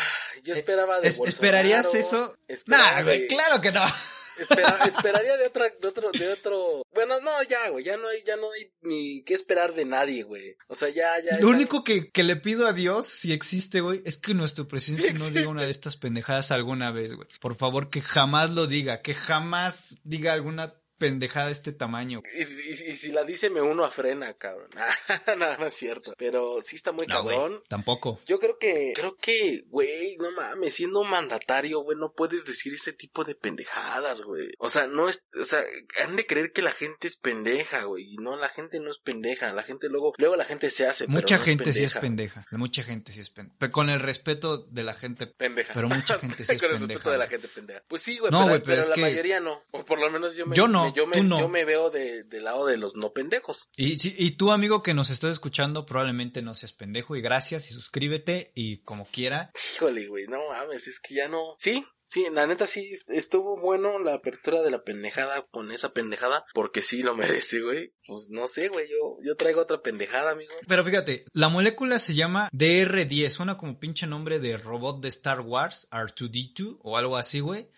yo 0.42 0.54
esperaba 0.54 1.00
de 1.00 1.08
Es- 1.08 1.18
Bolsonaro, 1.18 1.34
¿Esperarías 1.34 1.94
eso? 1.94 2.34
esperaba 2.48 2.92
Nah, 2.94 3.02
güey, 3.02 3.20
de- 3.20 3.26
claro 3.26 3.60
que 3.60 3.72
no. 3.72 3.82
Espera- 4.42 4.78
esperaría 4.86 5.36
de 5.36 5.46
otra, 5.46 5.64
de 5.80 5.88
otro, 5.88 6.10
de 6.12 6.28
otro. 6.32 6.82
Bueno, 6.92 7.20
no, 7.20 7.30
ya, 7.48 7.68
güey, 7.70 7.84
ya 7.84 7.96
no 7.96 8.08
hay, 8.08 8.18
ya 8.26 8.36
no 8.36 8.50
hay 8.52 8.72
ni 8.82 9.22
qué 9.24 9.34
esperar 9.34 9.74
de 9.74 9.84
nadie, 9.84 10.22
güey. 10.22 10.56
O 10.68 10.74
sea, 10.74 10.88
ya, 10.88 11.18
ya. 11.20 11.38
Lo 11.40 11.50
ya- 11.50 11.56
único 11.56 11.84
que, 11.84 12.10
que 12.10 12.22
le 12.22 12.36
pido 12.36 12.66
a 12.66 12.72
Dios, 12.72 13.06
si 13.06 13.32
existe, 13.32 13.80
güey, 13.80 14.02
es 14.04 14.18
que 14.18 14.34
nuestro 14.34 14.66
presidente 14.68 15.08
Sí 15.12 15.18
no 15.18 15.30
diga 15.30 15.48
una 15.48 15.62
de 15.64 15.70
estas 15.70 15.96
pendejadas 15.96 16.50
alguna 16.50 16.90
vez, 16.92 17.14
güey. 17.14 17.28
Por 17.40 17.56
favor, 17.56 17.90
que 17.90 18.00
jamás 18.00 18.50
lo 18.50 18.66
diga, 18.66 19.00
que 19.02 19.14
jamás 19.14 19.98
diga 20.04 20.32
alguna 20.32 20.74
pendejada 21.00 21.46
de 21.46 21.52
este 21.52 21.72
tamaño. 21.72 22.22
Y, 22.32 22.42
y- 22.42 22.90
y 22.92 22.96
si 22.96 23.08
la 23.10 23.24
dice 23.24 23.50
me 23.50 23.60
uno 23.60 23.84
a 23.84 23.90
frena, 23.90 24.34
cabrón. 24.34 24.70
no, 25.38 25.56
no 25.58 25.66
es 25.66 25.74
cierto. 25.74 26.14
Pero 26.16 26.60
sí 26.62 26.76
está 26.76 26.92
muy 26.92 27.06
No, 27.08 27.14
cabrón. 27.16 27.62
tampoco. 27.68 28.20
Yo 28.26 28.38
creo 28.38 28.58
que, 28.58 28.92
creo 28.94 29.16
que, 29.16 29.64
güey, 29.68 30.16
no 30.18 30.30
mames, 30.32 30.74
siendo 30.74 31.02
mandatario, 31.02 31.80
güey, 31.80 31.98
no 31.98 32.12
puedes 32.12 32.44
decir 32.44 32.74
ese 32.74 32.92
tipo 32.92 33.24
de 33.24 33.34
pendejadas, 33.34 34.22
güey. 34.22 34.52
O 34.58 34.68
sea, 34.68 34.86
no 34.86 35.08
es, 35.08 35.24
o 35.40 35.44
sea, 35.44 35.60
han 36.04 36.14
de 36.16 36.26
creer 36.26 36.52
que 36.52 36.62
la 36.62 36.72
gente 36.72 37.08
es 37.08 37.16
pendeja, 37.16 37.84
güey. 37.84 38.12
Y 38.14 38.16
no, 38.18 38.36
la 38.36 38.48
gente 38.48 38.78
no 38.78 38.90
es 38.90 38.98
pendeja. 38.98 39.52
La 39.54 39.62
gente 39.62 39.88
luego, 39.88 40.12
luego 40.18 40.36
la 40.36 40.44
gente 40.44 40.70
se 40.70 40.86
hace. 40.86 41.06
pero 41.06 41.14
Mucha 41.14 41.38
no 41.38 41.44
gente 41.44 41.72
sí 41.72 41.82
es 41.84 41.94
pendeja. 41.94 42.42
pendeja. 42.42 42.56
Mucha 42.58 42.82
gente 42.82 43.12
sí 43.12 43.20
es 43.20 43.30
pendeja. 43.30 43.56
Pero 43.58 43.72
con 43.72 43.88
el 43.90 44.00
respeto 44.00 44.58
de 44.58 44.84
la 44.84 44.92
gente. 44.94 45.26
Pendeja. 45.26 45.72
Pero 45.74 45.88
mucha 45.88 46.18
gente 46.20 46.44
sí 46.44 46.52
es 46.52 46.60
Con 46.60 46.70
el 46.72 46.78
pendeja, 46.78 46.94
respeto 46.98 47.10
de 47.12 47.18
la 47.18 47.26
gente 47.26 47.48
pendeja. 47.48 47.82
Pues 47.88 48.02
sí, 48.02 48.18
güey, 48.18 48.30
No, 48.30 48.38
pero, 48.40 48.48
güey, 48.50 48.60
pero 48.62 48.70
pero 48.70 48.82
es 48.82 48.88
la 48.90 48.94
que- 48.94 49.00
mayoría 49.00 49.40
no. 49.40 49.62
O 49.70 49.84
por 49.84 49.98
lo 49.98 50.10
menos 50.10 50.34
yo 50.36 50.46
me, 50.46 50.54
Yo 50.54 50.68
no, 50.68 50.89
yo 50.94 51.06
me, 51.06 51.22
no. 51.22 51.38
yo 51.38 51.48
me 51.48 51.64
veo 51.64 51.90
de, 51.90 52.24
del 52.24 52.44
lado 52.44 52.66
de 52.66 52.76
los 52.76 52.96
no 52.96 53.12
pendejos. 53.12 53.68
Y, 53.76 53.96
y 54.24 54.30
tú, 54.32 54.52
amigo, 54.52 54.82
que 54.82 54.94
nos 54.94 55.10
estás 55.10 55.30
escuchando, 55.32 55.86
probablemente 55.86 56.42
no 56.42 56.54
seas 56.54 56.72
pendejo. 56.72 57.16
Y 57.16 57.20
gracias 57.22 57.70
y 57.70 57.74
suscríbete. 57.74 58.52
Y 58.54 58.82
como 58.82 59.04
quiera. 59.06 59.50
Híjole, 59.76 60.06
güey, 60.08 60.26
no 60.26 60.38
mames, 60.48 60.86
es 60.88 61.00
que 61.00 61.14
ya 61.14 61.28
no. 61.28 61.54
Sí, 61.58 61.84
sí, 62.08 62.26
la 62.32 62.46
neta 62.46 62.66
sí 62.66 62.80
est- 62.92 63.10
estuvo 63.10 63.60
bueno 63.60 63.98
la 63.98 64.14
apertura 64.14 64.62
de 64.62 64.70
la 64.70 64.82
pendejada 64.82 65.46
con 65.50 65.70
esa 65.72 65.92
pendejada, 65.92 66.44
porque 66.54 66.82
sí 66.82 67.02
lo 67.02 67.14
merece, 67.16 67.60
güey. 67.60 67.92
Pues 68.06 68.28
no 68.30 68.48
sé, 68.48 68.68
güey, 68.68 68.88
yo, 68.88 69.18
yo 69.24 69.36
traigo 69.36 69.60
otra 69.62 69.80
pendejada, 69.82 70.32
amigo. 70.32 70.52
Pero 70.66 70.84
fíjate, 70.84 71.24
la 71.32 71.48
molécula 71.48 71.98
se 71.98 72.14
llama 72.14 72.48
DR10. 72.52 73.30
Suena 73.30 73.56
como 73.56 73.78
pinche 73.78 74.06
nombre 74.06 74.38
de 74.40 74.56
robot 74.56 75.00
de 75.02 75.08
Star 75.08 75.40
Wars, 75.40 75.88
R2D2 75.90 76.78
o 76.82 76.96
algo 76.96 77.16
así, 77.16 77.40
güey. 77.40 77.68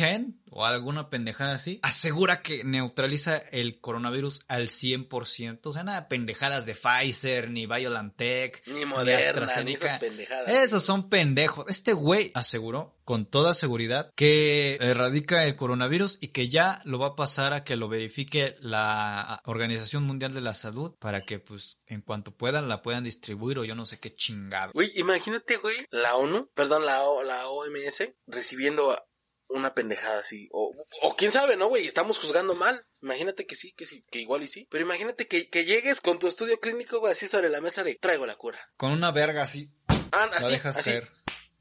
DR10 0.00 0.34
o 0.52 0.64
alguna 0.66 1.10
pendejada 1.10 1.54
así. 1.54 1.78
Asegura 1.82 2.42
que 2.42 2.64
neutraliza 2.64 3.36
el 3.36 3.80
coronavirus 3.80 4.40
al 4.48 4.68
100%. 4.68 5.60
O 5.64 5.72
sea, 5.72 5.84
nada 5.84 6.00
de 6.02 6.06
pendejadas 6.08 6.66
de 6.66 6.74
Pfizer, 6.74 7.50
ni 7.50 7.66
BioNTech, 7.66 8.66
Ni 8.66 8.84
moderna, 8.84 9.62
ni 9.62 9.74
esas 9.74 10.00
pendejadas. 10.00 10.48
Esos 10.48 10.82
son 10.82 11.08
pendejos. 11.08 11.66
Este 11.68 11.92
güey 11.92 12.30
aseguró 12.34 12.96
con 13.04 13.26
toda 13.26 13.54
seguridad 13.54 14.12
que 14.14 14.76
erradica 14.80 15.44
el 15.44 15.56
coronavirus 15.56 16.18
y 16.20 16.28
que 16.28 16.48
ya 16.48 16.80
lo 16.84 16.98
va 16.98 17.08
a 17.08 17.14
pasar 17.16 17.52
a 17.52 17.64
que 17.64 17.76
lo 17.76 17.88
verifique 17.88 18.54
la 18.60 19.40
Organización 19.44 20.04
Mundial 20.04 20.32
de 20.34 20.40
la 20.40 20.54
Salud 20.54 20.94
para 20.98 21.24
que 21.24 21.38
pues 21.40 21.78
en 21.86 22.02
cuanto 22.02 22.32
puedan 22.36 22.68
la 22.68 22.82
puedan 22.82 23.04
distribuir 23.04 23.58
o 23.58 23.64
yo 23.64 23.74
no 23.74 23.86
sé 23.86 23.98
qué 23.98 24.14
chingado. 24.14 24.72
Güey, 24.74 24.92
imagínate, 24.96 25.56
güey, 25.56 25.76
la 25.90 26.14
ONU, 26.16 26.50
perdón, 26.54 26.86
la, 26.86 27.02
O- 27.02 27.22
la 27.24 27.48
OMS, 27.48 28.12
recibiendo 28.28 28.96
una 29.50 29.74
pendejada 29.74 30.20
así. 30.20 30.48
O, 30.52 30.74
o 31.02 31.16
quién 31.16 31.32
sabe, 31.32 31.56
¿no, 31.56 31.68
güey? 31.68 31.86
Estamos 31.86 32.18
juzgando 32.18 32.54
mal. 32.54 32.84
Imagínate 33.02 33.46
que 33.46 33.56
sí, 33.56 33.72
que 33.72 33.86
sí, 33.86 34.04
que 34.10 34.18
igual 34.20 34.42
y 34.42 34.48
sí. 34.48 34.66
Pero 34.70 34.84
imagínate 34.84 35.26
que, 35.26 35.48
que 35.48 35.64
llegues 35.64 36.00
con 36.00 36.18
tu 36.18 36.26
estudio 36.28 36.58
clínico, 36.60 37.00
güey, 37.00 37.12
así 37.12 37.28
sobre 37.28 37.48
la 37.48 37.60
mesa 37.60 37.84
de 37.84 37.94
traigo 37.96 38.26
la 38.26 38.36
cura. 38.36 38.58
Con 38.76 38.92
una 38.92 39.10
verga 39.12 39.42
así, 39.42 39.70
Ah, 40.12 40.28
la 40.30 40.36
así, 40.38 40.50
dejas 40.52 40.76
así. 40.76 40.90
caer. 40.90 41.10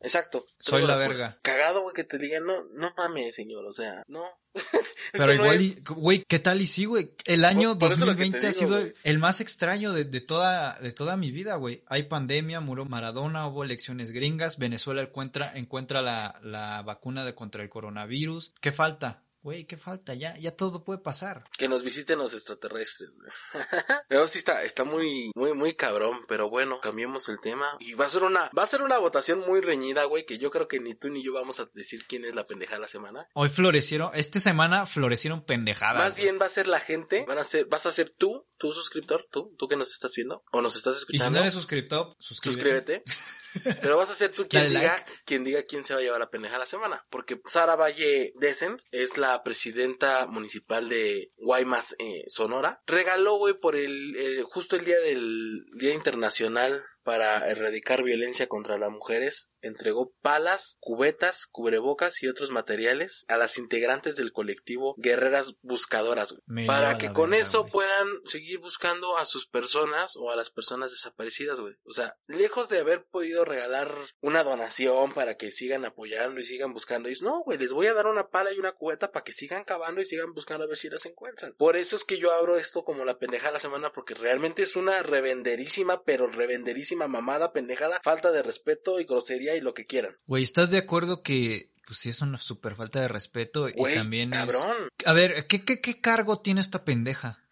Exacto. 0.02 0.44
Soy 0.60 0.82
la 0.82 0.94
cura. 0.94 0.98
verga. 0.98 1.40
Cagado, 1.42 1.82
güey, 1.82 1.94
que 1.94 2.04
te 2.04 2.18
digan, 2.18 2.46
no, 2.46 2.64
no 2.74 2.94
mames, 2.98 3.36
señor, 3.36 3.66
o 3.66 3.72
sea, 3.74 4.04
no. 4.08 4.24
Pero 5.12 5.28
no 5.28 5.34
igual, 5.34 5.58
es- 5.62 5.84
güey, 5.84 6.24
¿qué 6.28 6.40
tal 6.40 6.62
y 6.62 6.68
sí, 6.68 6.86
güey? 6.86 7.14
El 7.26 7.46
año 7.46 7.78
Por- 7.78 7.90
por 7.90 7.98
eso 7.98 8.06
lo 8.06 8.16
que 8.16 8.30
te 8.30 8.40
2020 8.40 8.48
ha 8.48 8.52
digo, 8.52 8.78
sido 8.82 8.94
el 9.04 9.20
más 9.20 9.42
extraño 9.42 9.92
de, 9.94 10.06
de 10.06 10.22
toda, 10.22 10.80
de 10.80 10.92
toda 10.92 11.18
mi 11.18 11.32
vida, 11.32 11.56
güey. 11.56 11.84
Hay 11.88 12.04
pandemia, 12.04 12.60
murió 12.62 12.86
Maradona, 12.86 13.48
hubo 13.48 13.64
elecciones 13.64 14.12
gringas, 14.12 14.58
Venezuela 14.58 15.02
encuentra, 15.02 15.52
encuentra 15.56 16.02
la, 16.02 16.40
la 16.44 16.82
vacuna 16.82 17.26
de 17.26 17.36
contra 17.36 17.62
el 17.64 17.70
coronavirus. 17.70 18.54
¿Qué 18.62 18.72
falta? 18.72 19.24
Güey, 19.42 19.66
¿qué 19.66 19.78
falta? 19.78 20.14
Ya, 20.16 20.36
ya 20.38 20.52
todo 20.52 20.84
puede 20.84 21.00
pasar. 21.00 21.46
Que 21.58 21.70
nos 21.70 21.82
visiten 21.82 22.20
los 22.20 22.34
extraterrestres, 22.34 23.16
güey. 23.18 23.32
Pero 24.10 24.28
sí 24.28 24.38
está, 24.38 24.64
está 24.64 24.84
muy, 24.84 25.32
muy, 25.34 25.54
muy 25.54 25.76
cabrón, 25.76 26.20
pero 26.28 26.50
bueno, 26.50 26.80
cambiemos 26.82 27.30
el 27.30 27.40
tema. 27.40 27.66
Y 27.80 27.94
va 27.94 28.06
a 28.06 28.10
ser 28.10 28.24
una, 28.24 28.50
va 28.58 28.64
a 28.64 28.68
ser 28.68 28.82
una 28.82 28.98
votación 28.98 29.40
muy 29.40 29.62
reñida, 29.62 30.04
güey, 30.06 30.26
que 30.26 30.40
yo 30.40 30.52
creo 30.52 30.68
que 30.68 30.80
ni 30.80 30.96
tú 30.96 31.10
ni 31.10 31.24
yo 31.24 31.34
vamos 31.34 31.60
a 31.60 31.70
decir 31.74 32.06
quién 32.06 32.26
es 32.26 32.36
la 32.36 32.48
pendejada 32.48 32.78
de 32.78 32.82
la 32.82 32.88
semana. 32.88 33.28
Hoy 33.34 33.50
florecieron, 33.50 34.12
esta 34.14 34.40
semana 34.40 34.86
florecieron 34.86 35.44
pendejadas. 35.46 36.04
Más 36.04 36.14
güey. 36.14 36.24
bien 36.24 36.40
va 36.42 36.46
a 36.48 36.50
ser 36.50 36.68
la 36.68 36.80
gente, 36.80 37.24
van 37.28 37.38
a 37.38 37.44
ser, 37.44 37.66
vas 37.66 37.86
a 37.86 37.92
ser 37.92 38.10
tú, 38.10 38.46
tú 38.58 38.74
suscriptor, 38.74 39.28
tú, 39.32 39.56
tú 39.58 39.68
que 39.68 39.78
nos 39.78 39.92
estás 39.94 40.14
viendo, 40.16 40.44
o 40.52 40.62
nos 40.62 40.76
estás 40.76 40.96
Y 40.96 40.98
si 40.98 41.00
escuchando. 41.02 41.38
no 41.38 41.44
eres 41.44 41.54
suscriptor, 41.54 42.16
suscríbete. 42.20 43.04
Suscríbete. 43.04 43.04
Pero 43.82 43.98
vas 43.98 44.10
a 44.10 44.16
ser 44.16 44.32
tú 44.32 44.48
quien 44.48 44.70
diga, 44.70 44.82
like. 44.82 45.12
quien 45.26 45.44
diga 45.44 45.64
quién 45.64 45.84
se 45.84 45.94
va 45.94 46.00
a 46.00 46.04
llevar 46.04 46.20
la 46.20 46.30
pendeja 46.30 46.54
de 46.54 46.60
la 46.60 46.66
semana. 46.66 47.06
Porque 47.10 47.40
Sara 47.46 47.76
Valle 47.76 48.34
Descent 48.36 48.82
es 48.92 49.18
la 49.18 49.44
presidenta 49.44 50.28
municipal 50.28 50.90
de 50.90 51.32
Guaymas, 51.38 51.96
eh, 52.00 52.24
Sonora. 52.28 52.82
Regaló, 52.86 53.38
güey, 53.38 53.54
por 53.54 53.76
el, 53.76 54.16
eh, 54.16 54.44
justo 54.44 54.76
el 54.76 54.86
día 54.86 55.00
del 55.00 55.66
Día 55.74 55.94
Internacional 55.94 56.84
para 57.04 57.50
erradicar 57.50 58.04
violencia 58.04 58.48
contra 58.48 58.78
las 58.78 58.92
mujeres 58.92 59.50
entregó 59.62 60.14
palas, 60.22 60.78
cubetas, 60.80 61.46
cubrebocas 61.48 62.22
y 62.24 62.28
otros 62.28 62.52
materiales 62.52 63.26
a 63.28 63.38
las 63.38 63.58
integrantes 63.58 64.16
del 64.16 64.32
colectivo 64.32 64.96
Guerreras 64.98 65.56
Buscadoras, 65.62 66.32
güey, 66.32 66.66
para 66.66 66.98
que 66.98 67.12
con 67.12 67.34
eso 67.34 67.66
puedan 67.66 68.08
seguir 68.26 68.60
buscando 68.60 69.18
a 69.18 69.26
sus 69.26 69.48
personas 69.48 70.16
o 70.16 70.32
a 70.32 70.36
las 70.36 70.50
personas 70.50 70.92
desaparecidas, 70.92 71.60
güey. 71.60 71.76
O 71.84 71.92
sea, 71.92 72.18
lejos 72.28 72.70
de 72.70 72.80
haber 72.80 73.06
podido 73.06 73.46
regalar 73.46 73.94
una 74.22 74.44
donación 74.44 75.14
para 75.14 75.36
que 75.36 75.52
sigan 75.52 75.86
apoyando 75.86 76.40
y 76.40 76.46
sigan 76.46 76.74
buscando, 76.74 77.10
no, 77.22 77.42
güey, 77.42 77.58
les 77.58 77.74
voy 77.74 77.88
a 77.88 77.94
dar 77.94 78.08
una 78.08 78.30
pala 78.30 78.54
y 78.54 78.60
una 78.60 78.74
cubeta 78.74 79.12
para 79.12 79.24
que 79.24 79.32
sigan 79.32 79.64
cavando 79.64 80.02
y 80.02 80.06
sigan 80.06 80.34
buscando 80.34 80.64
a 80.64 80.68
ver 80.68 80.78
si 80.78 80.90
las 80.90 81.06
encuentran. 81.06 81.54
Por 81.58 81.76
eso 81.76 81.96
es 81.96 82.04
que 82.04 82.18
yo 82.18 82.32
abro 82.32 82.58
esto 82.58 82.84
como 82.84 83.06
la 83.06 83.18
pendeja 83.18 83.48
de 83.48 83.54
la 83.54 83.60
semana, 83.60 83.92
porque 83.92 84.14
realmente 84.14 84.64
es 84.64 84.76
una 84.76 85.04
revenderísima, 85.04 86.04
pero 86.04 86.28
revenderísima 86.28 86.89
mamada, 86.96 87.54
pendejada, 87.54 88.00
falta 88.04 88.32
de 88.32 88.44
respeto 88.44 89.00
y 89.00 89.06
grosería 89.06 89.56
y 89.56 89.62
lo 89.62 89.74
que 89.74 89.86
quieran. 89.86 90.18
Güey, 90.28 90.44
¿estás 90.44 90.72
de 90.72 90.78
acuerdo 90.78 91.24
que 91.24 91.72
pues 91.86 92.00
sí 92.00 92.10
es 92.10 92.22
una 92.22 92.38
super 92.38 92.76
falta 92.76 93.02
de 93.02 93.08
respeto 93.08 93.68
Güey, 93.74 93.94
y 93.94 93.98
también 93.98 94.30
cabrón. 94.30 94.90
es... 95.00 95.08
A 95.08 95.14
ver, 95.14 95.48
¿qué, 95.48 95.66
qué, 95.66 95.82
qué 95.82 96.00
cargo 96.00 96.40
tiene 96.40 96.62
esta 96.62 96.86
pendeja? 96.86 97.44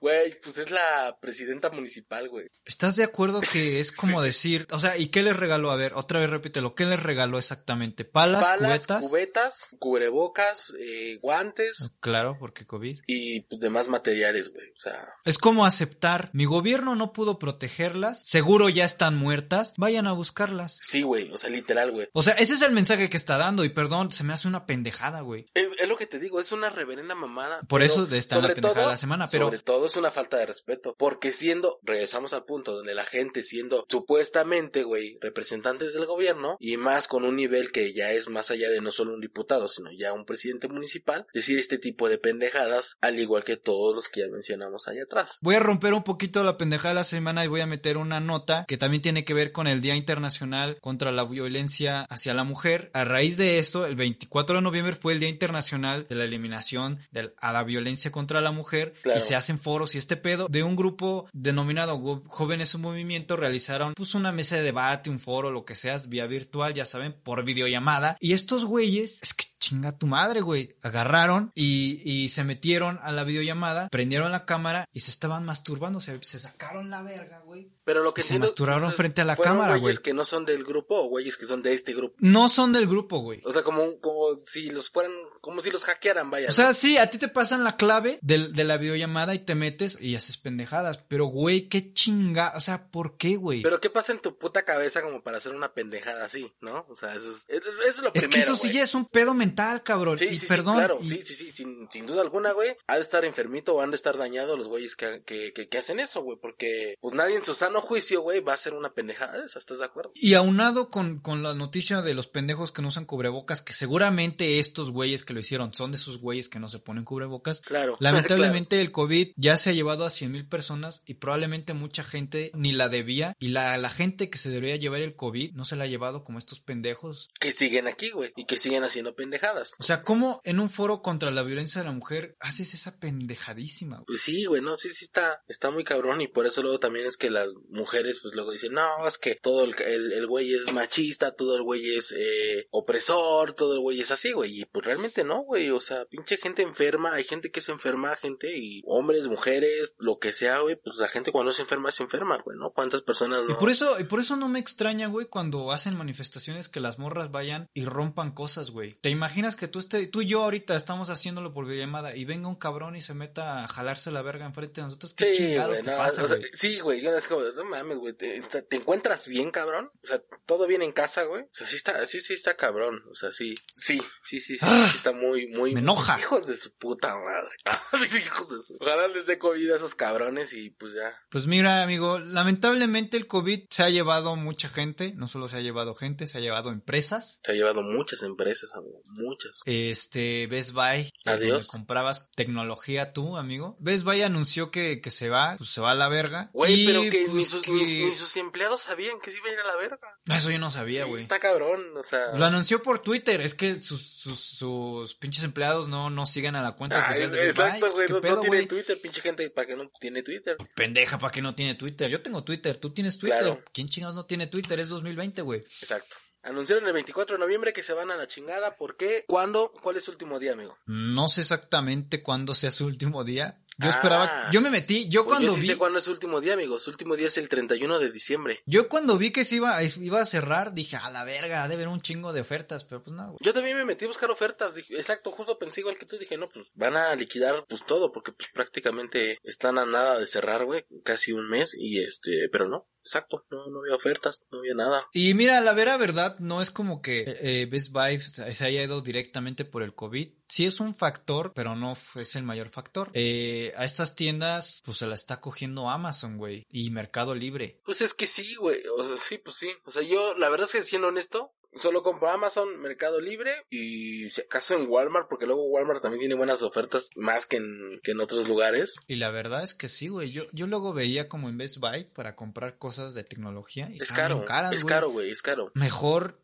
Güey, 0.00 0.38
pues 0.40 0.58
es 0.58 0.70
la 0.70 1.16
presidenta 1.20 1.70
municipal, 1.70 2.28
güey. 2.28 2.46
¿Estás 2.64 2.96
de 2.96 3.04
acuerdo 3.04 3.40
que 3.40 3.80
es 3.80 3.92
como 3.92 4.22
decir, 4.22 4.66
o 4.70 4.78
sea, 4.78 4.96
¿y 4.98 5.08
qué 5.08 5.22
les 5.22 5.36
regaló? 5.36 5.70
A 5.70 5.76
ver, 5.76 5.92
otra 5.94 6.20
vez 6.20 6.30
repítelo, 6.30 6.74
¿qué 6.74 6.84
les 6.86 7.02
regaló 7.02 7.38
exactamente? 7.38 8.04
¿Palas, 8.04 8.42
Palas, 8.42 8.86
cubetas? 8.86 9.08
cubetas, 9.08 9.68
cubrebocas, 9.78 10.74
eh, 10.78 11.18
guantes 11.22 11.92
Claro, 12.00 12.36
porque 12.38 12.66
COVID. 12.66 13.00
y 13.06 13.40
pues, 13.42 13.60
demás 13.60 13.88
materiales, 13.88 14.52
güey. 14.52 14.70
O 14.70 14.80
sea, 14.80 15.08
Es 15.24 15.38
como 15.38 15.64
aceptar, 15.66 16.30
mi 16.32 16.44
gobierno 16.44 16.94
no 16.94 17.12
pudo 17.12 17.38
protegerlas, 17.38 18.22
seguro 18.24 18.68
ya 18.68 18.84
están 18.84 19.16
muertas, 19.16 19.72
vayan 19.76 20.06
a 20.06 20.12
buscarlas. 20.12 20.78
sí, 20.82 21.02
güey. 21.02 21.30
O 21.32 21.38
sea, 21.38 21.50
literal, 21.50 21.90
güey. 21.92 22.08
O 22.12 22.22
sea, 22.22 22.34
ese 22.34 22.54
es 22.54 22.62
el 22.62 22.72
mensaje 22.72 23.08
que 23.10 23.16
está 23.16 23.36
dando 23.36 23.64
y 23.64 23.70
perdón, 23.70 24.12
se 24.12 24.24
me 24.24 24.32
hace 24.32 24.48
una 24.48 24.66
pendejada, 24.66 25.20
güey. 25.22 25.46
Es, 25.54 25.68
es 25.78 25.88
lo 25.88 25.96
que 25.96 26.06
te 26.06 26.18
digo, 26.18 26.40
es 26.40 26.52
una 26.52 26.70
reverenda 26.70 27.14
mamada. 27.14 27.60
Por 27.68 27.82
eso 27.82 28.06
está 28.12 28.36
en 28.36 28.42
la 28.42 28.48
pendejada 28.48 28.82
de 28.82 28.86
la 28.92 28.96
semana, 28.96 29.26
pero 29.30 29.50
todo 29.64 29.86
es 29.86 29.96
una 29.96 30.10
falta 30.10 30.36
de 30.36 30.46
respeto. 30.46 30.94
Porque 30.98 31.32
siendo, 31.32 31.78
regresamos 31.82 32.32
al 32.32 32.44
punto 32.44 32.74
donde 32.74 32.94
la 32.94 33.04
gente 33.04 33.42
siendo 33.42 33.86
supuestamente, 33.88 34.82
güey, 34.82 35.18
representantes 35.20 35.92
del 35.94 36.06
gobierno 36.06 36.56
y 36.60 36.76
más 36.76 37.08
con 37.08 37.24
un 37.24 37.36
nivel 37.36 37.72
que 37.72 37.92
ya 37.92 38.12
es 38.12 38.28
más 38.28 38.50
allá 38.50 38.70
de 38.70 38.80
no 38.80 38.92
solo 38.92 39.14
un 39.14 39.20
diputado, 39.20 39.68
sino 39.68 39.90
ya 39.92 40.12
un 40.12 40.24
presidente 40.24 40.68
municipal, 40.68 41.26
decir 41.34 41.58
este 41.58 41.78
tipo 41.78 42.08
de 42.08 42.18
pendejadas, 42.18 42.96
al 43.00 43.18
igual 43.18 43.44
que 43.44 43.56
todos 43.56 43.94
los 43.94 44.08
que 44.08 44.20
ya 44.20 44.28
mencionamos 44.28 44.88
allá 44.88 45.02
atrás. 45.04 45.38
Voy 45.42 45.54
a 45.56 45.60
romper 45.60 45.94
un 45.94 46.04
poquito 46.04 46.44
la 46.44 46.56
pendejada 46.56 46.90
de 46.90 46.94
la 46.96 47.04
semana 47.04 47.44
y 47.44 47.48
voy 47.48 47.60
a 47.60 47.66
meter 47.66 47.96
una 47.96 48.20
nota 48.20 48.64
que 48.68 48.78
también 48.78 49.02
tiene 49.02 49.24
que 49.24 49.34
ver 49.34 49.52
con 49.52 49.66
el 49.66 49.80
Día 49.80 49.96
Internacional 49.96 50.78
contra 50.80 51.12
la 51.12 51.24
Violencia 51.24 52.02
hacia 52.02 52.34
la 52.34 52.44
Mujer. 52.44 52.90
A 52.94 53.04
raíz 53.04 53.36
de 53.36 53.58
esto, 53.58 53.86
el 53.86 53.96
24 53.96 54.56
de 54.56 54.62
noviembre 54.62 54.96
fue 54.96 55.12
el 55.14 55.20
Día 55.20 55.28
Internacional 55.28 56.06
de 56.08 56.14
la 56.14 56.24
Eliminación 56.24 57.00
de, 57.10 57.32
a 57.38 57.52
la 57.52 57.64
Violencia 57.64 58.10
contra 58.10 58.40
la 58.40 58.52
Mujer 58.52 58.94
Claro. 59.02 59.18
y 59.18 59.22
se 59.22 59.34
foros 59.58 59.94
y 59.94 59.98
este 59.98 60.16
pedo 60.16 60.46
de 60.48 60.62
un 60.62 60.76
grupo 60.76 61.28
denominado 61.32 62.22
Jóvenes 62.26 62.74
en 62.74 62.80
Movimiento 62.82 63.36
realizaron 63.36 63.94
pues 63.94 64.14
una 64.14 64.32
mesa 64.32 64.56
de 64.56 64.62
debate, 64.62 65.10
un 65.10 65.20
foro, 65.20 65.50
lo 65.50 65.64
que 65.64 65.74
sea, 65.74 65.98
vía 66.08 66.26
virtual, 66.26 66.74
ya 66.74 66.84
saben, 66.84 67.12
por 67.22 67.44
videollamada. 67.44 68.16
Y 68.20 68.32
estos 68.32 68.64
güeyes, 68.64 69.18
es 69.22 69.34
que 69.34 69.44
chinga 69.58 69.96
tu 69.96 70.06
madre, 70.06 70.40
güey. 70.40 70.76
Agarraron 70.82 71.50
y, 71.54 72.00
y 72.04 72.28
se 72.28 72.44
metieron 72.44 72.98
a 73.02 73.12
la 73.12 73.24
videollamada, 73.24 73.88
prendieron 73.88 74.30
la 74.32 74.44
cámara 74.44 74.86
y 74.92 75.00
se 75.00 75.10
estaban 75.10 75.44
masturbando. 75.44 76.00
Se, 76.00 76.18
se 76.22 76.38
sacaron 76.38 76.90
la 76.90 77.02
verga, 77.02 77.40
güey. 77.40 77.70
Pero 77.84 78.02
lo 78.02 78.14
que 78.14 78.22
Se 78.22 78.28
entiendo- 78.28 78.46
masturbaron 78.46 78.92
frente 78.92 79.20
a 79.20 79.24
la 79.24 79.36
¿fueron 79.36 79.54
cámara, 79.56 79.76
güeyes 79.76 79.98
güey. 79.98 80.02
que 80.02 80.14
no 80.14 80.24
son 80.24 80.44
del 80.46 80.64
grupo 80.64 80.96
o 81.02 81.08
güeyes 81.08 81.36
que 81.36 81.44
son 81.46 81.62
de 81.62 81.74
este 81.74 81.92
grupo? 81.94 82.14
No 82.18 82.48
son 82.48 82.72
del 82.72 82.86
grupo, 82.86 83.18
güey. 83.18 83.40
O 83.44 83.52
sea, 83.52 83.62
como, 83.62 83.82
un- 83.82 83.98
como 84.00 84.38
si 84.42 84.70
los 84.70 84.88
fueran, 84.90 85.12
como 85.40 85.60
si 85.60 85.70
los 85.70 85.84
hackearan, 85.84 86.30
vaya. 86.30 86.48
O 86.48 86.52
sea, 86.52 86.72
sí, 86.74 86.96
a 86.96 87.10
ti 87.10 87.18
te 87.18 87.28
pasan 87.28 87.62
la 87.64 87.76
clave 87.76 88.18
del- 88.22 88.52
de, 88.54 88.64
la 88.64 88.78
videollamada 88.78 89.34
y 89.34 89.40
te 89.44 89.54
metes 89.54 89.98
y 90.00 90.16
haces 90.16 90.36
pendejadas. 90.38 90.98
Pero, 91.08 91.26
güey, 91.26 91.68
qué 91.68 91.92
chinga. 91.92 92.52
O 92.56 92.60
sea, 92.60 92.88
¿por 92.90 93.16
qué, 93.16 93.36
güey? 93.36 93.62
Pero 93.62 93.80
¿qué 93.80 93.90
pasa 93.90 94.12
en 94.12 94.20
tu 94.20 94.36
puta 94.38 94.64
cabeza 94.64 95.02
como 95.02 95.22
para 95.22 95.36
hacer 95.38 95.54
una 95.54 95.72
pendejada 95.72 96.24
así, 96.24 96.52
no? 96.60 96.86
O 96.88 96.96
sea, 96.96 97.14
eso 97.14 97.30
es, 97.30 97.44
eso 97.48 97.68
es 97.86 97.98
lo 97.98 98.10
es 98.14 98.24
primero, 98.24 98.30
que 98.30 98.38
eso 98.40 98.56
sí 98.56 98.62
güey. 98.62 98.72
ya 98.74 98.82
es 98.82 98.94
un 98.94 99.06
pedo 99.06 99.34
mental, 99.34 99.82
cabrón. 99.82 100.18
Sí, 100.18 100.26
y 100.26 100.28
sí, 100.30 100.36
sí, 100.38 100.46
perdón. 100.46 100.76
claro, 100.76 100.98
y- 101.02 101.08
sí, 101.08 101.22
sí, 101.22 101.34
sí, 101.34 101.52
sin, 101.52 101.88
sin 101.90 102.06
duda 102.06 102.22
alguna, 102.22 102.52
güey, 102.52 102.76
ha 102.86 102.96
de 102.96 103.00
estar 103.02 103.24
enfermito 103.24 103.74
o 103.74 103.80
han 103.80 103.90
de 103.90 103.96
estar 103.96 104.16
dañados 104.16 104.56
los 104.58 104.68
güeyes 104.68 104.96
que, 104.96 105.22
que, 105.24 105.52
que, 105.52 105.68
que 105.68 105.78
hacen 105.78 106.00
eso, 106.00 106.22
güey, 106.22 106.38
porque 106.40 106.96
pues 107.00 107.14
nadie 107.14 107.36
en 107.36 107.44
su 107.44 107.54
sano 107.54 107.80
juicio, 107.80 108.20
güey, 108.22 108.40
va 108.40 108.52
a 108.52 108.56
hacer 108.56 108.74
una 108.74 108.92
pendejada 108.94 109.38
de 109.40 109.46
esa, 109.46 109.58
¿estás 109.58 109.78
de 109.78 109.84
acuerdo? 109.84 110.12
Y 110.14 110.34
aunado 110.34 110.90
con, 110.90 111.20
con 111.20 111.42
la 111.42 111.54
noticia 111.54 112.02
de 112.02 112.14
los 112.14 112.26
pendejos 112.26 112.72
que 112.72 112.82
no 112.82 112.88
usan 112.88 113.04
cubrebocas, 113.04 113.62
que 113.62 113.72
seguramente 113.72 114.58
estos 114.58 114.90
güeyes 114.90 115.24
que 115.24 115.32
lo 115.34 115.40
hicieron 115.40 115.72
son 115.74 115.92
de 115.92 115.96
esos 115.96 116.18
güeyes 116.18 116.48
que 116.48 116.58
no 116.58 116.68
se 116.68 116.78
ponen 116.78 117.04
cubrebocas. 117.04 117.60
Claro. 117.60 117.96
Lamentablemente 118.00 118.80
el 118.80 118.90
COVID 118.92 119.32
ya 119.36 119.56
se 119.56 119.70
ha 119.70 119.72
llevado 119.72 120.04
a 120.04 120.10
100 120.10 120.32
mil 120.32 120.48
personas 120.48 121.02
y 121.06 121.14
probablemente 121.14 121.74
mucha 121.74 122.04
gente 122.04 122.50
ni 122.54 122.72
la 122.72 122.88
debía 122.88 123.36
y 123.38 123.48
la, 123.48 123.76
la 123.78 123.90
gente 123.90 124.30
que 124.30 124.38
se 124.38 124.50
debería 124.50 124.76
llevar 124.76 125.02
el 125.02 125.16
COVID 125.16 125.52
no 125.52 125.64
se 125.64 125.76
la 125.76 125.84
ha 125.84 125.88
llevado 125.88 126.24
como 126.24 126.38
estos 126.38 126.60
pendejos. 126.60 127.30
que 127.40 127.52
siguen 127.52 127.88
aquí, 127.88 128.10
güey, 128.10 128.32
y 128.36 128.46
que 128.46 128.56
siguen 128.56 128.84
haciendo 128.84 129.14
pendejadas. 129.14 129.72
O 129.78 129.82
sea, 129.82 130.02
¿cómo 130.02 130.40
en 130.44 130.60
un 130.60 130.70
foro 130.70 131.02
contra 131.02 131.30
la 131.30 131.42
violencia 131.42 131.80
de 131.80 131.86
la 131.86 131.92
mujer 131.92 132.36
haces 132.40 132.74
esa 132.74 132.98
pendejadísima? 132.98 133.96
güey? 133.96 134.06
Pues 134.06 134.22
sí, 134.22 134.44
güey, 134.44 134.62
no, 134.62 134.78
sí, 134.78 134.88
sí 134.90 135.04
está, 135.04 135.42
está 135.48 135.70
muy 135.70 135.84
cabrón 135.84 136.20
y 136.20 136.28
por 136.28 136.46
eso 136.46 136.62
luego 136.62 136.78
también 136.78 137.06
es 137.06 137.16
que 137.16 137.30
las 137.30 137.48
mujeres 137.68 138.20
pues 138.20 138.34
luego 138.34 138.52
dicen, 138.52 138.72
no, 138.72 139.06
es 139.06 139.18
que 139.18 139.36
todo 139.36 139.64
el, 139.64 139.74
el, 139.82 140.12
el 140.12 140.26
güey 140.26 140.54
es 140.54 140.72
machista, 140.72 141.34
todo 141.34 141.56
el 141.56 141.62
güey 141.62 141.96
es 141.96 142.12
eh, 142.16 142.66
opresor, 142.70 143.52
todo 143.52 143.74
el 143.74 143.80
güey 143.80 144.00
es 144.00 144.10
así, 144.10 144.32
güey, 144.32 144.60
y 144.60 144.64
pues 144.64 144.84
realmente 144.84 145.24
no, 145.24 145.42
güey, 145.42 145.70
o 145.70 145.80
sea, 145.80 146.04
pinche 146.06 146.36
gente 146.36 146.62
enferma, 146.62 147.14
hay 147.14 147.24
gente 147.24 147.50
que 147.50 147.60
se 147.60 147.72
enferma, 147.72 148.16
gente 148.16 148.56
y 148.56 148.82
hombres, 148.86 149.23
mujeres, 149.28 149.94
lo 149.98 150.18
que 150.18 150.32
sea, 150.32 150.60
güey, 150.60 150.76
pues 150.76 150.96
la 150.96 151.08
gente 151.08 151.32
cuando 151.32 151.52
se 151.52 151.62
enferma 151.62 151.90
se 151.90 152.02
enferma, 152.02 152.38
güey, 152.38 152.56
¿no? 152.58 152.70
¿Cuántas 152.72 153.02
personas 153.02 153.44
no? 153.44 153.52
Y 153.52 153.54
por 153.56 153.70
eso, 153.70 153.98
y 154.00 154.04
por 154.04 154.20
eso 154.20 154.36
no 154.36 154.48
me 154.48 154.58
extraña, 154.58 155.08
güey, 155.08 155.26
cuando 155.26 155.72
hacen 155.72 155.96
manifestaciones 155.96 156.68
que 156.68 156.80
las 156.80 156.98
morras 156.98 157.30
vayan 157.30 157.68
y 157.74 157.84
rompan 157.84 158.32
cosas, 158.32 158.70
güey. 158.70 158.94
¿Te 159.00 159.10
imaginas 159.10 159.56
que 159.56 159.68
tú 159.68 159.78
esté, 159.78 160.06
tú 160.06 160.22
y 160.22 160.26
yo 160.26 160.42
ahorita 160.42 160.76
estamos 160.76 161.10
haciéndolo 161.10 161.52
por 161.52 161.66
videollamada 161.66 162.16
y 162.16 162.24
venga 162.24 162.48
un 162.48 162.56
cabrón 162.56 162.96
y 162.96 163.00
se 163.00 163.14
meta 163.14 163.64
a 163.64 163.68
jalarse 163.68 164.10
la 164.10 164.22
verga 164.22 164.46
enfrente 164.46 164.80
de 164.80 164.86
nosotros? 164.86 165.14
¿Qué 165.14 165.34
Sí, 165.34 165.36
chingados 165.48 165.80
güey, 165.80 165.82
te 165.84 165.90
pasa, 165.96 166.24
o 166.24 166.28
sea, 166.28 166.36
güey? 166.36 166.50
sí, 166.52 166.80
güey, 166.80 167.00
yo 167.02 167.10
no 167.10 167.16
es 167.18 167.28
como, 167.28 167.42
no 167.42 167.64
mames, 167.64 167.98
güey, 167.98 168.14
te, 168.14 168.40
te- 168.42 168.62
te 168.62 168.76
encuentras 168.76 169.26
bien, 169.28 169.50
cabrón, 169.50 169.90
o 170.02 170.06
sea, 170.06 170.22
todo 170.46 170.66
bien 170.66 170.82
en 170.82 170.92
casa, 170.92 171.24
güey, 171.24 171.42
o 171.42 171.48
sea, 171.52 171.66
sí 171.66 171.76
está, 171.76 172.04
sí, 172.06 172.20
sí 172.20 172.34
está 172.34 172.56
cabrón, 172.56 173.02
o 173.10 173.14
sea, 173.14 173.32
sí, 173.32 173.54
sí, 173.72 174.00
sí, 174.24 174.40
sí, 174.40 174.56
sí, 174.56 174.58
Ah, 174.62 174.88
sí 174.90 174.96
está 174.98 175.12
muy, 175.12 175.46
muy, 175.48 175.74
me 175.74 175.80
enoja. 175.80 176.18
hijos 176.18 176.46
de 176.46 176.56
su 176.56 176.72
puta 176.74 177.16
madre, 177.16 177.50
hijos 178.26 178.48
de 178.48 178.62
su, 178.62 178.76
ojalá 178.80 179.03
les 179.08 179.26
dé 179.26 179.38
COVID 179.38 179.70
a 179.72 179.76
esos 179.76 179.94
cabrones 179.94 180.52
y 180.52 180.70
pues 180.70 180.94
ya, 180.94 181.14
Pues 181.30 181.46
mira, 181.46 181.82
amigo, 181.82 182.18
lamentablemente 182.18 183.16
el 183.16 183.26
COVID 183.26 183.64
se 183.70 183.82
ha 183.82 183.90
llevado 183.90 184.36
mucha 184.36 184.68
gente, 184.68 185.12
no 185.16 185.26
solo 185.28 185.48
se 185.48 185.56
ha 185.56 185.60
llevado 185.60 185.94
gente, 185.94 186.26
se 186.26 186.38
ha 186.38 186.40
llevado 186.40 186.70
empresas. 186.70 187.40
te 187.42 187.52
ha 187.52 187.54
llevado 187.54 187.82
muchas 187.82 188.22
empresas, 188.22 188.70
amigo, 188.74 189.00
muchas, 189.10 189.60
Este, 189.64 190.46
Best 190.46 190.72
Buy, 190.72 191.10
que 191.24 191.30
Adiós. 191.30 191.66
comprabas 191.68 192.30
tecnología 192.34 193.12
tú, 193.12 193.36
amigo. 193.36 193.76
Best 193.80 194.04
Buy 194.04 194.22
anunció 194.22 194.70
que, 194.70 195.00
que 195.00 195.10
se 195.10 195.28
va, 195.28 195.54
pues 195.58 195.70
se 195.70 195.80
va 195.80 195.90
a 195.92 195.94
la 195.94 196.08
verga. 196.08 196.50
güey, 196.52 196.86
pero 196.86 197.02
que, 197.02 197.22
pues, 197.24 197.32
ni, 197.34 197.44
sus, 197.44 197.62
que- 197.62 197.72
ni, 197.72 198.04
ni 198.06 198.14
sus 198.14 198.36
empleados 198.36 198.82
sabían 198.82 199.20
que 199.20 199.30
se 199.30 199.38
iba 199.38 199.48
a 199.48 199.52
ir 199.52 199.58
a 199.58 199.66
la 199.66 199.76
verga, 199.76 199.98
Eso 200.26 200.50
yo 200.50 200.58
no 200.58 200.70
sabía, 200.70 201.04
Sí, 201.04 201.10
güey. 201.10 201.22
está 201.24 201.38
cabrón, 201.40 201.96
o 201.96 202.02
sea, 202.04 202.32
Lo 202.36 202.44
anunció 202.44 202.82
por 202.82 203.00
Twitter, 203.00 203.40
es 203.40 203.54
que 203.54 203.80
sus, 203.80 204.02
sus, 204.20 204.40
sus 204.40 205.14
pinches 205.14 205.44
empleados 205.44 205.88
no, 205.88 206.10
no 206.10 206.26
sigan 206.26 206.56
a 206.56 206.62
la 206.62 206.72
cuenta 206.72 207.04
Ah, 207.04 207.10
oficial 207.10 207.30
de 207.30 207.38
Best 207.46 207.56
Buy. 207.56 207.66
exacto, 207.66 207.92
güey, 207.92 208.06
¿Qué 208.06 208.12
no, 208.12 208.20
no 208.20 208.40
tiene 208.40 208.46
güey? 208.56 208.62
Twitter, 208.94 209.02
pinche 209.02 209.20
gente, 209.20 209.50
¿para 209.50 209.66
qué 209.66 209.76
no 209.76 209.90
tiene 210.00 210.22
Twitter? 210.22 210.56
Pendeja, 210.74 211.18
¿para 211.18 211.32
qué 211.32 211.42
no 211.42 211.54
tiene 211.54 211.74
Twitter? 211.74 212.10
Yo 212.10 212.22
tengo 212.22 212.44
Twitter, 212.44 212.76
tú 212.76 212.92
tienes 212.92 213.18
Twitter. 213.18 213.40
Claro. 213.40 213.64
¿Quién 213.72 213.88
chingados 213.88 214.14
no 214.14 214.26
tiene 214.26 214.46
Twitter? 214.46 214.78
Es 214.80 214.88
2020, 214.88 215.42
güey. 215.42 215.60
Exacto. 215.60 216.16
Anunciaron 216.42 216.86
el 216.86 216.92
24 216.92 217.36
de 217.36 217.40
noviembre 217.40 217.72
que 217.72 217.82
se 217.82 217.94
van 217.94 218.10
a 218.10 218.16
la 218.16 218.26
chingada. 218.26 218.76
¿Por 218.76 218.98
qué? 218.98 219.24
¿Cuándo? 219.26 219.72
¿Cuál 219.82 219.96
es 219.96 220.04
su 220.04 220.10
último 220.10 220.38
día, 220.38 220.52
amigo? 220.52 220.76
No 220.84 221.28
sé 221.28 221.40
exactamente 221.40 222.22
cuándo 222.22 222.52
sea 222.52 222.70
su 222.70 222.84
último 222.84 223.24
día. 223.24 223.62
Yo 223.76 223.88
Ah. 223.88 223.90
esperaba, 223.90 224.50
yo 224.52 224.60
me 224.60 224.70
metí, 224.70 225.08
yo 225.08 225.24
cuando 225.26 225.48
yo 225.48 225.54
sí 225.54 225.60
vi, 225.62 225.66
sé 225.66 225.76
cuándo 225.76 225.98
es 225.98 226.04
su 226.04 226.10
último 226.12 226.40
día, 226.40 226.54
amigo. 226.54 226.78
Su 226.78 226.90
último 226.90 227.16
día 227.16 227.26
es 227.26 227.36
el 227.38 227.48
31 227.48 227.98
de 227.98 228.10
diciembre. 228.12 228.62
yo 228.66 228.88
cuando 228.88 229.18
vi 229.18 229.30
que 229.32 229.44
se 229.44 229.56
iba, 229.56 229.82
iba 229.82 230.20
a 230.20 230.24
cerrar, 230.24 230.74
dije, 230.74 230.96
a 230.96 231.10
la 231.10 231.24
verga, 231.24 231.64
ha 231.64 231.68
de 231.68 231.74
haber 231.74 231.88
un 231.88 232.00
chingo 232.00 232.32
de 232.32 232.40
ofertas, 232.42 232.84
pero 232.84 233.02
pues 233.02 233.14
no, 233.16 233.24
güey. 233.26 233.38
Yo 233.40 233.52
también 233.52 233.76
me 233.76 233.84
metí 233.84 234.04
a 234.04 234.08
buscar 234.08 234.30
ofertas. 234.30 234.74
Dije, 234.76 234.94
exacto, 234.94 235.30
justo 235.30 235.58
pensé 235.58 235.80
igual 235.80 235.98
que 235.98 236.06
tú. 236.06 236.16
Dije, 236.18 236.38
no, 236.38 236.48
pues 236.48 236.68
van 236.74 236.96
a 236.96 237.14
liquidar 237.16 237.64
pues 237.68 237.84
todo 237.84 238.12
porque 238.12 238.32
pues 238.32 238.50
prácticamente 238.52 239.38
están 239.42 239.78
a 239.78 239.86
nada 239.86 240.18
de 240.18 240.26
cerrar, 240.26 240.64
güey. 240.64 240.84
Casi 241.02 241.32
un 241.32 241.48
mes 241.48 241.74
y 241.76 242.00
este, 242.00 242.48
pero 242.50 242.68
no. 242.68 242.88
exacto, 243.04 243.44
no, 243.50 243.66
no 243.68 243.80
había 243.80 243.96
ofertas, 243.96 244.44
no 244.50 244.58
había 244.60 244.74
nada. 244.74 245.06
Y 245.12 245.34
mira, 245.34 245.60
la 245.60 245.74
vera 245.74 245.96
verdad 245.98 246.38
no 246.38 246.62
es 246.62 246.70
como 246.70 247.02
que 247.02 247.24
eh, 247.26 247.66
Best 247.70 247.92
Buy 247.92 248.18
se 248.20 248.42
haya 248.64 248.82
ido 248.82 249.02
directamente 249.02 249.64
por 249.66 249.82
el 249.82 249.94
COVID. 249.94 250.28
Sí 250.54 250.66
es 250.66 250.78
un 250.78 250.94
factor, 250.94 251.52
pero 251.52 251.74
no 251.74 251.94
es 252.14 252.36
el 252.36 252.44
mayor 252.44 252.68
factor. 252.68 253.10
Eh, 253.12 253.72
a 253.76 253.84
estas 253.84 254.14
tiendas, 254.14 254.82
pues 254.84 254.98
se 254.98 255.08
la 255.08 255.16
está 255.16 255.40
cogiendo 255.40 255.90
Amazon, 255.90 256.38
güey, 256.38 256.64
y 256.70 256.90
Mercado 256.90 257.34
Libre. 257.34 257.80
Pues 257.84 258.02
es 258.02 258.14
que 258.14 258.28
sí, 258.28 258.54
güey, 258.54 258.80
o 258.86 259.02
sea, 259.02 259.16
sí, 259.18 259.38
pues 259.38 259.56
sí. 259.56 259.72
O 259.84 259.90
sea, 259.90 260.02
yo, 260.02 260.36
la 260.38 260.48
verdad 260.50 260.66
es 260.66 260.72
que 260.72 260.84
siendo 260.84 261.08
honesto, 261.08 261.50
Solo 261.76 262.04
compro 262.04 262.30
Amazon, 262.30 262.80
Mercado 262.80 263.20
Libre 263.20 263.64
y 263.68 264.30
si 264.30 264.42
acaso 264.42 264.76
en 264.76 264.88
Walmart, 264.88 265.28
porque 265.28 265.46
luego 265.46 265.66
Walmart 265.66 266.00
también 266.00 266.20
tiene 266.20 266.36
buenas 266.36 266.62
ofertas 266.62 267.08
más 267.16 267.46
que 267.46 267.56
en, 267.56 268.00
que 268.02 268.12
en 268.12 268.20
otros 268.20 268.46
lugares. 268.46 268.94
Y 269.08 269.16
la 269.16 269.30
verdad 269.30 269.64
es 269.64 269.74
que 269.74 269.88
sí, 269.88 270.06
güey. 270.06 270.30
Yo, 270.30 270.44
yo 270.52 270.68
luego 270.68 270.92
veía 270.92 271.28
como 271.28 271.48
en 271.48 271.58
Best 271.58 271.78
Buy 271.78 272.04
para 272.14 272.36
comprar 272.36 272.78
cosas 272.78 273.14
de 273.14 273.24
tecnología. 273.24 273.88
Y 273.92 274.00
es 274.00 274.12
caro, 274.12 274.44
caras, 274.44 274.72
es 274.72 274.84
caro, 274.84 275.10
güey, 275.10 275.30
es 275.30 275.42
caro. 275.42 275.72
Mejor 275.74 276.43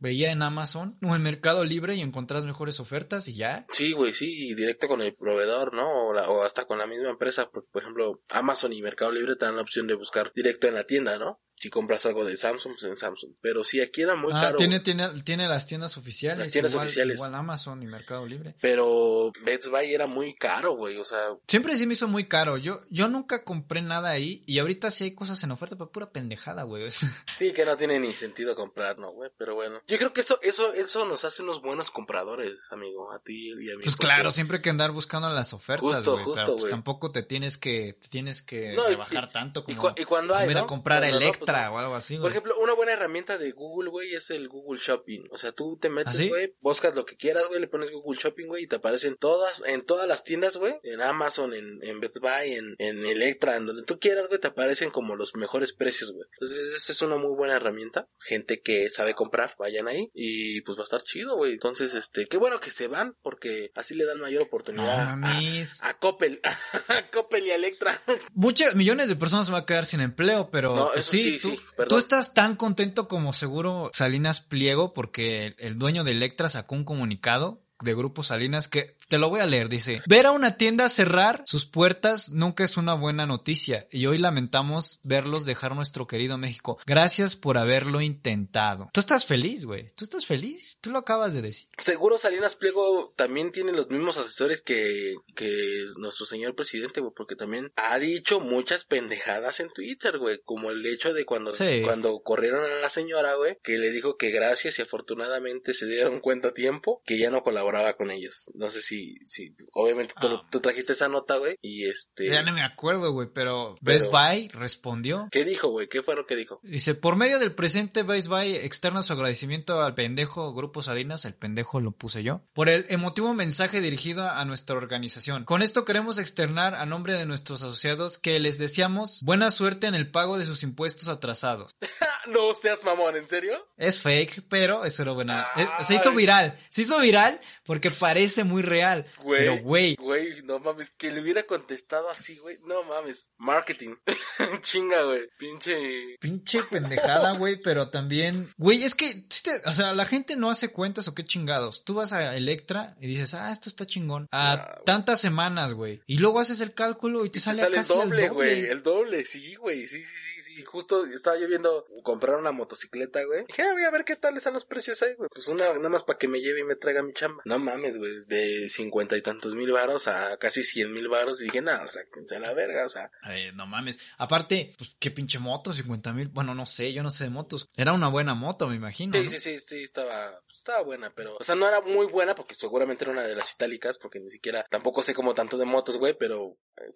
veía 0.00 0.32
en 0.32 0.42
Amazon 0.42 0.98
o 1.02 1.14
en 1.14 1.22
Mercado 1.22 1.64
Libre 1.64 1.94
y 1.94 2.00
encontrás 2.00 2.44
mejores 2.44 2.80
ofertas 2.80 3.28
y 3.28 3.36
ya. 3.36 3.66
Sí, 3.70 3.92
güey, 3.92 4.14
sí, 4.14 4.54
directo 4.54 4.88
con 4.88 5.02
el 5.02 5.14
proveedor, 5.14 5.74
¿no? 5.74 5.88
O, 5.88 6.10
o, 6.12 6.42
hasta 6.42 6.64
con 6.64 6.78
la 6.78 6.86
misma 6.86 7.10
empresa. 7.10 7.50
Por, 7.50 7.66
por 7.70 7.82
ejemplo, 7.82 8.22
Amazon 8.30 8.72
y 8.72 8.82
Mercado 8.82 9.12
Libre 9.12 9.36
te 9.36 9.44
dan 9.44 9.56
la 9.56 9.62
opción 9.62 9.86
de 9.86 9.94
buscar 9.94 10.32
directo 10.34 10.66
en 10.66 10.74
la 10.74 10.84
tienda, 10.84 11.18
¿no? 11.18 11.40
Si 11.60 11.68
compras 11.68 12.06
algo 12.06 12.24
de 12.24 12.38
Samsung, 12.38 12.72
pues 12.72 12.90
en 12.90 12.96
Samsung. 12.96 13.32
Pero 13.42 13.64
si 13.64 13.82
aquí 13.82 14.00
era 14.00 14.16
muy 14.16 14.32
ah, 14.34 14.40
caro. 14.40 14.56
Tiene, 14.56 14.80
tiene, 14.80 15.06
tiene 15.24 15.46
las 15.46 15.66
tiendas 15.66 15.98
oficiales. 15.98 16.46
Las 16.46 16.52
tiendas 16.52 16.74
oficiales. 16.74 17.16
Igual 17.16 17.34
Amazon 17.34 17.82
y 17.82 17.86
Mercado 17.86 18.24
Libre. 18.24 18.56
Pero 18.62 19.30
Best 19.44 19.66
Buy 19.66 19.92
era 19.92 20.06
muy 20.06 20.34
caro, 20.34 20.74
güey. 20.74 20.96
O 20.96 21.04
sea. 21.04 21.18
Siempre 21.46 21.76
sí 21.76 21.86
me 21.86 21.92
hizo 21.92 22.08
muy 22.08 22.24
caro. 22.24 22.56
Yo, 22.56 22.80
yo 22.88 23.08
nunca 23.08 23.44
compré 23.44 23.82
nada 23.82 24.08
ahí. 24.08 24.42
Y 24.46 24.58
ahorita 24.58 24.90
sí 24.90 25.04
hay 25.04 25.14
cosas 25.14 25.42
en 25.44 25.50
oferta, 25.50 25.76
pero 25.76 25.92
pura 25.92 26.10
pendejada, 26.10 26.62
güey. 26.62 26.90
sí, 27.36 27.52
que 27.52 27.66
no 27.66 27.76
tiene 27.76 28.00
ni 28.00 28.14
sentido 28.14 28.56
comprar, 28.56 28.98
¿no, 28.98 29.12
güey? 29.12 29.30
Pero 29.36 29.54
bueno. 29.54 29.82
Yo 29.86 29.98
creo 29.98 30.14
que 30.14 30.22
eso, 30.22 30.40
eso, 30.40 30.72
eso 30.72 31.06
nos 31.06 31.26
hace 31.26 31.42
unos 31.42 31.60
buenos 31.60 31.90
compradores, 31.90 32.54
amigo. 32.70 33.12
A 33.12 33.18
ti 33.18 33.50
y 33.50 33.70
a 33.70 33.76
mí. 33.76 33.82
Pues 33.82 33.96
claro, 33.96 34.32
siempre 34.32 34.56
hay 34.56 34.62
que 34.62 34.70
andar 34.70 34.92
buscando 34.92 35.28
las 35.28 35.52
ofertas. 35.52 35.82
Justo, 35.82 36.16
justo, 36.16 36.44
pues, 36.44 36.60
güey. 36.60 36.70
tampoco 36.70 37.12
te 37.12 37.22
tienes 37.22 37.58
que, 37.58 37.98
te 38.00 38.08
tienes 38.08 38.40
que 38.40 38.74
bajar 38.96 39.30
tanto 39.30 39.62
como. 39.62 39.92
Y, 39.98 40.04
cuando 40.04 40.34
hay. 40.34 40.50
a 40.54 40.64
comprar 40.64 41.02
pues 41.02 41.14
Electra 41.14 41.49
o 41.72 41.78
algo 41.78 41.94
así, 41.94 42.16
güey. 42.16 42.22
Por 42.22 42.30
ejemplo, 42.30 42.58
una 42.60 42.74
buena 42.74 42.92
herramienta 42.92 43.38
de 43.38 43.52
Google, 43.52 43.90
güey, 43.90 44.14
es 44.14 44.30
el 44.30 44.48
Google 44.48 44.80
Shopping. 44.80 45.24
O 45.30 45.38
sea, 45.38 45.52
tú 45.52 45.78
te 45.80 45.90
metes, 45.90 46.20
¿Ah, 46.20 46.28
güey, 46.28 46.54
buscas 46.60 46.94
lo 46.94 47.04
que 47.04 47.16
quieras, 47.16 47.46
güey, 47.48 47.60
le 47.60 47.68
pones 47.68 47.90
Google 47.90 48.18
Shopping, 48.20 48.46
güey, 48.46 48.64
y 48.64 48.66
te 48.66 48.76
aparecen 48.76 49.16
todas, 49.16 49.62
en 49.66 49.82
todas 49.82 50.06
las 50.08 50.24
tiendas, 50.24 50.56
güey, 50.56 50.74
en 50.82 51.00
Amazon, 51.00 51.54
en, 51.54 51.78
en 51.82 52.00
Best 52.00 52.18
Buy, 52.18 52.54
en, 52.54 52.74
en 52.78 53.04
Electra, 53.04 53.56
en 53.56 53.66
donde 53.66 53.82
tú 53.82 53.98
quieras, 53.98 54.28
güey, 54.28 54.40
te 54.40 54.48
aparecen 54.48 54.90
como 54.90 55.16
los 55.16 55.34
mejores 55.34 55.72
precios, 55.72 56.12
güey. 56.12 56.26
Entonces, 56.34 56.74
esa 56.76 56.92
es 56.92 57.02
una 57.02 57.16
muy 57.16 57.34
buena 57.34 57.56
herramienta. 57.56 58.08
Gente 58.18 58.60
que 58.62 58.90
sabe 58.90 59.14
comprar, 59.14 59.54
vayan 59.58 59.88
ahí 59.88 60.10
y 60.14 60.60
pues 60.62 60.78
va 60.78 60.82
a 60.82 60.84
estar 60.84 61.02
chido, 61.02 61.36
güey. 61.36 61.52
Entonces, 61.52 61.94
este, 61.94 62.26
qué 62.26 62.36
bueno 62.36 62.60
que 62.60 62.70
se 62.70 62.88
van 62.88 63.16
porque 63.22 63.70
así 63.74 63.94
le 63.94 64.04
dan 64.04 64.20
mayor 64.20 64.42
oportunidad 64.42 65.00
a, 65.00 65.88
a, 65.88 65.98
Coppel, 65.98 66.40
a 66.88 67.10
Coppel 67.10 67.46
y 67.46 67.50
a 67.50 67.56
Electra. 67.56 68.00
Muchas 68.32 68.74
millones 68.74 69.08
de 69.08 69.16
personas 69.16 69.46
se 69.46 69.52
van 69.52 69.62
a 69.62 69.66
quedar 69.66 69.84
sin 69.84 70.00
empleo, 70.00 70.50
pero 70.50 70.74
no, 70.74 70.90
pues 70.92 71.06
sí, 71.06 71.39
tú, 71.40 71.50
sí, 71.50 71.60
tú 71.88 71.96
estás 71.96 72.34
tan 72.34 72.56
contento 72.56 73.08
como 73.08 73.32
seguro 73.32 73.90
Salinas 73.92 74.40
Pliego 74.40 74.92
porque 74.92 75.54
el 75.58 75.78
dueño 75.78 76.04
de 76.04 76.12
Electra 76.12 76.48
sacó 76.48 76.74
un 76.74 76.84
comunicado 76.84 77.62
de 77.80 77.94
Grupo 77.94 78.22
Salinas 78.22 78.68
que 78.68 78.96
te 79.10 79.18
lo 79.18 79.28
voy 79.28 79.40
a 79.40 79.46
leer, 79.46 79.68
dice, 79.68 80.00
ver 80.06 80.26
a 80.26 80.30
una 80.30 80.56
tienda 80.56 80.88
cerrar 80.88 81.42
sus 81.44 81.66
puertas 81.66 82.30
nunca 82.30 82.62
es 82.62 82.76
una 82.76 82.94
buena 82.94 83.26
noticia 83.26 83.88
y 83.90 84.06
hoy 84.06 84.18
lamentamos 84.18 85.00
verlos 85.02 85.44
dejar 85.44 85.74
nuestro 85.74 86.06
querido 86.06 86.38
México. 86.38 86.78
Gracias 86.86 87.34
por 87.34 87.58
haberlo 87.58 88.00
intentado. 88.02 88.88
Tú 88.94 89.00
estás 89.00 89.26
feliz, 89.26 89.64
güey. 89.64 89.90
Tú 89.96 90.04
estás 90.04 90.26
feliz. 90.26 90.78
Tú 90.80 90.92
lo 90.92 90.98
acabas 90.98 91.34
de 91.34 91.42
decir. 91.42 91.68
Seguro 91.76 92.18
Salinas 92.18 92.54
Pliego 92.54 93.12
también 93.16 93.50
tiene 93.50 93.72
los 93.72 93.90
mismos 93.90 94.16
asesores 94.16 94.62
que, 94.62 95.16
que 95.34 95.86
nuestro 95.96 96.24
señor 96.24 96.54
presidente, 96.54 97.00
güey, 97.00 97.12
porque 97.16 97.34
también 97.34 97.72
ha 97.74 97.98
dicho 97.98 98.38
muchas 98.38 98.84
pendejadas 98.84 99.58
en 99.58 99.70
Twitter, 99.70 100.18
güey, 100.18 100.40
como 100.44 100.70
el 100.70 100.86
hecho 100.86 101.12
de 101.12 101.24
cuando, 101.24 101.52
cuando 101.82 102.20
corrieron 102.20 102.64
a 102.64 102.80
la 102.80 102.90
señora, 102.90 103.34
güey, 103.34 103.58
que 103.64 103.76
le 103.78 103.90
dijo 103.90 104.16
que 104.16 104.30
gracias 104.30 104.78
y 104.78 104.82
afortunadamente 104.82 105.74
se 105.74 105.86
dieron 105.86 106.20
cuenta 106.20 106.48
a 106.48 106.54
tiempo 106.54 107.02
que 107.04 107.18
ya 107.18 107.30
no 107.30 107.42
colaboraba 107.42 107.94
con 107.94 108.12
ellos. 108.12 108.52
No 108.54 108.70
sé 108.70 108.82
si 108.82 108.99
sí, 109.26 109.54
obviamente 109.72 110.14
ah. 110.16 110.46
tú, 110.50 110.60
trajiste 110.60 110.92
esa 110.92 111.08
nota, 111.08 111.36
güey, 111.36 111.56
y 111.60 111.84
este... 111.84 112.28
Ya 112.28 112.42
no 112.42 112.52
me 112.52 112.62
acuerdo, 112.62 113.12
güey, 113.12 113.28
pero, 113.32 113.76
Best 113.80 114.10
Buy 114.10 114.48
respondió. 114.48 115.28
¿Qué 115.30 115.44
dijo, 115.44 115.68
güey? 115.68 115.88
¿Qué 115.88 116.02
fue 116.02 116.16
lo 116.16 116.26
que 116.26 116.36
dijo? 116.36 116.60
Dice, 116.62 116.94
por 116.94 117.16
medio 117.16 117.38
del 117.38 117.54
presente 117.54 118.02
Best 118.02 118.28
Buy 118.28 118.56
externa 118.56 119.02
su 119.02 119.12
agradecimiento 119.12 119.80
al 119.80 119.94
pendejo 119.94 120.52
Grupo 120.52 120.82
Salinas, 120.82 121.24
el 121.24 121.34
pendejo 121.34 121.80
lo 121.80 121.92
puse 121.92 122.22
yo, 122.22 122.42
por 122.52 122.68
el 122.68 122.86
emotivo 122.88 123.34
mensaje 123.34 123.80
dirigido 123.80 124.28
a 124.28 124.44
nuestra 124.44 124.76
organización. 124.76 125.44
Con 125.44 125.62
esto 125.62 125.84
queremos 125.84 126.18
externar 126.18 126.74
a 126.74 126.86
nombre 126.86 127.14
de 127.14 127.26
nuestros 127.26 127.62
asociados 127.62 128.18
que 128.18 128.38
les 128.40 128.58
deseamos 128.58 129.20
buena 129.22 129.50
suerte 129.50 129.86
en 129.86 129.94
el 129.94 130.10
pago 130.10 130.38
de 130.38 130.44
sus 130.44 130.62
impuestos 130.62 131.08
atrasados. 131.08 131.74
no 132.26 132.54
seas 132.54 132.84
mamón, 132.84 133.16
¿en 133.16 133.28
serio? 133.28 133.68
Es 133.76 134.02
fake, 134.02 134.44
pero 134.48 134.84
eso 134.84 135.02
era 135.02 135.12
buena. 135.12 135.46
Se 135.82 135.94
hizo 135.94 136.12
viral, 136.12 136.58
se 136.68 136.82
hizo 136.82 136.98
viral 136.98 137.40
porque 137.64 137.90
parece 137.90 138.44
muy 138.44 138.62
real 138.62 138.89
Güey. 139.22 139.40
Pero, 139.40 139.58
güey. 139.62 139.96
Güey, 139.96 140.42
no 140.42 140.58
mames, 140.58 140.90
que 140.90 141.10
le 141.10 141.20
hubiera 141.20 141.42
contestado 141.44 142.10
así, 142.10 142.38
güey. 142.38 142.58
No 142.64 142.84
mames. 142.84 143.30
Marketing. 143.38 143.96
Chinga, 144.60 145.02
güey. 145.04 145.28
Pinche. 145.38 146.16
Pinche 146.20 146.62
pendejada, 146.64 147.32
güey. 147.32 147.60
Pero 147.60 147.90
también. 147.90 148.48
Güey, 148.56 148.84
es 148.84 148.94
que. 148.94 149.26
O 149.66 149.72
sea, 149.72 149.94
la 149.94 150.04
gente 150.04 150.36
no 150.36 150.50
hace 150.50 150.68
cuentas 150.68 151.08
o 151.08 151.14
qué 151.14 151.24
chingados. 151.24 151.84
Tú 151.84 151.94
vas 151.94 152.12
a 152.12 152.36
Electra 152.36 152.96
y 153.00 153.06
dices, 153.06 153.34
ah, 153.34 153.52
esto 153.52 153.68
está 153.68 153.86
chingón. 153.86 154.28
A 154.32 154.80
tantas 154.84 155.20
semanas, 155.20 155.72
güey. 155.72 156.02
Y 156.06 156.18
luego 156.18 156.40
haces 156.40 156.60
el 156.60 156.74
cálculo 156.74 157.24
y 157.24 157.30
te 157.30 157.40
sale, 157.40 157.62
el 157.62 157.86
doble, 157.86 158.28
güey. 158.28 158.66
El 158.66 158.82
doble, 158.82 159.24
sí, 159.24 159.54
güey. 159.56 159.86
Sí, 159.86 160.04
sí, 160.04 160.04
sí 160.04 160.40
y 160.60 160.62
justo 160.64 161.06
estaba 161.06 161.38
yo 161.38 161.48
viendo 161.48 161.86
comprar 162.02 162.36
una 162.36 162.52
motocicleta, 162.52 163.24
güey. 163.24 163.44
Dije, 163.46 163.62
ah, 163.62 163.72
voy 163.72 163.84
a 163.84 163.90
ver 163.90 164.04
qué 164.04 164.16
tal 164.16 164.36
están 164.36 164.54
los 164.54 164.64
precios 164.64 165.00
ahí, 165.02 165.14
güey. 165.14 165.28
Pues 165.32 165.48
una, 165.48 165.72
nada 165.74 165.88
más 165.88 166.02
para 166.02 166.18
que 166.18 166.28
me 166.28 166.40
lleve 166.40 166.60
y 166.60 166.64
me 166.64 166.76
traiga 166.76 167.02
mi 167.02 167.12
chamba. 167.12 167.42
No 167.44 167.58
mames, 167.58 167.98
güey, 167.98 168.12
de 168.26 168.68
cincuenta 168.80 169.16
y 169.16 169.22
tantos 169.22 169.54
mil 169.54 169.72
varos 169.72 170.08
a 170.08 170.36
casi 170.38 170.62
cien 170.62 170.92
mil 170.92 171.08
varos. 171.08 171.40
Y 171.40 171.44
dije, 171.44 171.60
nada, 171.60 171.84
o 171.84 171.88
sea, 171.88 172.02
a 172.36 172.40
la 172.40 172.54
verga, 172.54 172.84
o 172.84 172.88
sea. 172.88 173.10
no 173.54 173.66
mames. 173.66 173.98
Aparte, 174.18 174.74
pues, 174.78 174.96
qué 174.98 175.10
pinche 175.10 175.38
moto, 175.38 175.72
cincuenta 175.72 176.12
mil. 176.12 176.28
Bueno, 176.28 176.54
no 176.54 176.66
sé, 176.66 176.92
yo 176.92 177.02
no 177.02 177.10
sé 177.10 177.24
de 177.24 177.30
motos. 177.30 177.68
Era 177.76 177.92
una 177.92 178.08
buena 178.08 178.34
moto, 178.34 178.68
me 178.68 178.76
imagino. 178.76 179.12
Sí, 179.14 179.28
sí, 179.28 179.38
sí, 179.38 179.60
sí, 179.60 179.82
estaba, 179.82 180.42
estaba 180.52 180.82
buena, 180.82 181.12
pero, 181.14 181.36
o 181.38 181.44
sea, 181.44 181.54
no 181.54 181.66
era 181.66 181.80
muy 181.80 182.06
buena 182.06 182.34
porque 182.34 182.54
seguramente 182.54 183.04
era 183.04 183.12
una 183.12 183.22
de 183.22 183.34
las 183.34 183.52
itálicas, 183.52 183.98
porque 183.98 184.20
ni 184.20 184.30
siquiera, 184.30 184.66
tampoco 184.70 185.02
sé 185.02 185.14
como 185.14 185.34
tanto 185.34 185.58
de 185.58 185.64
motos, 185.64 185.96
güey, 185.96 186.14
pero 186.18 186.56
eh, 186.76 186.90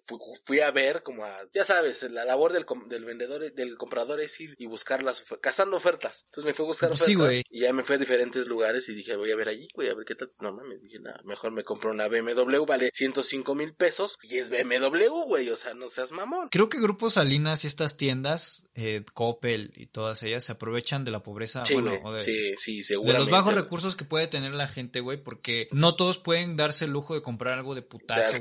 fui, 0.45 0.59
a 0.59 0.71
ver 0.71 1.03
como 1.03 1.25
a, 1.25 1.37
ya 1.53 1.65
sabes, 1.65 2.03
la 2.03 2.25
labor 2.25 2.53
del, 2.53 2.65
del 2.87 3.05
vendedor, 3.05 3.53
del 3.53 3.77
comprador 3.77 4.21
es 4.21 4.39
ir 4.39 4.55
y 4.57 4.65
buscarlas, 4.65 5.23
cazando 5.41 5.77
ofertas. 5.77 6.23
Entonces 6.25 6.45
me 6.45 6.53
fui 6.53 6.65
a 6.65 6.67
buscar 6.67 6.89
pues 6.89 7.01
ofertas 7.01 7.43
y 7.49 7.59
ya 7.59 7.73
me 7.73 7.83
fui 7.83 7.95
a 7.95 7.99
diferentes 7.99 8.47
lugares 8.47 8.87
y 8.89 8.95
dije, 8.95 9.15
voy 9.15 9.31
a 9.31 9.35
ver 9.35 9.49
allí, 9.49 9.67
voy 9.75 9.87
a 9.87 9.93
ver 9.93 10.05
qué 10.05 10.15
tal. 10.15 10.31
No 10.39 10.53
mames, 10.53 10.81
dije, 10.81 10.99
nada, 10.99 11.21
mejor 11.23 11.51
me 11.51 11.63
compro 11.63 11.74
una 11.83 12.07
BMW, 12.07 12.65
vale 12.65 12.89
105 12.93 13.55
mil 13.55 13.73
pesos 13.73 14.17
y 14.23 14.37
es 14.37 14.49
BMW, 14.49 15.07
güey, 15.25 15.49
o 15.49 15.55
sea, 15.55 15.73
no 15.73 15.89
seas 15.89 16.11
mamón. 16.11 16.49
Creo 16.49 16.69
que 16.69 16.79
Grupo 16.79 17.09
Salinas 17.09 17.63
y 17.63 17.67
estas 17.67 17.97
tiendas, 17.97 18.67
eh, 18.73 19.03
Coppel 19.13 19.73
y 19.75 19.87
todas 19.87 20.21
ellas 20.23 20.43
se 20.43 20.53
aprovechan 20.53 21.03
de 21.03 21.11
la 21.11 21.23
pobreza, 21.23 21.65
sí, 21.65 21.75
bueno, 21.75 22.11
de, 22.11 22.21
sí, 22.21 22.55
sí, 22.57 22.83
seguramente. 22.83 23.13
De 23.13 23.19
los 23.19 23.29
bajos 23.29 23.55
recursos 23.55 23.95
que 23.95 24.05
puede 24.05 24.27
tener 24.27 24.53
la 24.53 24.67
gente, 24.67 24.99
güey, 24.99 25.21
porque 25.21 25.67
no 25.71 25.95
todos 25.95 26.17
pueden 26.17 26.55
darse 26.55 26.85
el 26.85 26.91
lujo 26.91 27.13
de 27.13 27.21
comprar 27.21 27.53
algo 27.53 27.75
de 27.75 27.81
putazo, 27.81 28.39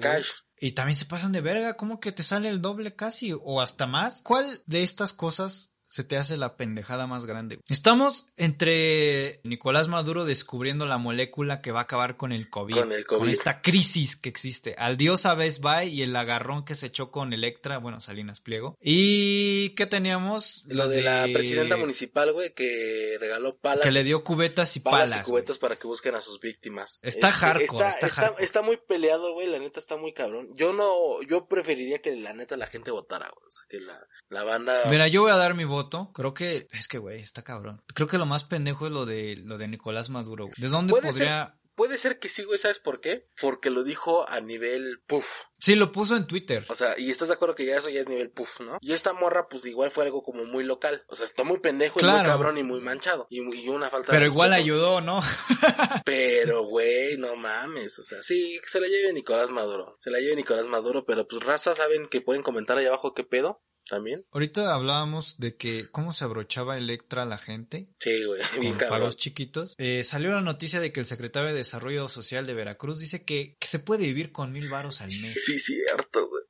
y 0.61 0.73
también 0.73 0.97
se 0.97 1.05
pasan 1.05 1.33
de 1.33 1.41
verga, 1.41 1.77
¿cómo 1.77 2.01
que 2.01 2.13
te 2.13 2.23
sale 2.23 2.49
el 2.49 2.63
doble 2.63 2.95
casi 2.95 3.33
o 3.33 3.61
hasta 3.61 3.87
más? 3.87 4.23
¿Cuál 4.23 4.63
de 4.67 4.83
estas 4.83 5.13
cosas 5.13 5.74
se 5.95 6.03
te 6.03 6.17
hace 6.17 6.37
la 6.37 6.57
pendejada 6.57 7.07
más 7.07 7.25
grande. 7.25 7.61
Estamos 7.69 8.27
entre 8.37 9.39
Nicolás 9.45 9.87
Maduro 9.87 10.25
descubriendo 10.25 10.87
la 10.87 10.99
molécula 10.99 11.61
que 11.61 11.71
va 11.71 11.79
a 11.79 11.83
acabar 11.85 12.17
con 12.17 12.33
el 12.33 12.51
COVID. 12.51 12.75
Con 12.75 12.91
el 12.91 13.07
COVID. 13.07 13.21
Con 13.21 13.29
esta 13.29 13.63
crisis 13.63 14.17
que 14.17 14.29
existe. 14.29 14.75
Al 14.77 14.97
dios 14.97 15.25
a 15.25 15.37
Best 15.37 15.63
Buy 15.63 15.91
y 15.91 16.03
el 16.03 16.17
agarrón 16.17 16.65
que 16.65 16.75
se 16.75 16.87
echó 16.87 17.13
con 17.13 17.33
Electra, 17.33 17.79
bueno, 17.79 18.01
Salinas 18.01 18.41
Pliego. 18.41 18.77
¿Y 18.81 19.69
qué 19.77 19.87
teníamos? 19.87 20.65
Lo 20.67 20.89
de, 20.89 21.01
la 21.01 21.29
presidenta 21.33 21.77
municipal, 21.77 22.33
güey, 22.33 22.53
que 22.55 23.17
regaló 23.21 23.55
palas. 23.55 23.85
Que 23.85 23.93
le 23.93 24.03
dio 24.03 24.25
cubetas 24.25 24.75
y 24.75 24.81
palas. 24.81 25.11
palas 25.11 25.29
y 25.29 25.31
cubetas 25.31 25.59
para 25.59 25.77
que 25.77 25.87
busquen 25.87 26.17
a 26.17 26.23
sus 26.23 26.41
víctimas. 26.41 26.99
Está 27.03 27.29
este, 27.29 27.39
hardcore, 27.39 27.89
está, 27.89 28.07
está, 28.09 28.35
está, 28.41 28.63
muy 28.63 28.79
peleado, 28.79 29.33
güey, 29.33 29.47
la 29.47 29.61
neta 29.61 29.79
está 29.79 29.97
muy 29.97 30.13
cabrón. 30.13 30.49
Yo 30.57 30.73
no, 30.73 31.23
yo 31.23 31.47
preferiría 31.47 32.01
que 32.01 32.17
la 32.17 32.33
neta 32.33 32.57
la 32.57 32.67
gente 32.67 32.91
votara, 32.91 33.31
güey. 33.33 33.47
O 33.47 33.51
sea, 33.53 33.65
que 33.69 33.79
la, 33.79 34.05
la 34.29 34.43
banda... 34.43 34.83
Mira, 34.91 35.07
yo 35.07 35.23
voy 35.23 35.31
a 35.31 35.37
dar 35.37 35.55
mi 35.55 35.63
voto 35.63 35.84
creo 36.13 36.35
que 36.35 36.69
es 36.73 36.89
que 36.89 36.99
güey, 36.99 37.21
está 37.21 37.43
cabrón. 37.43 37.83
Creo 37.95 38.09
que 38.09 38.19
lo 38.19 38.27
más 38.27 38.45
pendejo 38.45 38.87
es 38.87 38.93
lo 38.93 39.07
de 39.07 39.37
lo 39.37 39.59
de 39.59 39.69
Nicolás 39.69 40.11
Maduro. 40.11 40.49
¿De 40.57 40.69
dónde 40.69 40.93
podría 40.93 41.55
puede 41.75 41.99
ser 41.99 42.19
que 42.19 42.29
sí, 42.29 42.45
güey, 42.45 42.59
¿sabes 42.59 42.79
por 42.79 43.01
qué? 43.01 43.29
Porque 43.41 43.71
lo 43.71 43.83
dijo 43.83 44.29
a 44.29 44.41
nivel 44.41 45.01
puff. 45.07 45.43
Sí, 45.59 45.75
lo 45.75 45.93
puso 45.93 46.17
en 46.17 46.27
Twitter. 46.27 46.65
O 46.69 46.75
sea, 46.75 46.95
y 46.99 47.11
estás 47.11 47.29
de 47.29 47.35
acuerdo 47.35 47.55
que 47.55 47.65
ya 47.65 47.79
eso 47.79 47.89
ya 47.89 48.01
es 48.01 48.09
nivel 48.09 48.31
puff, 48.31 48.61
¿no? 48.61 48.79
Y 48.81 48.93
esta 48.93 49.13
morra, 49.13 49.49
pues 49.49 49.65
igual 49.67 49.91
fue 49.91 50.05
algo 50.05 50.23
como 50.23 50.45
muy 50.45 50.65
local. 50.65 51.05
O 51.09 51.17
sea, 51.17 51.27
está 51.27 51.43
muy 51.43 51.59
pendejo 51.61 52.01
y 52.01 52.05
muy 52.05 52.23
cabrón 52.23 52.59
y 52.59 52.63
muy 52.63 52.81
manchado. 52.81 53.27
Y, 53.31 53.41
y 53.41 53.69
una 53.69 53.89
falta 53.89 54.13
Pero 54.13 54.25
de 54.25 54.31
igual 54.31 54.53
ayudó, 54.53 55.01
¿no? 55.01 55.21
Pero, 56.05 56.65
güey, 56.65 57.17
no 57.19 57.35
mames. 57.37 57.99
O 57.99 58.03
sea, 58.03 58.23
sí, 58.23 58.59
que 58.63 58.69
se 58.69 58.81
la 58.81 58.89
lleve 58.89 59.13
Nicolás 59.13 59.51
Maduro. 59.51 59.97
Se 59.99 60.11
la 60.11 60.21
lleve 60.21 60.37
Nicolás 60.37 60.67
Maduro, 60.67 61.05
pero 61.07 61.27
pues 61.27 61.43
raza 61.43 61.75
saben 61.75 62.07
que 62.07 62.21
pueden 62.21 62.43
comentar 62.43 62.77
ahí 62.77 62.87
abajo 62.87 63.15
qué 63.15 63.25
pedo. 63.25 63.63
También. 63.89 64.25
Ahorita 64.33 64.73
hablábamos 64.75 65.39
de 65.39 65.57
que 65.57 65.91
cómo 65.91 66.13
se 66.13 66.25
abrochaba 66.25 66.77
Electra 66.79 67.23
a 67.23 67.27
la 67.27 67.39
gente. 67.39 67.89
Sí, 67.99 68.25
güey, 68.25 68.41
bien 68.61 68.75
cabrón. 68.75 68.99
pagos 69.01 69.17
chiquitos. 69.17 69.75
Eh, 69.79 70.03
salió 70.05 70.31
la 70.31 70.41
noticia 70.41 70.81
de 70.81 70.93
que 70.93 71.01
el 71.01 71.07
secretario 71.07 71.49
de 71.51 71.55
Desarrollo 71.55 72.09
Social 72.09 72.47
de 72.47 72.55
Veracruz 72.55 72.99
dice 72.99 73.25
que, 73.25 73.57
que 73.61 73.67
se 73.67 73.79
puede 73.79 74.05
vivir 74.05 74.33
con 74.33 74.53
mil 74.53 74.69
varos 74.71 75.01
al 75.01 75.11
mes. 75.11 75.35
Sí, 75.45 75.59
cierto, 75.59 76.29
güey. 76.29 76.43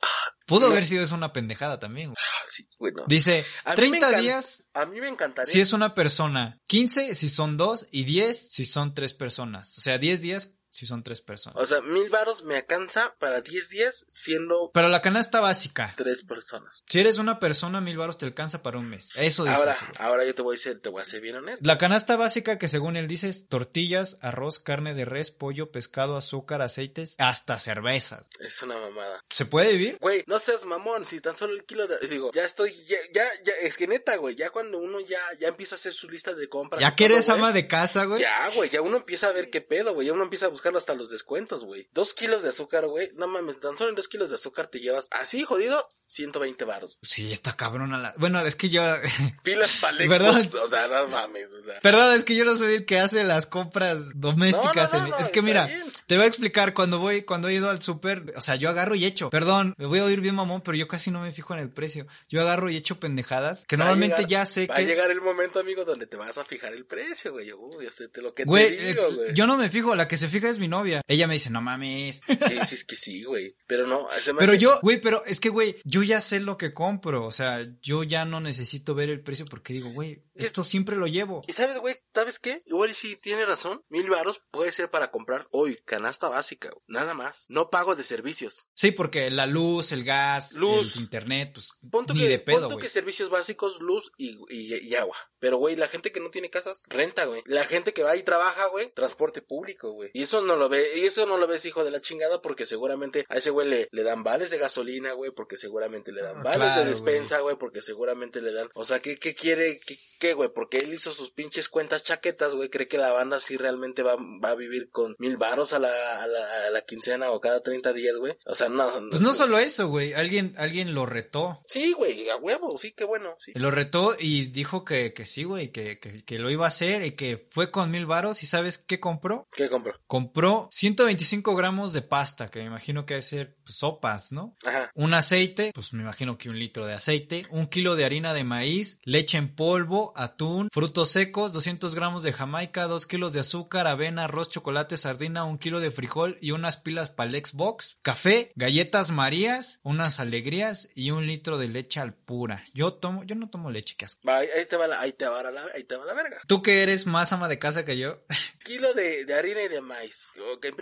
Pudo 0.46 0.60
No. 0.60 0.66
haber 0.72 0.84
sido 0.84 1.02
eso 1.02 1.14
una 1.14 1.32
pendejada 1.32 1.80
también. 1.80 2.08
güey. 2.10 2.16
Ah, 2.20 2.44
sí, 2.46 2.68
güey, 2.78 2.92
no. 2.92 3.04
Dice, 3.06 3.46
A 3.64 3.70
mí 3.74 3.88
me 3.90 3.98
30 3.98 4.10
encan- 4.12 4.20
días 4.20 4.64
A 4.74 4.84
mí 4.84 5.00
me 5.00 5.08
encantaría. 5.08 5.50
si 5.50 5.60
es 5.60 5.72
una 5.72 5.94
persona, 5.94 6.60
15 6.66 7.14
si 7.14 7.30
son 7.30 7.56
dos 7.56 7.88
y 7.90 8.04
10 8.04 8.48
si 8.52 8.66
son 8.66 8.92
tres 8.94 9.14
personas. 9.14 9.76
O 9.78 9.80
sea, 9.80 9.96
10 9.96 10.20
días 10.20 10.53
si 10.74 10.86
son 10.86 11.04
tres 11.04 11.20
personas. 11.20 11.62
O 11.62 11.66
sea, 11.66 11.80
mil 11.82 12.10
varos 12.10 12.42
me 12.42 12.56
alcanza 12.56 13.14
para 13.20 13.40
10 13.40 13.68
días 13.68 14.06
siendo 14.08 14.72
Pero 14.74 14.88
la 14.88 15.00
canasta 15.00 15.38
básica, 15.38 15.94
tres 15.96 16.24
personas. 16.24 16.82
si 16.88 16.98
eres 16.98 17.18
una 17.18 17.38
persona, 17.38 17.80
mil 17.80 17.96
varos 17.96 18.18
te 18.18 18.26
alcanza 18.26 18.60
para 18.60 18.78
un 18.78 18.88
mes. 18.88 19.08
Eso 19.14 19.44
dice. 19.44 19.54
Ahora, 19.54 19.76
ahora 20.00 20.24
yo 20.24 20.34
te 20.34 20.42
voy 20.42 20.54
a 20.54 20.58
decir, 20.58 20.82
te 20.82 20.88
voy 20.88 21.00
a 21.00 21.04
ser 21.04 21.20
bien 21.20 21.36
honesto. 21.36 21.64
La 21.64 21.78
canasta 21.78 22.16
básica 22.16 22.58
que 22.58 22.66
según 22.66 22.96
él 22.96 23.06
dice 23.06 23.28
es 23.28 23.46
tortillas, 23.46 24.18
arroz, 24.20 24.58
carne 24.58 24.94
de 24.94 25.04
res, 25.04 25.30
pollo, 25.30 25.70
pescado, 25.70 26.16
azúcar, 26.16 26.60
aceites, 26.60 27.14
hasta 27.18 27.60
cervezas. 27.60 28.28
Es 28.40 28.60
una 28.62 28.76
mamada. 28.76 29.22
¿Se 29.28 29.46
puede 29.46 29.70
vivir? 29.72 29.98
Güey, 30.00 30.24
no 30.26 30.40
seas 30.40 30.64
mamón, 30.64 31.04
si 31.04 31.20
tan 31.20 31.38
solo 31.38 31.54
el 31.54 31.64
kilo 31.64 31.86
de... 31.86 31.98
Digo, 32.08 32.32
ya 32.34 32.44
estoy, 32.44 32.74
ya, 32.88 32.98
ya, 33.12 33.22
ya, 33.44 33.52
es 33.62 33.76
que 33.76 33.86
neta, 33.86 34.16
güey, 34.16 34.34
ya 34.34 34.50
cuando 34.50 34.78
uno 34.78 34.98
ya, 34.98 35.20
ya 35.38 35.46
empieza 35.46 35.76
a 35.76 35.78
hacer 35.78 35.92
su 35.92 36.10
lista 36.10 36.34
de 36.34 36.48
compras. 36.48 36.80
Ya 36.80 36.96
que 36.96 37.04
eres 37.04 37.28
ama 37.28 37.52
de 37.52 37.68
casa, 37.68 38.06
güey. 38.06 38.20
Ya, 38.20 38.50
güey, 38.50 38.70
ya 38.70 38.82
uno 38.82 38.96
empieza 38.96 39.28
a 39.28 39.32
ver 39.32 39.50
qué 39.50 39.60
pedo, 39.60 39.94
güey, 39.94 40.08
ya 40.08 40.12
uno 40.12 40.24
empieza 40.24 40.46
a 40.46 40.48
buscarlo 40.64 40.78
hasta 40.78 40.94
los 40.94 41.10
descuentos, 41.10 41.62
güey. 41.64 41.88
Dos 41.92 42.14
kilos 42.14 42.42
de 42.42 42.48
azúcar, 42.48 42.86
güey, 42.86 43.10
no 43.16 43.28
mames, 43.28 43.60
tan 43.60 43.76
solo 43.76 43.90
en 43.90 43.96
dos 43.96 44.08
kilos 44.08 44.30
de 44.30 44.36
azúcar 44.36 44.68
te 44.68 44.80
llevas, 44.80 45.08
así 45.10 45.44
jodido, 45.44 45.86
120 46.06 46.64
varos. 46.64 46.98
Sí, 47.02 47.30
está 47.30 47.54
cabrona 47.54 47.98
la... 47.98 48.14
Bueno, 48.16 48.40
es 48.40 48.56
que 48.56 48.70
yo... 48.70 48.82
Pilas 49.42 49.70
para 49.82 49.98
¿Verdad? 50.08 50.40
O 50.62 50.68
sea, 50.68 50.88
no 50.88 51.08
mames, 51.08 51.50
o 51.50 51.60
sea. 51.60 51.80
Perdón, 51.80 52.12
es 52.12 52.24
que 52.24 52.34
yo 52.34 52.46
no 52.46 52.56
soy 52.56 52.76
el 52.76 52.86
que 52.86 52.98
hace 52.98 53.24
las 53.24 53.46
compras 53.46 54.18
domésticas. 54.18 54.92
No, 54.94 54.98
no, 55.00 55.04
en- 55.04 55.10
no, 55.10 55.18
es 55.18 55.28
que 55.28 55.42
mira, 55.42 55.66
bien. 55.66 55.82
Te 56.06 56.16
voy 56.16 56.24
a 56.24 56.28
explicar 56.28 56.74
cuando 56.74 56.98
voy, 56.98 57.22
cuando 57.22 57.48
he 57.48 57.54
ido 57.54 57.70
al 57.70 57.82
súper, 57.82 58.32
o 58.36 58.40
sea, 58.40 58.56
yo 58.56 58.68
agarro 58.70 58.94
y 58.94 59.04
echo. 59.04 59.30
Perdón, 59.30 59.74
me 59.78 59.86
voy 59.86 59.98
a 60.00 60.04
oír 60.04 60.20
bien 60.20 60.34
mamón, 60.34 60.62
pero 60.62 60.76
yo 60.76 60.88
casi 60.88 61.10
no 61.10 61.20
me 61.20 61.32
fijo 61.32 61.54
en 61.54 61.60
el 61.60 61.70
precio. 61.70 62.06
Yo 62.28 62.40
agarro 62.40 62.70
y 62.70 62.76
echo 62.76 62.98
pendejadas, 63.00 63.64
que 63.68 63.76
Va 63.76 63.84
normalmente 63.84 64.16
llegar- 64.22 64.28
ya 64.30 64.44
sé 64.44 64.66
Va 64.66 64.74
a 64.74 64.78
que... 64.78 64.86
llegar 64.86 65.10
el 65.10 65.20
momento, 65.20 65.60
amigo, 65.60 65.84
donde 65.84 66.06
te 66.06 66.16
vas 66.16 66.36
a 66.38 66.44
fijar 66.44 66.72
el 66.74 66.86
precio, 66.86 67.32
güey. 67.32 67.52
Uy, 67.52 67.86
sé 67.92 68.08
te 68.08 68.20
lo 68.22 68.34
que 68.34 68.44
Güey, 68.44 68.76
te 68.76 68.84
digo, 68.86 69.02
eh, 69.08 69.14
güey. 69.14 69.34
yo 69.34 69.46
no 69.46 69.56
me 69.56 69.68
fijo, 69.70 69.94
la 69.94 70.08
que 70.08 70.16
se 70.16 70.28
fija 70.28 70.48
es 70.48 70.58
mi 70.58 70.68
novia. 70.68 71.00
Ella 71.08 71.26
me 71.26 71.34
dice, 71.34 71.50
no 71.50 71.60
mames. 71.62 72.20
Sí, 72.26 72.36
sí, 72.66 72.74
es 72.74 72.84
que 72.84 72.96
sí, 72.96 73.22
güey. 73.24 73.56
Pero 73.66 73.86
no, 73.86 74.06
se 74.20 74.32
me 74.32 74.38
Pero 74.40 74.52
hace- 74.52 74.58
yo, 74.60 74.78
güey, 74.82 75.00
pero 75.00 75.24
es 75.24 75.40
que, 75.40 75.48
güey, 75.48 75.76
yo 75.84 76.02
ya 76.02 76.20
sé 76.20 76.40
lo 76.40 76.56
que 76.56 76.74
compro. 76.74 77.24
O 77.26 77.32
sea, 77.32 77.66
yo 77.80 78.02
ya 78.02 78.24
no 78.24 78.40
necesito 78.40 78.94
ver 78.94 79.10
el 79.10 79.22
precio 79.22 79.46
porque 79.46 79.72
digo, 79.72 79.90
güey, 79.90 80.22
esto 80.34 80.64
siempre 80.64 80.96
lo 80.96 81.06
llevo. 81.06 81.42
Y 81.46 81.52
sabes, 81.52 81.78
güey, 81.78 81.96
¿sabes 82.14 82.38
qué? 82.38 82.62
Igual 82.66 82.94
sí 82.94 83.16
tiene 83.16 83.46
razón. 83.46 83.82
Mil 83.88 84.08
varos 84.10 84.42
puede 84.50 84.72
ser 84.72 84.90
para 84.90 85.10
comprar 85.10 85.46
hoy 85.50 85.78
canasta 85.94 86.28
básica, 86.28 86.70
güey. 86.70 86.82
Nada 86.88 87.14
más. 87.14 87.44
No 87.48 87.70
pago 87.70 87.94
de 87.94 88.04
servicios. 88.04 88.66
Sí, 88.74 88.90
porque 88.90 89.30
la 89.30 89.46
luz, 89.46 89.92
el 89.92 90.04
gas, 90.04 90.52
Luz. 90.54 90.96
el 90.96 91.02
internet, 91.02 91.52
pues 91.54 91.78
ni 92.14 92.20
que, 92.20 92.28
de 92.28 92.38
pedo, 92.38 92.76
que 92.78 92.88
servicios 92.88 93.30
básicos, 93.30 93.78
luz 93.80 94.10
y, 94.16 94.36
y, 94.48 94.74
y 94.88 94.94
agua. 94.96 95.16
Pero, 95.38 95.58
güey, 95.58 95.76
la 95.76 95.88
gente 95.88 96.10
que 96.10 96.20
no 96.20 96.30
tiene 96.30 96.50
casas, 96.50 96.82
renta, 96.88 97.26
güey. 97.26 97.42
La 97.46 97.64
gente 97.64 97.92
que 97.92 98.02
va 98.02 98.16
y 98.16 98.22
trabaja, 98.22 98.66
güey, 98.68 98.92
transporte 98.94 99.42
público, 99.42 99.92
güey. 99.92 100.10
Y 100.14 100.22
eso 100.22 100.42
no 100.42 100.56
lo 100.56 100.68
ve, 100.68 100.84
y 100.96 101.04
eso 101.04 101.26
no 101.26 101.36
lo 101.36 101.46
ves, 101.46 101.64
hijo 101.66 101.84
de 101.84 101.90
la 101.90 102.00
chingada, 102.00 102.40
porque 102.42 102.66
seguramente 102.66 103.24
a 103.28 103.36
ese 103.36 103.50
güey 103.50 103.68
le, 103.68 103.88
le 103.92 104.02
dan 104.02 104.22
vales 104.24 104.50
de 104.50 104.58
gasolina, 104.58 105.12
güey, 105.12 105.30
porque 105.30 105.56
seguramente 105.56 106.12
le 106.12 106.22
dan 106.22 106.38
Ah, 106.38 106.42
vales 106.42 106.56
claro, 106.58 106.84
de 106.84 106.90
despensa, 106.90 107.40
güey, 107.40 107.56
porque 107.56 107.82
seguramente 107.82 108.40
le 108.40 108.52
dan, 108.52 108.68
o 108.74 108.84
sea, 108.84 109.00
¿qué, 109.00 109.18
qué 109.18 109.34
quiere, 109.34 109.78
qué, 109.80 109.98
qué, 110.18 110.32
güey? 110.34 110.48
Porque 110.52 110.78
él 110.78 110.92
hizo 110.94 111.12
sus 111.12 111.30
pinches 111.30 111.68
cuentas 111.68 112.02
chaquetas, 112.04 112.54
güey, 112.54 112.70
cree 112.70 112.88
que 112.88 112.98
la 112.98 113.12
banda 113.12 113.38
sí 113.38 113.56
realmente 113.56 114.02
va, 114.02 114.16
va 114.16 114.50
a 114.50 114.54
vivir 114.54 114.88
con 114.90 115.14
mil 115.18 115.36
varos 115.36 115.72
a 115.74 115.78
la, 115.78 115.83
a 115.88 116.26
la, 116.26 116.66
a 116.66 116.70
la 116.70 116.80
quincena 116.82 117.30
o 117.30 117.40
cada 117.40 117.62
30 117.62 117.92
días, 117.92 118.16
güey. 118.16 118.36
O 118.46 118.54
sea, 118.54 118.68
no. 118.68 118.90
Pues 119.10 119.20
no 119.20 119.32
solo 119.32 119.58
eso, 119.58 119.88
güey. 119.88 120.12
Alguien, 120.12 120.54
alguien 120.56 120.94
lo 120.94 121.06
retó. 121.06 121.62
Sí, 121.66 121.92
güey, 121.92 122.28
a 122.28 122.36
huevo, 122.36 122.76
sí, 122.78 122.92
qué 122.92 123.04
bueno, 123.04 123.36
sí. 123.38 123.52
Lo 123.54 123.70
retó 123.70 124.14
y 124.18 124.46
dijo 124.46 124.84
que, 124.84 125.12
que 125.12 125.26
sí, 125.26 125.44
güey, 125.44 125.72
que, 125.72 125.98
que, 125.98 126.24
que 126.24 126.38
lo 126.38 126.50
iba 126.50 126.64
a 126.64 126.68
hacer 126.68 127.04
y 127.04 127.12
que 127.12 127.48
fue 127.50 127.70
con 127.70 127.90
mil 127.90 128.06
varos. 128.06 128.42
¿Y 128.42 128.46
sabes 128.46 128.78
qué 128.78 129.00
compró? 129.00 129.46
¿Qué 129.52 129.68
compró? 129.68 129.94
Compró 130.06 130.68
125 130.70 131.54
gramos 131.54 131.92
de 131.92 132.02
pasta, 132.02 132.48
que 132.48 132.60
me 132.60 132.66
imagino 132.66 133.06
que 133.06 133.14
debe 133.14 133.22
ser 133.22 133.56
pues, 133.64 133.76
sopas, 133.76 134.32
¿no? 134.32 134.56
Ajá. 134.64 134.90
Un 134.94 135.14
aceite, 135.14 135.72
pues 135.74 135.92
me 135.92 136.02
imagino 136.02 136.38
que 136.38 136.48
un 136.48 136.58
litro 136.58 136.86
de 136.86 136.94
aceite, 136.94 137.46
un 137.50 137.68
kilo 137.68 137.96
de 137.96 138.04
harina 138.04 138.34
de 138.34 138.44
maíz, 138.44 138.98
leche 139.04 139.38
en 139.38 139.54
polvo, 139.54 140.12
atún, 140.16 140.68
frutos 140.72 141.10
secos, 141.10 141.52
200 141.52 141.94
gramos 141.94 142.22
de 142.22 142.32
jamaica, 142.32 142.86
2 142.86 143.06
kilos 143.06 143.32
de 143.32 143.40
azúcar, 143.40 143.86
avena, 143.86 144.24
arroz, 144.24 144.48
chocolate, 144.50 144.96
sardina, 144.96 145.44
un 145.44 145.58
kilo 145.58 145.73
de 145.80 145.90
frijol 145.90 146.38
y 146.40 146.50
unas 146.52 146.76
pilas 146.76 147.10
para 147.10 147.30
el 147.30 147.44
Xbox, 147.44 147.98
café, 148.02 148.50
galletas 148.54 149.10
marías, 149.10 149.80
unas 149.82 150.20
alegrías 150.20 150.88
y 150.94 151.10
un 151.10 151.26
litro 151.26 151.58
de 151.58 151.68
leche 151.68 152.00
al 152.00 152.14
pura. 152.14 152.62
Yo 152.74 152.94
tomo, 152.94 153.24
yo 153.24 153.34
no 153.34 153.48
tomo 153.50 153.70
leche, 153.70 153.94
qué 153.98 154.04
asco. 154.06 154.20
Va, 154.28 154.38
ahí 154.38 154.66
te 154.68 154.76
va 154.76 154.86
la, 154.86 155.00
ahí 155.00 155.12
te 155.12 155.26
va 155.26 155.42
la, 155.42 155.64
ahí 155.74 155.84
te 155.84 155.96
va 155.96 156.04
la 156.04 156.14
verga. 156.14 156.40
Tú 156.46 156.62
que 156.62 156.82
eres 156.82 157.06
más 157.06 157.32
ama 157.32 157.48
de 157.48 157.58
casa 157.58 157.84
que 157.84 157.98
yo, 157.98 158.22
Kilo 158.64 158.94
de, 158.94 159.24
de 159.26 159.34
harina 159.34 159.62
y 159.62 159.68
de 159.68 159.80
maíz. 159.80 160.28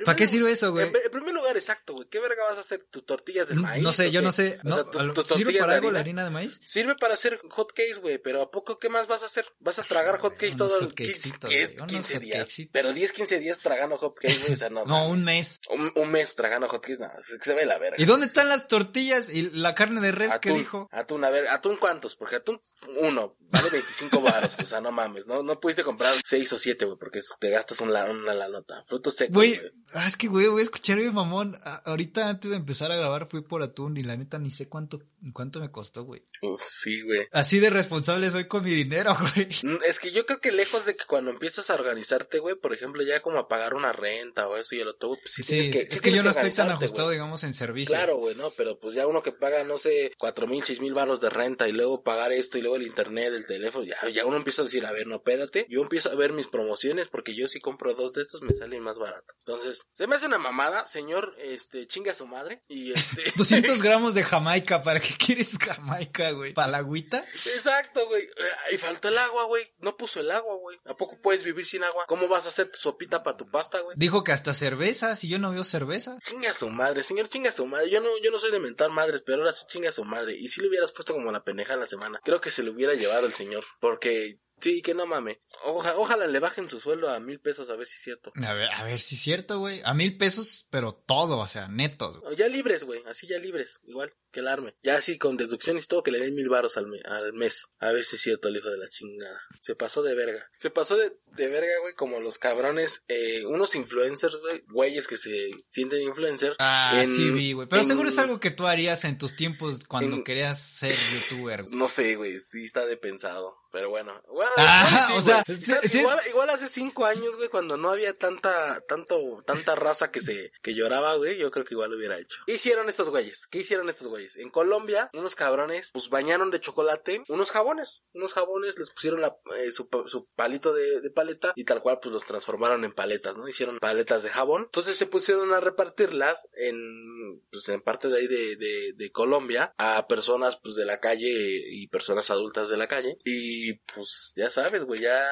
¿para 0.05 0.17
qué 0.17 0.27
sirve 0.27 0.53
eso, 0.53 0.71
güey? 0.73 0.87
En, 0.89 0.95
en 0.95 1.11
primer 1.11 1.35
lugar, 1.35 1.57
exacto, 1.57 1.95
güey. 1.95 2.09
¿Qué 2.09 2.21
verga 2.21 2.43
vas 2.49 2.59
a 2.59 2.61
hacer? 2.61 2.87
¿Tus 2.91 3.05
tortillas 3.05 3.49
de 3.49 3.55
maíz? 3.57 3.83
No 3.83 3.91
sé, 3.93 4.07
o 4.07 4.11
yo 4.11 4.21
qué? 4.21 4.27
no 4.27 4.33
sé. 4.33 4.59
O 4.65 4.69
No, 4.69 4.75
sea, 4.77 4.85
tu- 4.85 5.15
tus 5.15 5.27
¿Sirve 5.29 5.59
para 5.59 5.75
algo 5.75 5.91
la 5.91 6.01
harina. 6.01 6.23
harina 6.23 6.25
de 6.25 6.31
maíz? 6.31 6.61
Sirve 6.69 6.95
para 6.95 7.15
hacer 7.15 7.41
hot 7.51 7.73
cakes, 7.73 7.99
güey, 8.01 8.19
pero 8.19 8.43
¿a 8.43 8.51
poco 8.51 8.79
qué 8.79 8.89
más 8.89 9.07
vas 9.09 9.23
a 9.23 9.27
hacer? 9.27 9.47
¿Vas 9.59 9.79
a 9.79 9.83
tragar 9.83 10.19
hot 10.21 10.35
cakes 10.35 10.55
Unos 10.55 10.69
todo 10.69 10.79
el 10.79 10.85
hot 10.87 10.95
cakesitos, 10.95 11.51
15, 11.51 11.65
güey, 11.67 11.77
unos 11.79 11.87
15 11.93 12.15
hot 12.15 12.23
días? 12.23 12.57
Pero 12.71 12.93
10, 12.93 13.13
15 13.13 13.39
días 13.41 13.59
tragando 13.59 13.99
hot 13.99 14.15
cakes, 14.17 14.39
güey, 14.41 14.53
o 14.53 14.57
sea, 14.57 14.71
no. 14.71 14.82
No, 14.87 15.09
mames. 15.09 15.11
un 15.11 15.25
mes. 15.25 15.61
Un, 15.71 15.93
un 15.95 16.11
mes 16.11 16.35
tragando 16.35 16.69
hot 16.69 16.83
cakes, 16.83 16.99
no, 16.99 17.09
se, 17.21 17.39
se 17.39 17.55
ve 17.55 17.67
la 17.67 17.79
verga. 17.79 17.97
¿Y 17.99 18.05
dónde 18.05 18.27
están 18.27 18.49
las 18.49 18.69
tortillas 18.69 19.33
y 19.33 19.51
la 19.51 19.75
carne 19.75 20.01
de 20.01 20.13
res 20.13 20.37
que 20.39 20.53
dijo? 20.53 20.89
Atún, 20.93 21.25
a 21.25 21.31
ver, 21.31 21.49
atún 21.49 21.77
cuántos, 21.77 22.17
porque 22.17 22.37
atún 22.37 22.61
uno, 23.01 23.37
vale 23.39 23.71
25 23.71 24.21
baros, 24.21 24.59
o 24.59 24.65
sea, 24.65 24.81
no 24.81 24.91
mames, 24.91 25.27
no, 25.27 25.43
no 25.43 25.61
pudiste 25.61 25.85
comprar 25.85 26.15
6 26.25 26.53
o 26.53 26.59
7, 26.59 26.85
güey, 26.85 26.99
porque 26.99 27.21
te 27.39 27.51
gastas 27.51 27.81
un 27.81 27.93
la, 27.93 28.05
una 28.07 28.35
la 28.35 28.49
nota. 28.49 28.85
Frutos 28.89 29.15
secos, 29.15 29.35
Güey, 29.35 29.59
ah, 29.95 30.09
es 30.09 30.17
que 30.17 30.29
güey, 30.29 30.49
voy 30.49 30.61
a 30.61 30.63
escuchar 30.65 30.99
mi 30.99 31.11
mamón. 31.11 31.59
Ahorita 31.85 32.29
antes 32.29 32.51
de 32.51 32.57
empezar 32.57 32.91
a 32.93 32.97
grabar 32.97 33.29
fui 33.31 33.43
por 33.43 33.63
atún 33.63 33.97
y 33.97 34.03
la 34.03 34.17
neta 34.17 34.39
ni 34.39 34.51
sé 34.51 34.69
cuánto, 34.69 35.01
cuánto 35.33 35.61
me 35.61 35.71
costó, 35.71 36.05
güey. 36.05 36.27
Pues 36.41 36.59
sí, 36.59 37.03
güey. 37.03 37.27
Así 37.31 37.61
de 37.61 37.71
responsable 37.71 38.29
soy 38.31 38.49
con 38.49 38.65
mi 38.65 38.71
dinero, 38.75 39.17
güey. 39.35 39.49
Mm, 39.63 39.79
Es 39.87 40.01
que 40.01 40.11
yo 40.11 40.27
creo 40.27 40.41
que 40.41 40.51
lejos 40.53 40.85
de 40.85 40.97
que 40.97 41.05
cuando 41.05 41.31
empiezas 41.31 41.71
a 41.71 41.75
organizarte, 41.75 42.41
güey, 42.41 42.57
por 42.57 42.75
ejemplo, 42.75 43.03
ya 43.03 43.21
como 43.21 43.39
a 43.39 43.49
pagar 43.49 43.75
una 43.75 43.93
renta 43.93 44.49
o 44.49 44.57
eso 44.57 44.72
y 44.77 44.81
el 44.81 44.95
güey, 45.01 45.21
pues 45.21 45.35
sí, 45.35 45.43
Sí, 45.43 45.49
tienes 45.51 45.71
que, 45.71 45.81
sí 45.81 45.87
es 45.91 46.01
que 46.01 46.13
yo 46.13 46.23
no 46.23 46.31
estoy 46.31 46.51
tan 46.51 46.71
ajustado, 46.71 47.11
digamos, 47.11 47.45
en 47.45 47.55
servicio. 47.55 47.95
Claro, 47.95 48.17
güey, 48.17 48.35
no, 48.35 48.51
pero 48.57 48.79
pues 48.79 48.95
ya 48.95 49.07
uno 49.07 49.23
que 49.23 49.33
paga, 49.33 49.65
no 49.65 49.79
sé, 49.79 50.13
cuatro 50.19 50.47
mil, 50.47 50.63
seis 50.65 50.81
mil 50.81 50.95
baros 50.95 51.21
de 51.21 51.31
renta 51.31 51.69
y 51.69 51.73
luego 51.73 52.03
pagar 52.03 52.33
esto 52.33 52.59
y 52.59 52.63
luego 52.63 52.77
el 52.77 52.83
internet, 52.83 53.33
el 53.35 53.47
teléfono, 53.47 53.85
ya, 53.85 53.97
ya 54.09 54.25
uno 54.25 54.37
empieza 54.37 54.63
a 54.63 54.65
decir, 54.65 54.87
a 54.87 54.93
ver, 54.93 55.07
no, 55.07 55.17
espérate, 55.17 55.67
yo 55.69 55.83
empiezo 55.83 56.11
a 56.11 56.15
ver 56.15 56.33
mis 56.33 56.47
promociones 56.47 57.09
porque 57.09 57.35
yo 57.35 57.49
si 57.49 57.61
compro 57.61 57.95
dos 57.95 58.13
de 58.13 58.23
estos 58.23 58.43
me 58.43 58.55
salen 58.55 58.83
más 58.83 58.99
barato. 58.99 59.35
Entonces, 59.39 59.83
se 59.93 60.07
me 60.07 60.17
hace 60.17 60.27
una 60.27 60.39
mamada, 60.39 60.87
señor, 60.87 61.35
este, 61.39 61.87
chinga 61.87 62.13
a 62.13 62.15
su 62.15 62.27
madre 62.27 62.63
y 62.69 62.93
este... 62.93 63.33
200 63.37 63.83
gramos 63.83 64.15
de 64.15 64.23
Jamaica, 64.23 64.83
¿para 64.83 65.01
qué 65.01 65.15
quieres 65.19 65.57
Jamaica, 65.59 66.31
güey? 66.33 66.53
¿Para 66.55 66.69
la 66.73 66.79
agüita? 66.79 67.25
Exacto, 67.55 68.07
güey. 68.07 68.23
Eh, 68.23 68.75
Y 68.75 68.77
falta 68.79 69.09
el 69.09 69.19
agua, 69.19 69.45
güey. 69.45 69.65
No 69.79 69.97
puso 69.97 70.21
el 70.21 70.31
agua, 70.31 70.57
güey. 70.57 70.79
¿A 70.85 70.97
poco 70.97 71.19
puedes 71.21 71.43
vivir 71.45 71.67
sin 71.67 71.85
agua? 71.85 72.05
¿Cómo 72.07 72.29
vas 72.29 72.47
a 72.47 72.49
hacer 72.49 72.71
tu 72.71 72.79
sopita 72.79 73.23
para 73.23 73.37
tu 73.37 73.51
pasta, 73.51 73.81
güey? 73.81 73.97
Dijo 73.99 74.25
que 74.25 74.33
hasta 74.33 74.55
cerveza, 74.63 75.17
si 75.17 75.29
yo 75.29 75.39
no 75.39 75.51
veo 75.51 75.65
cerveza. 75.65 76.17
Chinga 76.23 76.55
su 76.55 76.71
madre, 76.71 77.03
señor, 77.03 77.29
chinga 77.29 77.51
su 77.51 77.67
madre. 77.67 77.91
Yo 77.91 78.01
no, 78.01 78.11
yo 78.23 78.31
no 78.31 78.39
soy 78.39 78.53
de 78.53 78.61
mentar 78.61 78.91
madres, 78.91 79.23
pero 79.27 79.39
ahora 79.39 79.53
sí 79.53 79.65
chinga 79.67 79.91
su 79.91 80.05
madre. 80.05 80.35
Y 80.39 80.49
si 80.49 80.61
le 80.61 80.69
hubieras 80.69 80.93
puesto 80.93 81.15
como 81.15 81.33
la 81.33 81.43
pendeja 81.43 81.75
en 81.75 81.81
la 81.81 81.87
semana, 81.87 82.21
creo 82.23 82.41
que 82.41 82.51
se 82.51 82.63
le 82.63 82.71
hubiera 82.71 82.95
llevado 82.95 83.27
el 83.27 83.33
señor. 83.33 83.65
Porque 83.81 84.39
Sí, 84.63 84.81
que 84.81 84.95
no 84.95 85.07
mame. 85.07 85.41
Oja- 85.65 85.97
ojalá 85.97 86.27
le 86.29 86.39
bajen 86.39 86.69
su 86.69 86.79
sueldo 86.81 87.11
a 87.11 87.19
mil 87.21 87.41
pesos 87.41 87.69
a 87.69 87.75
ver 87.77 87.87
si 87.89 87.97
es 87.97 88.03
cierto. 88.03 88.33
A 88.37 88.55
ver, 88.55 88.69
a 88.73 88.85
ver 88.85 89.01
si 89.01 89.17
es 89.17 89.21
cierto, 89.21 89.59
güey. 89.59 89.81
A 89.85 89.93
mil 89.93 90.17
pesos, 90.17 90.69
pero 90.71 90.95
todo, 90.95 91.39
o 91.39 91.49
sea, 91.49 91.67
netos. 91.69 92.19
O 92.25 92.33
Ya 92.33 92.47
libres, 92.49 92.85
güey, 92.85 93.03
así 93.07 93.27
ya 93.27 93.39
libres, 93.39 93.81
igual 93.85 94.15
que 94.31 94.41
el 94.41 94.49
arme. 94.49 94.75
Ya 94.83 94.97
así 94.97 95.19
con 95.19 95.37
deducciones 95.37 95.85
y 95.85 95.89
todo, 95.89 96.03
que 96.03 96.11
le 96.13 96.21
den 96.21 96.35
mil 96.35 96.49
varos 96.49 96.77
al, 96.77 96.87
me- 96.87 97.01
al 97.05 97.33
mes. 97.33 97.67
A 97.81 97.91
ver 97.93 98.05
si 98.05 98.17
es 98.17 98.23
cierto 98.23 98.49
el 98.49 98.57
hijo 98.57 98.71
de 98.71 98.79
la 98.79 98.89
chingada. 98.89 99.39
Se 99.61 99.75
pasó 99.75 100.03
de 100.03 100.15
verga. 100.15 100.49
Se 100.59 100.71
pasó 100.71 100.97
de, 100.97 101.13
de 101.37 101.49
verga, 101.49 101.73
güey, 101.83 101.95
como 101.95 102.21
los 102.21 102.39
cabrones, 102.39 103.03
eh, 103.09 103.45
unos 103.45 103.75
influencers, 103.75 104.37
güey, 104.37 104.63
güeyes 104.69 105.07
que 105.09 105.17
se 105.17 105.51
sienten 105.71 106.03
influencer. 106.03 106.55
Ah, 106.61 106.93
En- 107.01 107.07
sí 107.07 107.31
vi, 107.31 107.53
güey. 107.53 107.67
Pero 107.69 107.83
en- 107.83 107.89
seguro 107.89 108.09
es 108.09 108.19
algo 108.19 108.39
que 108.41 108.53
tú 108.53 108.67
harías 108.67 109.05
en 109.05 109.19
tus 109.19 109.35
tiempos 109.37 109.85
cuando 109.87 110.17
en- 110.17 110.25
querías 110.25 110.61
ser 110.63 110.95
youtuber. 111.13 111.65
güey. 111.65 111.75
No 111.77 111.89
sé, 111.89 112.15
güey, 112.15 112.39
sí 112.39 112.65
está 112.65 112.87
de 112.87 112.97
pensado. 112.97 113.57
Pero 113.73 113.89
bueno. 113.89 114.23
bueno 114.29 114.53
Ah, 114.59 115.05
sí, 115.07 115.13
o 115.17 115.23
sea, 115.23 115.43
güey. 115.47 115.59
sí, 115.59 115.73
sí. 115.85 115.99
Igual, 116.01 116.21
igual 116.29 116.51
hace 116.51 116.69
cinco 116.69 117.05
años, 117.07 117.37
güey, 117.37 117.49
cuando 117.49 117.77
no 117.77 117.91
había 117.91 118.13
tanta, 118.13 118.81
tanto, 118.83 119.43
tanta 119.47 119.75
raza 119.75 120.11
que 120.11 120.21
se, 120.21 120.53
que 120.63 120.75
lloraba, 120.75 121.15
güey, 121.17 121.39
yo 121.39 121.51
creo 121.51 121.65
que 121.65 121.75
igual 121.75 121.91
lo 121.91 121.97
hubiera 121.97 122.19
hecho. 122.19 122.39
¿Qué 122.47 122.55
hicieron 122.55 122.89
estos 122.89 123.11
güeyes? 123.11 123.47
¿Qué 123.47 123.59
hicieron 123.61 123.89
estos 123.89 124.09
güeyes? 124.09 124.37
En 124.37 124.51
Colombia, 124.51 125.11
unos 125.15 125.35
cabrones, 125.35 125.91
pues 125.93 126.09
bañaron 126.11 126.51
de 126.51 126.61
chocolate 126.61 127.23
unos 127.29 127.51
jabones. 127.51 128.03
Unos 128.13 128.35
jabones, 128.35 128.79
les 128.79 128.91
pusieron 128.91 129.21
la, 129.21 129.37
eh, 129.59 129.73
su, 129.73 129.89
su 130.07 130.27
palito 130.37 130.73
de, 130.75 131.01
de 131.01 131.11
paleta 131.11 131.53
y 131.57 131.65
tal 131.65 131.81
cual, 131.81 131.99
pues 132.01 132.13
los 132.13 132.25
transformaron 132.27 132.85
en 132.85 132.93
paletas, 132.93 133.37
¿no? 133.37 133.49
Hicieron 133.49 133.79
paletas 133.79 134.23
de 134.23 134.31
jabón. 134.31 134.65
Entonces 134.65 134.97
se 134.97 135.07
pusieron 135.07 135.53
a 135.53 135.61
repartirlas 135.61 136.49
en, 136.55 137.43
pues 137.51 137.69
en 137.69 137.81
parte 137.81 138.09
de 138.09 138.19
ahí 138.19 138.27
de, 138.27 138.57
de, 138.57 138.93
de 138.95 139.13
Colombia 139.13 139.75
a 139.79 140.07
personas, 140.09 140.59
pues 140.63 140.75
de 140.75 140.85
la 140.85 141.01
calle 141.01 141.31
y 141.71 141.87
personas 141.89 142.31
adultas 142.31 142.69
de 142.69 142.77
la 142.77 142.89
calle. 142.89 143.17
Y 143.25 143.62
pues 143.95 144.33
ya 144.37 144.51
sabes, 144.51 144.85
güey, 144.85 145.01
ya 145.03 145.27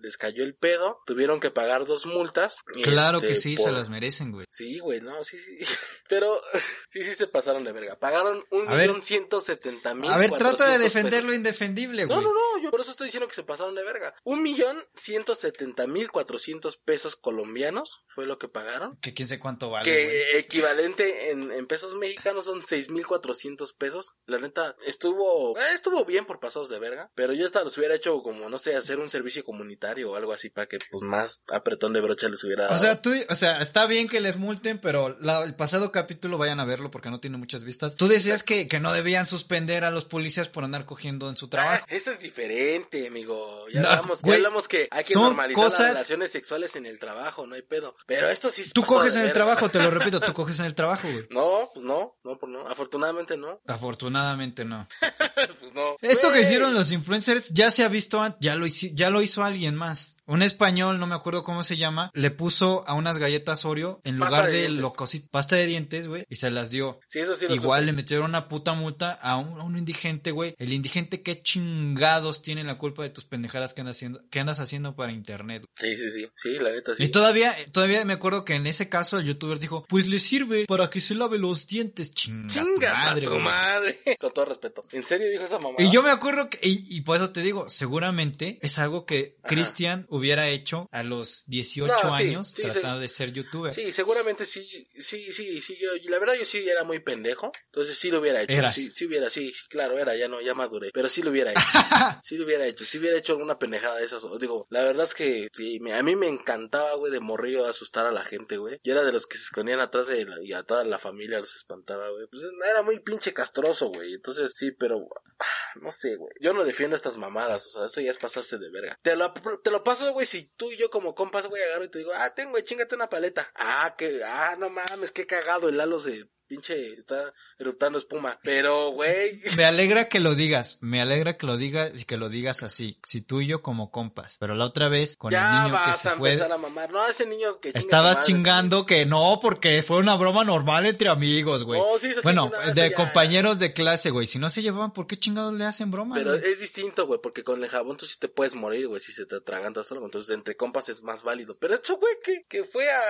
les 0.00 0.16
cayó 0.16 0.42
el 0.44 0.54
pedo. 0.54 1.00
Tuvieron 1.06 1.40
que 1.40 1.50
pagar 1.50 1.84
dos 1.86 2.06
multas. 2.06 2.56
Claro 2.82 3.18
este, 3.18 3.28
que 3.28 3.34
sí, 3.36 3.56
por- 3.56 3.66
se 3.66 3.72
las 3.72 3.88
merecen, 3.88 4.32
güey. 4.32 4.46
Sí, 4.50 4.78
güey, 4.78 5.00
no, 5.00 5.22
sí, 5.24 5.38
sí. 5.38 5.58
Pero 6.08 6.40
sí, 6.90 7.04
sí 7.04 7.14
se 7.14 7.26
pasaron 7.26 7.64
de 7.64 7.72
verga. 7.72 7.98
Pagaron 7.98 8.44
un 8.50 8.68
A 8.68 8.74
ver. 8.74 8.88
millón 8.88 9.02
ciento 9.02 9.40
setenta 9.40 9.94
mil. 9.94 10.10
A 10.10 10.16
ver, 10.16 10.30
trata 10.30 10.70
de 10.70 10.78
defender 10.78 11.12
pesos. 11.20 11.26
lo 11.28 11.34
indefendible, 11.34 12.04
güey. 12.04 12.16
No, 12.16 12.22
no, 12.22 12.32
no, 12.34 12.62
yo 12.62 12.70
por 12.70 12.80
eso 12.80 12.90
estoy 12.92 13.06
diciendo 13.06 13.28
que 13.28 13.34
se 13.34 13.42
pasaron 13.44 13.74
de 13.74 13.84
verga. 13.84 14.14
Un 14.24 14.42
millón 14.42 14.82
ciento 14.96 15.34
setenta 15.34 15.86
mil 15.86 16.10
cuatrocientos 16.10 16.76
pesos 16.76 17.16
colombianos 17.16 18.02
fue 18.08 18.26
lo 18.26 18.38
que 18.38 18.48
pagaron. 18.48 18.98
Que 19.00 19.14
quién 19.14 19.28
sé 19.28 19.38
cuánto 19.38 19.70
vale, 19.70 19.84
que 19.84 20.38
equivalente 20.38 21.30
en, 21.30 21.50
en 21.52 21.66
pesos 21.66 21.94
mexicanos 21.96 22.44
son 22.46 22.62
seis 22.62 22.90
mil 22.90 23.06
cuatrocientos 23.06 23.72
pesos. 23.72 24.14
La 24.26 24.38
neta, 24.38 24.76
estuvo, 24.86 25.56
eh, 25.58 25.62
estuvo 25.74 26.04
bien 26.04 26.26
por 26.26 26.40
pasados 26.40 26.68
de 26.68 26.78
verga. 26.78 27.10
Pero 27.14 27.32
yo 27.32 27.46
hasta 27.46 27.62
los 27.70 27.78
hubiera 27.78 27.94
hecho 27.94 28.20
como, 28.22 28.48
no 28.48 28.58
sé, 28.58 28.74
hacer 28.76 28.98
un 28.98 29.08
servicio 29.10 29.44
comunitario 29.44 30.10
o 30.10 30.16
algo 30.16 30.32
así 30.32 30.50
para 30.50 30.66
que 30.66 30.78
pues 30.90 31.02
más 31.02 31.42
apretón 31.52 31.92
de 31.92 32.00
brocha 32.00 32.28
les 32.28 32.42
hubiera 32.42 32.68
O 32.68 32.76
sea, 32.76 33.00
tú, 33.00 33.10
o 33.28 33.34
sea, 33.34 33.60
está 33.62 33.86
bien 33.86 34.08
que 34.08 34.20
les 34.20 34.36
multen, 34.36 34.78
pero 34.78 35.16
la- 35.20 35.44
el 35.44 35.54
pasado 35.54 35.92
capítulo 35.92 36.36
vayan 36.38 36.58
a 36.60 36.64
verlo 36.64 36.90
porque 36.90 37.10
no 37.10 37.20
tiene 37.20 37.36
muchas 37.38 37.62
vistas. 37.64 37.94
Tú 37.94 38.08
decías 38.08 38.42
que, 38.42 38.66
que 38.66 38.80
no 38.80 38.92
debían 38.92 39.26
suspender 39.26 39.84
a 39.84 39.90
los 39.90 40.04
policías 40.04 40.48
por 40.48 40.64
andar 40.64 40.84
cogiendo 40.84 41.28
en 41.30 41.36
su 41.36 41.48
trabajo. 41.48 41.84
Ah, 41.88 41.94
eso 41.94 42.10
es 42.10 42.18
diferente, 42.20 43.06
amigo. 43.06 43.66
Ya 43.72 43.82
No, 43.82 43.88
hablamos, 43.88 44.20
ya 44.22 44.34
hablamos 44.34 44.66
que 44.68 44.88
hay 44.90 45.04
que 45.04 45.14
normalizar 45.14 45.62
cosas- 45.64 45.80
las 45.80 45.88
relaciones 45.94 46.32
sexuales 46.32 46.74
en 46.76 46.86
el 46.86 46.98
trabajo, 46.98 47.46
no 47.46 47.54
hay 47.54 47.62
pedo. 47.62 47.94
Pero 48.06 48.28
esto 48.28 48.50
sí 48.50 48.64
se 48.64 48.72
Tú 48.72 48.84
coges 48.84 49.14
en 49.14 49.22
el 49.22 49.32
trabajo, 49.32 49.68
te 49.68 49.78
lo 49.80 49.90
repito, 49.90 50.20
tú 50.20 50.32
coges 50.32 50.58
en 50.58 50.66
el 50.66 50.74
trabajo, 50.74 51.08
güey. 51.08 51.26
No, 51.30 51.70
pues 51.72 51.84
no, 51.86 52.16
no, 52.24 52.38
pues 52.38 52.50
no. 52.52 52.66
Afortunadamente 52.66 53.36
no. 53.36 53.60
Afortunadamente 53.66 54.64
no. 54.64 54.88
pues 55.60 55.72
no. 55.74 55.96
Esto 56.00 56.32
que 56.32 56.40
hicieron 56.40 56.74
los 56.74 56.90
influencers 56.92 57.50
ya 57.50 57.59
se 57.68 57.82
ha 57.82 57.88
visto, 57.88 58.36
ya 58.40 58.54
lo, 58.54 58.66
ya 58.66 59.10
lo 59.10 59.22
hizo 59.22 59.42
alguien 59.42 59.74
más. 59.74 60.16
Un 60.30 60.42
español, 60.42 60.98
no 60.98 61.06
me 61.06 61.14
acuerdo 61.14 61.42
cómo 61.44 61.62
se 61.62 61.76
llama, 61.76 62.10
le 62.14 62.30
puso 62.30 62.84
a 62.88 62.94
unas 62.94 63.18
galletas 63.18 63.64
Oreo 63.64 64.00
en 64.04 64.18
Pasta 64.18 64.36
lugar 64.36 64.46
de 64.46 64.52
de, 64.52 64.58
dientes. 64.60 64.80
lo 64.82 64.92
cosi- 64.92 65.28
pasta 65.30 65.56
de 65.56 65.66
dientes, 65.66 66.06
güey, 66.08 66.24
y 66.28 66.36
se 66.36 66.50
las 66.50 66.70
dio. 66.70 67.00
Sí, 67.08 67.18
eso 67.18 67.34
sí 67.36 67.46
lo 67.48 67.54
Igual 67.54 67.80
supe. 67.82 67.86
le 67.86 67.92
metieron 67.92 68.26
una 68.30 68.48
puta 68.48 68.74
multa 68.74 69.12
a 69.12 69.36
un, 69.36 69.60
a 69.60 69.64
un 69.64 69.76
indigente, 69.76 70.30
güey. 70.30 70.54
El 70.58 70.72
indigente, 70.72 71.22
¿qué 71.22 71.42
chingados 71.42 72.42
tiene 72.42 72.64
la 72.64 72.78
culpa 72.78 73.02
de 73.02 73.10
tus 73.10 73.24
pendejadas 73.24 73.74
que 73.74 73.80
andas 73.80 73.96
haciendo, 73.96 74.20
que 74.30 74.40
andas 74.40 74.60
haciendo 74.60 74.94
para 74.94 75.12
internet? 75.12 75.64
Sí, 75.74 75.96
sí, 75.96 76.10
sí. 76.10 76.28
Sí, 76.36 76.58
la 76.60 76.70
neta 76.70 76.94
sí. 76.94 77.02
Y 77.04 77.08
todavía, 77.08 77.54
todavía 77.72 78.04
me 78.04 78.12
acuerdo 78.12 78.44
que 78.44 78.54
en 78.54 78.66
ese 78.66 78.88
caso 78.88 79.18
el 79.18 79.24
youtuber 79.26 79.58
dijo, 79.58 79.84
pues 79.88 80.06
le 80.08 80.18
sirve 80.18 80.64
para 80.66 80.90
que 80.90 81.00
se 81.00 81.14
lave 81.14 81.38
los 81.38 81.66
dientes, 81.66 82.14
chinga 82.14 82.46
Chingas 82.48 82.92
madre, 83.06 83.22
a 83.22 83.24
tu 83.24 83.30
güey". 83.34 83.44
madre. 83.44 84.00
Con 84.20 84.32
todo 84.32 84.44
respeto. 84.44 84.82
¿En 84.92 85.04
serio 85.06 85.28
dijo 85.28 85.44
esa 85.44 85.58
mamá? 85.58 85.74
Y 85.78 85.90
yo 85.90 86.02
me 86.02 86.10
acuerdo 86.10 86.48
que, 86.48 86.58
y, 86.62 86.86
y 86.88 87.00
por 87.02 87.16
eso 87.16 87.30
te 87.30 87.40
digo, 87.42 87.68
seguramente 87.68 88.58
es 88.62 88.78
algo 88.78 89.04
que. 89.06 89.36
Cristian 89.42 90.06
hubiera 90.20 90.48
hecho 90.48 90.88
a 90.92 91.02
los 91.02 91.44
18 91.46 91.92
No, 91.92 92.16
sí, 92.16 92.22
años 92.24 92.52
sí, 92.54 92.62
tratando 92.62 93.00
de 93.00 93.08
ser 93.08 93.32
youtuber. 93.32 93.74
Sí, 93.74 93.90
seguramente 93.92 94.46
sí, 94.46 94.88
sí, 94.98 95.32
sí, 95.32 95.60
sí, 95.60 95.76
yo, 95.80 95.90
la 96.10 96.18
verdad 96.18 96.34
yo 96.34 96.44
sí 96.44 96.68
era 96.68 96.84
muy 96.84 97.00
pendejo, 97.00 97.50
entonces 97.66 97.96
sí 97.98 98.10
lo 98.10 98.20
hubiera 98.20 98.42
hecho, 98.42 98.52
Eras. 98.52 98.74
sí, 98.74 98.90
sí 98.92 99.06
hubiera, 99.06 99.28
sí, 99.30 99.52
sí, 99.52 99.64
claro, 99.68 99.98
era, 99.98 100.14
ya 100.16 100.28
no, 100.28 100.40
ya 100.40 100.54
maduré, 100.54 100.90
pero 100.92 101.08
sí 101.08 101.22
lo 101.22 101.30
hubiera 101.30 101.50
hecho, 101.52 102.20
sí 102.22 102.36
lo 102.36 102.44
hubiera 102.44 102.66
hecho, 102.66 102.84
sí 102.84 102.98
hubiera 102.98 103.16
hecho 103.18 103.32
alguna 103.32 103.58
pendejada 103.58 103.96
de 103.96 104.04
esas, 104.04 104.22
digo, 104.38 104.66
la 104.70 104.84
verdad 104.84 105.04
es 105.04 105.14
que 105.14 105.48
sí, 105.54 105.80
me- 105.80 105.94
a 105.94 106.02
mí 106.02 106.14
me 106.16 106.28
encantaba, 106.28 106.94
güey, 106.94 107.10
de 107.12 107.20
morrillo 107.20 107.66
asustar 107.66 108.06
a 108.06 108.12
la 108.12 108.24
gente, 108.24 108.56
güey, 108.58 108.78
yo 108.84 108.92
era 108.92 109.02
de 109.04 109.12
los 109.12 109.26
que 109.26 109.38
se 109.38 109.44
escondían 109.44 109.80
atrás 109.80 110.06
de 110.06 110.24
la, 110.24 110.36
y 110.42 110.52
a 110.52 110.62
toda 110.62 110.84
la 110.84 110.98
familia 110.98 111.40
los 111.40 111.56
espantaba, 111.56 112.08
güey, 112.10 112.26
pues 112.30 112.44
era 112.70 112.82
muy 112.82 113.00
pinche 113.00 113.32
castroso, 113.32 113.88
güey, 113.88 114.14
entonces 114.14 114.52
sí, 114.54 114.70
pero, 114.72 115.06
ah, 115.40 115.44
no 115.80 115.90
sé, 115.90 116.16
güey, 116.16 116.32
yo 116.40 116.52
no 116.52 116.64
defiendo 116.64 116.96
estas 116.96 117.16
mamadas, 117.16 117.66
o 117.66 117.70
sea, 117.70 117.86
eso 117.86 118.00
ya 118.00 118.10
es 118.10 118.18
pasarse 118.18 118.58
de 118.58 118.70
verga, 118.70 118.98
te 119.02 119.16
lo, 119.16 119.32
te 119.32 119.70
lo 119.70 119.82
paso, 119.82 120.09
güey, 120.12 120.26
si 120.26 120.44
tú 120.44 120.70
y 120.72 120.76
yo 120.76 120.90
como 120.90 121.14
compas, 121.14 121.46
güey, 121.46 121.62
agarro 121.62 121.84
y 121.84 121.88
te 121.88 121.98
digo, 121.98 122.12
ah, 122.14 122.34
tengo, 122.34 122.58
chingate 122.60 122.94
una 122.94 123.08
paleta. 123.08 123.50
Ah, 123.54 123.94
que, 123.96 124.22
ah, 124.24 124.56
no 124.58 124.70
mames, 124.70 125.12
qué 125.12 125.26
cagado, 125.26 125.68
el 125.68 125.76
Lalo 125.76 126.00
se 126.00 126.28
pinche 126.50 126.94
está 126.94 127.32
eruptando 127.58 127.96
espuma. 127.98 128.40
Pero, 128.42 128.90
güey, 128.90 129.40
Me 129.56 129.64
alegra 129.64 130.08
que 130.08 130.18
lo 130.18 130.34
digas, 130.34 130.78
me 130.80 131.00
alegra 131.00 131.36
que 131.38 131.46
lo 131.46 131.56
digas 131.56 131.92
y 132.02 132.04
que 132.04 132.16
lo 132.16 132.28
digas 132.28 132.64
así, 132.64 132.98
si 133.06 133.22
tú 133.22 133.40
y 133.40 133.46
yo 133.46 133.62
como 133.62 133.92
compas. 133.92 134.36
Pero 134.40 134.56
la 134.56 134.64
otra 134.64 134.88
vez 134.88 135.16
con 135.16 135.32
el 135.32 135.38
ya 135.38 135.62
niño 135.62 135.66
que 135.68 135.72
vas 135.90 136.00
se 136.00 136.08
a 136.08 136.16
fue, 136.16 136.32
empezar 136.32 136.50
a 136.52 136.58
mamar. 136.58 136.90
No, 136.90 137.06
ese 137.06 137.24
niño 137.26 137.60
que 137.60 137.68
estabas 137.72 138.16
madre, 138.16 138.26
chingando 138.26 138.84
que 138.84 139.06
no, 139.06 139.38
porque 139.40 139.82
fue 139.84 139.98
una 139.98 140.16
broma 140.16 140.42
normal 140.44 140.86
entre 140.86 141.08
amigos, 141.08 141.62
güey. 141.62 141.80
No, 141.80 141.98
sí, 142.00 142.08
eso 142.08 142.20
sí, 142.20 142.24
bueno, 142.24 142.50
de 142.74 142.90
ya- 142.90 142.96
compañeros 142.96 143.60
de 143.60 143.72
clase, 143.72 144.10
güey. 144.10 144.26
Si 144.26 144.38
no 144.40 144.50
se 144.50 144.60
llevaban, 144.62 144.92
¿por 144.92 145.06
qué 145.06 145.16
chingados 145.16 145.54
le 145.54 145.64
hacen 145.64 145.92
broma? 145.92 146.16
Pero 146.16 146.34
es 146.34 146.58
distinto, 146.58 147.06
güey, 147.06 147.20
porque 147.22 147.44
con 147.44 147.62
el 147.62 147.68
jabón 147.70 147.96
tú 147.96 148.06
sí 148.06 148.16
te 148.18 148.28
puedes 148.28 148.54
morir, 148.56 148.88
güey, 148.88 149.00
si 149.00 149.12
se 149.12 149.24
te 149.24 149.36
atraganta 149.36 149.84
solo. 149.84 150.04
Entonces, 150.04 150.34
entre 150.34 150.56
compas 150.56 150.88
es 150.88 151.02
más 151.02 151.22
válido. 151.22 151.56
Pero 151.60 151.74
esto, 151.74 151.96
güey, 151.96 152.14
que, 152.24 152.44
que 152.48 152.64
fue 152.64 152.90
a 152.90 153.00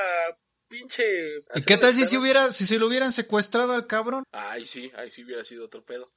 pinche... 0.70 1.40
¿Y 1.54 1.62
qué 1.64 1.76
tal 1.76 1.94
si 1.94 2.04
se 2.04 2.16
hubiera, 2.16 2.50
si 2.50 2.64
se 2.64 2.78
lo 2.78 2.86
hubieran 2.86 3.12
secuestrado 3.12 3.72
al 3.74 3.86
cabrón? 3.86 4.24
Ay, 4.32 4.64
sí, 4.64 4.90
ahí 4.96 5.10
sí 5.10 5.24
hubiera 5.24 5.44
sido 5.44 5.66
otro 5.66 5.84
pedo. 5.84 6.10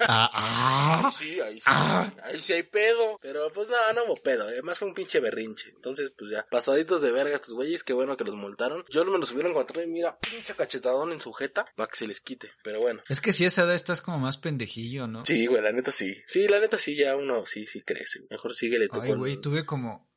Ah, 0.00 0.28
ah. 0.32 1.02
Ahí 1.06 1.12
sí, 1.12 1.40
ahí 1.40 1.54
sí. 1.56 1.62
Ah. 1.66 2.12
Ahí 2.24 2.42
sí 2.42 2.52
hay 2.52 2.64
pedo. 2.64 3.18
Pero 3.22 3.50
pues 3.52 3.68
no, 3.68 3.76
no 3.94 4.04
hubo 4.04 4.16
pedo. 4.16 4.44
Además 4.44 4.78
fue 4.78 4.88
un 4.88 4.94
pinche 4.94 5.20
berrinche. 5.20 5.70
Entonces, 5.70 6.12
pues 6.18 6.30
ya, 6.32 6.44
pasaditos 6.50 7.00
de 7.00 7.12
verga 7.12 7.36
estos 7.36 7.54
güeyes. 7.54 7.84
Qué 7.84 7.92
bueno 7.92 8.16
que 8.16 8.24
los 8.24 8.34
multaron. 8.34 8.84
Yo 8.90 9.04
me 9.04 9.18
los 9.18 9.30
hubiera 9.32 9.48
encontrado 9.48 9.86
y 9.86 9.90
mira, 9.90 10.18
pinche 10.18 10.54
cachetadón 10.54 11.12
en 11.12 11.20
su 11.20 11.32
jeta. 11.32 11.66
Para 11.76 11.88
que 11.88 11.96
se 11.96 12.08
les 12.08 12.20
quite. 12.20 12.50
Pero 12.64 12.80
bueno. 12.80 13.02
Es 13.08 13.20
que 13.20 13.30
si 13.32 13.44
esa 13.44 13.62
edad 13.62 13.74
estás 13.74 14.02
como 14.02 14.18
más 14.18 14.36
pendejillo, 14.36 15.06
¿no? 15.06 15.24
Sí, 15.24 15.46
güey, 15.46 15.62
la 15.62 15.70
neta 15.72 15.92
sí. 15.92 16.12
Sí, 16.28 16.48
la 16.48 16.58
neta 16.58 16.76
sí, 16.76 16.96
ya 16.96 17.14
uno 17.14 17.46
sí, 17.46 17.66
sí 17.66 17.82
crece. 17.82 18.20
Mejor 18.30 18.54
síguele 18.54 18.88
tú 18.88 19.00
Ay, 19.00 19.10
con- 19.10 19.18
güey, 19.20 19.36
tuve 19.40 19.64
como, 19.64 20.09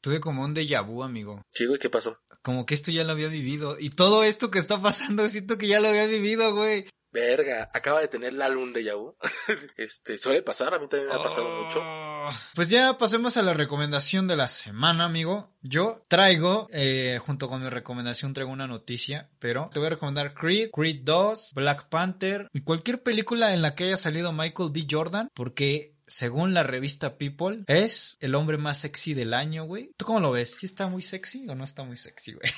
tuve 0.00 0.20
como 0.20 0.44
un 0.44 0.54
déjà 0.54 0.84
vu, 0.84 1.02
amigo. 1.02 1.42
Sí, 1.52 1.66
güey, 1.66 1.78
¿qué 1.78 1.90
pasó? 1.90 2.18
Como 2.42 2.64
que 2.66 2.74
esto 2.74 2.90
ya 2.90 3.04
lo 3.04 3.12
había 3.12 3.28
vivido. 3.28 3.76
Y 3.78 3.90
todo 3.90 4.24
esto 4.24 4.50
que 4.50 4.58
está 4.58 4.80
pasando, 4.80 5.28
siento 5.28 5.58
que 5.58 5.68
ya 5.68 5.80
lo 5.80 5.88
había 5.88 6.06
vivido, 6.06 6.54
güey. 6.54 6.86
Verga, 7.12 7.68
acaba 7.72 8.00
de 8.00 8.08
tener 8.08 8.34
la 8.34 8.48
luna 8.48 8.72
de 8.72 8.84
Yahoo. 8.84 9.16
este, 9.76 10.16
suele 10.16 10.42
pasar, 10.42 10.74
a 10.74 10.78
mí 10.78 10.88
también 10.88 11.08
me 11.08 11.14
ha 11.16 11.22
pasado 11.22 11.64
mucho. 11.64 11.80
Oh. 11.82 12.30
Pues 12.54 12.68
ya 12.68 12.96
pasemos 12.98 13.36
a 13.36 13.42
la 13.42 13.52
recomendación 13.52 14.28
de 14.28 14.36
la 14.36 14.48
semana, 14.48 15.06
amigo. 15.06 15.52
Yo 15.60 16.02
traigo, 16.08 16.68
eh, 16.70 17.18
junto 17.20 17.48
con 17.48 17.64
mi 17.64 17.68
recomendación, 17.68 18.32
traigo 18.32 18.52
una 18.52 18.68
noticia, 18.68 19.28
pero 19.40 19.70
te 19.72 19.80
voy 19.80 19.88
a 19.88 19.90
recomendar 19.90 20.34
Creed, 20.34 20.70
Creed 20.70 21.00
2, 21.02 21.50
Black 21.54 21.88
Panther 21.88 22.48
y 22.52 22.62
cualquier 22.62 23.02
película 23.02 23.54
en 23.54 23.62
la 23.62 23.74
que 23.74 23.84
haya 23.84 23.96
salido 23.96 24.32
Michael 24.32 24.70
B. 24.70 24.86
Jordan, 24.88 25.28
porque 25.34 25.96
según 26.10 26.54
la 26.54 26.62
revista 26.64 27.16
People, 27.16 27.64
es 27.68 28.16
el 28.20 28.34
hombre 28.34 28.58
más 28.58 28.78
sexy 28.78 29.14
del 29.14 29.32
año, 29.32 29.64
güey. 29.64 29.92
¿Tú 29.96 30.04
cómo 30.04 30.20
lo 30.20 30.32
ves? 30.32 30.56
¿Sí 30.58 30.66
está 30.66 30.88
muy 30.88 31.02
sexy 31.02 31.46
o 31.48 31.54
no 31.54 31.64
está 31.64 31.84
muy 31.84 31.96
sexy, 31.96 32.32
güey? 32.32 32.50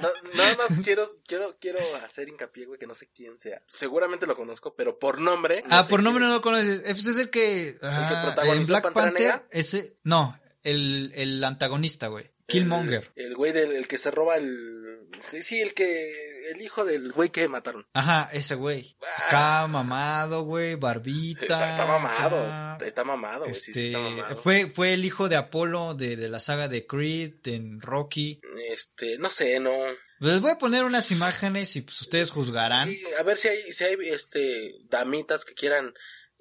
No- 0.00 0.10
nada 0.34 0.56
más 0.56 0.78
quiero, 0.84 1.04
quiero, 1.26 1.56
quiero 1.60 1.80
hacer 2.04 2.28
hincapié, 2.28 2.66
güey, 2.66 2.78
que 2.78 2.86
no 2.86 2.94
sé 2.94 3.08
quién 3.14 3.38
sea. 3.40 3.60
Seguramente 3.74 4.26
lo 4.26 4.36
conozco, 4.36 4.74
pero 4.74 4.98
por 4.98 5.20
nombre. 5.20 5.62
no 5.68 5.76
ah, 5.76 5.86
por 5.88 6.02
nombre 6.02 6.20
quién 6.22 6.28
no 6.30 6.36
lo 6.36 6.40
conoces. 6.42 6.82
Ese 6.84 7.10
es 7.10 7.18
el 7.18 7.30
que... 7.30 7.78
ah, 7.82 8.20
protagonizó 8.24 8.60
en 8.60 8.66
Black 8.68 8.92
Panther, 8.92 9.12
Negra? 9.20 9.46
ese... 9.50 9.96
No, 10.04 10.38
el, 10.62 11.12
el 11.16 11.42
antagonista, 11.42 12.06
güey. 12.06 12.30
Killmonger. 12.52 13.10
El, 13.16 13.26
el 13.26 13.34
güey 13.36 13.52
del 13.52 13.72
el 13.72 13.88
que 13.88 13.98
se 13.98 14.10
roba 14.10 14.36
el. 14.36 15.08
Sí, 15.28 15.42
sí, 15.42 15.60
el 15.60 15.74
que, 15.74 16.50
el 16.50 16.60
hijo 16.62 16.84
del 16.84 17.12
güey 17.12 17.30
que 17.30 17.48
mataron. 17.48 17.86
Ajá, 17.92 18.30
ese 18.32 18.54
güey. 18.54 18.96
Acá 19.26 19.66
mamado, 19.66 20.44
güey, 20.44 20.74
barbita. 20.74 21.42
Está, 21.42 21.70
está 21.72 21.86
mamado, 21.86 22.36
acá. 22.46 22.78
está 22.84 23.04
mamado, 23.04 23.40
güey, 23.44 23.54
sí, 23.54 23.72
sí, 23.72 23.80
Este, 23.80 23.86
está 23.86 23.98
mamado. 24.00 24.36
fue, 24.36 24.66
fue 24.66 24.94
el 24.94 25.04
hijo 25.04 25.28
de 25.28 25.36
Apolo 25.36 25.94
de, 25.94 26.16
de 26.16 26.28
la 26.28 26.40
saga 26.40 26.68
de 26.68 26.86
Creed, 26.86 27.34
en 27.44 27.80
Rocky. 27.80 28.40
Este, 28.70 29.18
no 29.18 29.30
sé, 29.30 29.60
no. 29.60 29.72
Les 30.20 30.40
voy 30.40 30.52
a 30.52 30.58
poner 30.58 30.84
unas 30.84 31.10
imágenes 31.10 31.74
y 31.74 31.80
pues 31.80 32.00
ustedes 32.00 32.30
juzgarán. 32.30 32.88
Sí, 32.88 33.02
a 33.18 33.22
ver 33.24 33.36
si 33.36 33.48
hay, 33.48 33.72
si 33.72 33.84
hay, 33.84 33.96
este, 34.02 34.76
damitas 34.88 35.44
que 35.44 35.54
quieran 35.54 35.92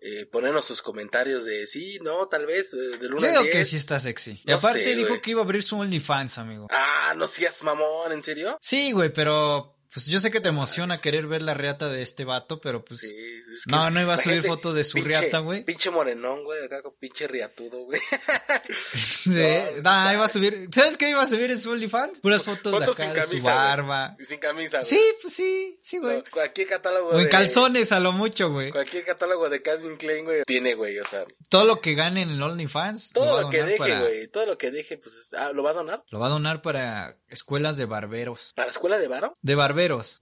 eh, 0.01 0.25
ponernos 0.25 0.65
sus 0.65 0.81
comentarios 0.81 1.45
de 1.45 1.67
sí, 1.67 1.99
no, 2.01 2.27
tal 2.27 2.45
vez, 2.47 2.73
eh, 2.73 2.97
del 2.97 3.13
1 3.13 3.21
Yo 3.21 3.27
al 3.27 3.31
digo 3.33 3.43
10. 3.43 3.53
que 3.55 3.65
sí 3.65 3.75
está 3.77 3.99
sexy. 3.99 4.41
Y 4.45 4.51
aparte 4.51 4.83
sé, 4.83 4.95
dijo 4.95 5.09
güey. 5.09 5.21
que 5.21 5.31
iba 5.31 5.41
a 5.41 5.43
abrir 5.43 5.61
su 5.63 5.77
OnlyFans, 5.77 6.37
amigo. 6.39 6.67
Ah, 6.71 7.13
no 7.15 7.27
seas 7.27 7.61
mamón, 7.63 8.11
¿en 8.11 8.23
serio? 8.23 8.57
Sí, 8.61 8.91
güey, 8.91 9.13
pero 9.13 9.77
pues 9.93 10.05
yo 10.07 10.19
sé 10.19 10.31
que 10.31 10.39
te 10.41 10.49
emociona 10.49 10.97
querer 10.99 11.27
ver 11.27 11.41
la 11.41 11.53
reata 11.53 11.89
de 11.89 12.01
este 12.01 12.23
vato, 12.25 12.61
pero 12.61 12.83
pues 12.85 13.01
Sí, 13.01 13.07
es 13.07 13.65
que 13.65 13.71
no, 13.71 13.89
no 13.89 14.01
iba 14.01 14.13
a 14.13 14.17
subir 14.17 14.43
fotos 14.43 14.73
de 14.75 14.83
su 14.83 14.97
pinche- 14.97 15.07
riata, 15.07 15.39
güey. 15.39 15.63
Pinche 15.65 15.89
morenón, 15.89 16.43
güey, 16.43 16.63
acá 16.65 16.81
con 16.81 16.93
pinche 16.99 17.27
riatudo, 17.27 17.85
güey. 17.85 17.99
Sí, 18.93 19.29
No, 19.77 19.81
nah, 19.83 20.13
iba 20.13 20.25
a 20.25 20.29
subir. 20.29 20.67
¿Sabes 20.71 20.97
qué 20.97 21.09
iba 21.09 21.21
a 21.21 21.25
subir 21.27 21.51
en 21.51 21.59
su 21.59 21.71
OnlyFans? 21.71 22.19
Puras 22.19 22.43
fotos, 22.43 22.71
Fotos 22.73 22.97
de 22.97 23.03
acá 23.03 23.21
de 23.21 23.27
su 23.39 23.41
barba. 23.41 24.15
Y 24.19 24.25
sin 24.25 24.39
camisa, 24.39 24.77
güey. 24.79 24.89
Sí, 24.89 25.01
pues 25.21 25.33
sí, 25.33 25.77
sí, 25.81 25.97
güey. 25.97 26.17
No, 26.17 26.23
cualquier 26.31 26.67
catálogo 26.67 27.09
O 27.09 27.17
en 27.17 27.23
de- 27.25 27.29
calzones 27.29 27.91
a 27.91 27.99
lo 27.99 28.11
mucho, 28.11 28.51
güey. 28.51 28.71
Cualquier 28.71 29.05
catálogo 29.05 29.49
de 29.49 29.61
Calvin 29.61 29.97
Klein, 29.97 30.25
güey, 30.25 30.43
tiene, 30.45 30.73
güey, 30.75 30.97
o 30.99 31.05
sea, 31.05 31.25
Todo 31.49 31.65
lo 31.65 31.81
que 31.81 31.93
gane 31.95 32.21
en 32.21 32.29
el 32.31 32.41
OnlyFans 32.41 33.11
todo 33.13 33.41
lo 33.41 33.49
que 33.49 33.63
deje, 33.63 33.77
para- 33.77 33.99
güey, 34.01 34.27
todo 34.27 34.45
lo 34.45 34.57
que 34.57 34.71
deje, 34.71 34.97
pues, 34.97 35.15
es- 35.15 35.33
ah, 35.33 35.51
¿lo 35.53 35.63
va 35.63 35.71
a 35.71 35.73
donar? 35.73 36.03
Lo 36.09 36.19
va 36.19 36.27
a 36.27 36.29
donar 36.29 36.61
para 36.61 37.17
escuelas 37.29 37.77
de 37.77 37.85
barberos. 37.85 38.53
¿Para 38.55 38.71
escuela 38.71 38.97
de 38.97 39.07
varo? 39.07 39.37
De 39.41 39.55
barberos. 39.55 39.80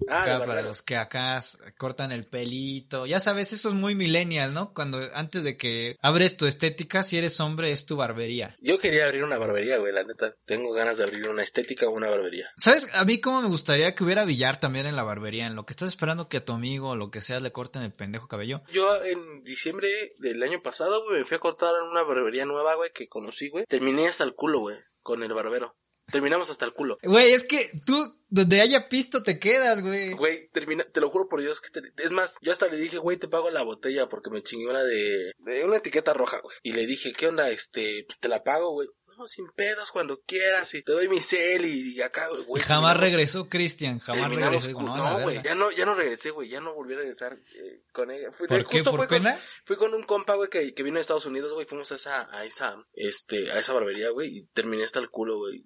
Ah, 0.10 0.22
Acá 0.24 0.34
de 0.34 0.40
para 0.40 0.46
barberos. 0.48 0.66
los 0.70 0.82
que 0.82 0.96
acá 0.98 1.40
cortan 1.78 2.12
el 2.12 2.26
pelito. 2.26 3.06
Ya 3.06 3.20
sabes, 3.20 3.54
eso 3.54 3.70
es 3.70 3.76
muy 3.76 3.96
millennial, 3.96 4.54
¿no? 4.54 4.74
Cuando 4.74 5.00
antes 5.14 5.44
de 5.44 5.58
que 5.58 5.98
abres 6.02 6.38
tu 6.38 6.46
estética, 6.46 7.04
si 7.04 7.18
eres 7.18 7.40
hombre, 7.40 7.72
es 7.72 7.86
tu 7.86 7.96
barbería. 7.98 8.56
Yo 8.62 8.80
quería 8.80 9.06
abrir 9.06 9.24
una 9.24 9.38
barbería, 9.38 9.78
güey, 9.78 9.94
la 9.94 10.04
neta. 10.04 10.34
Tengo 10.46 10.72
ganas 10.74 10.98
de 10.98 11.04
abrir 11.04 11.28
una 11.30 11.44
estética 11.44 11.88
o 11.88 11.92
una 11.92 12.10
barbería. 12.10 12.50
¿Sabes? 12.58 12.88
A 12.94 13.06
mí 13.06 13.20
cómo 13.20 13.42
me 13.42 13.48
gustaría 13.48 13.96
que 13.96 14.04
hubiera 14.04 14.26
billar 14.26 14.60
también 14.60 14.86
en 14.86 14.96
la 14.96 15.04
barbería, 15.04 15.46
en 15.48 15.56
lo 15.56 15.66
que 15.66 15.74
estás 15.74 15.90
esperando 15.90 16.30
que 16.30 16.38
a 16.38 16.46
tu 16.46 16.54
amigo 16.54 16.90
o 16.90 16.96
lo 16.96 17.12
que 17.12 17.22
sea 17.22 17.40
le 17.40 17.52
corten 17.52 17.84
el 17.84 17.92
pendejo 17.92 18.28
cabello. 18.28 18.62
Yo 18.72 19.04
en 19.04 19.44
diciembre 19.44 19.90
del 20.20 20.42
año 20.44 20.62
pasado, 20.62 21.04
güey, 21.04 21.20
me 21.20 21.26
fui 21.26 21.36
a 21.38 21.40
cortar 21.40 21.74
en 21.82 21.90
una 21.90 22.04
barbería 22.04 22.46
nueva, 22.46 22.76
güey, 22.76 22.92
que 22.94 23.08
conocí, 23.08 23.50
güey. 23.50 23.66
Terminé 23.66 24.08
hasta 24.08 24.24
el 24.24 24.36
culo, 24.36 24.60
güey, 24.60 24.78
con 25.04 25.24
el 25.24 25.34
barbero. 25.34 25.76
Terminamos 26.12 26.50
hasta 26.50 26.66
el 26.66 26.74
culo. 26.74 26.98
Güey, 27.04 27.32
es 27.34 27.44
que 27.44 27.72
tú, 27.86 28.18
donde 28.30 28.62
haya 28.62 28.90
pisto, 28.90 29.24
te 29.24 29.40
quedas, 29.40 29.82
güey. 29.82 30.14
Güey, 30.14 30.50
termina, 30.50 30.84
te 30.84 31.02
lo 31.02 31.10
juro 31.10 31.28
por 31.30 31.42
Dios 31.42 31.62
que 31.62 31.70
te- 31.70 31.92
es 32.04 32.12
más, 32.12 32.34
yo 32.42 32.52
hasta 32.52 32.68
le 32.68 32.78
dije, 32.78 32.98
güey, 32.98 33.18
te 33.18 33.28
pago 33.28 33.50
la 33.52 33.64
botella 33.64 34.08
porque 34.10 34.30
me 34.30 34.44
chingué 34.44 34.68
una 34.70 34.84
de, 34.84 35.34
de 35.38 35.66
una 35.66 35.78
etiqueta 35.78 36.14
roja, 36.14 36.40
güey. 36.42 36.56
Y 36.64 36.72
le 36.74 36.86
dije, 36.86 37.14
¿qué 37.14 37.28
onda? 37.28 37.50
Este, 37.50 38.04
pues 38.08 38.20
te 38.20 38.28
la 38.28 38.44
pago, 38.44 38.72
güey. 38.72 38.88
No, 39.18 39.28
sin 39.28 39.48
pedos, 39.54 39.92
cuando 39.92 40.22
quieras, 40.22 40.74
y 40.76 40.82
te 40.82 40.94
doy 40.94 41.10
mi 41.10 41.20
cel 41.20 41.66
y, 41.66 41.94
y 41.94 42.02
acá, 42.02 42.30
güey. 42.48 42.64
Jamás 42.64 42.98
regresó 42.98 43.50
Cristian, 43.50 44.00
jamás 44.00 44.22
terminamos 44.22 44.64
regresó. 44.64 44.68
Digo, 44.70 44.82
no, 44.96 45.20
güey, 45.24 45.42
ya 45.44 45.56
no, 45.56 45.72
ya 45.72 45.86
no 45.86 45.94
regresé, 45.94 46.32
güey, 46.32 46.48
ya 46.48 46.62
no 46.62 46.74
volví 46.74 46.94
a 46.94 47.00
regresar 47.00 47.34
eh, 47.34 47.82
con 47.92 48.12
ella. 48.12 48.32
Fui, 48.32 48.48
¿Por 48.48 48.60
qué? 48.60 48.78
justo 48.78 48.92
¿Por 48.92 49.00
fue 49.02 49.08
con- 49.10 49.18
pena? 49.18 49.38
Fui 49.66 49.76
con 49.76 49.94
un 49.94 50.04
compa, 50.04 50.36
güey, 50.36 50.50
que, 50.50 50.74
que 50.74 50.84
vino 50.84 50.96
de 50.96 51.02
Estados 51.02 51.26
Unidos, 51.26 51.52
güey, 51.52 51.66
fuimos 51.66 51.92
a 51.92 51.96
esa, 51.96 52.30
a 52.34 52.46
esa, 52.46 52.82
este, 52.94 53.52
a 53.52 53.60
esa 53.60 53.74
barbería, 53.74 54.10
güey, 54.12 54.38
y 54.38 54.46
terminé 54.54 54.86
hasta 54.86 55.00
el 55.00 55.10
culo, 55.10 55.38
güey. 55.38 55.66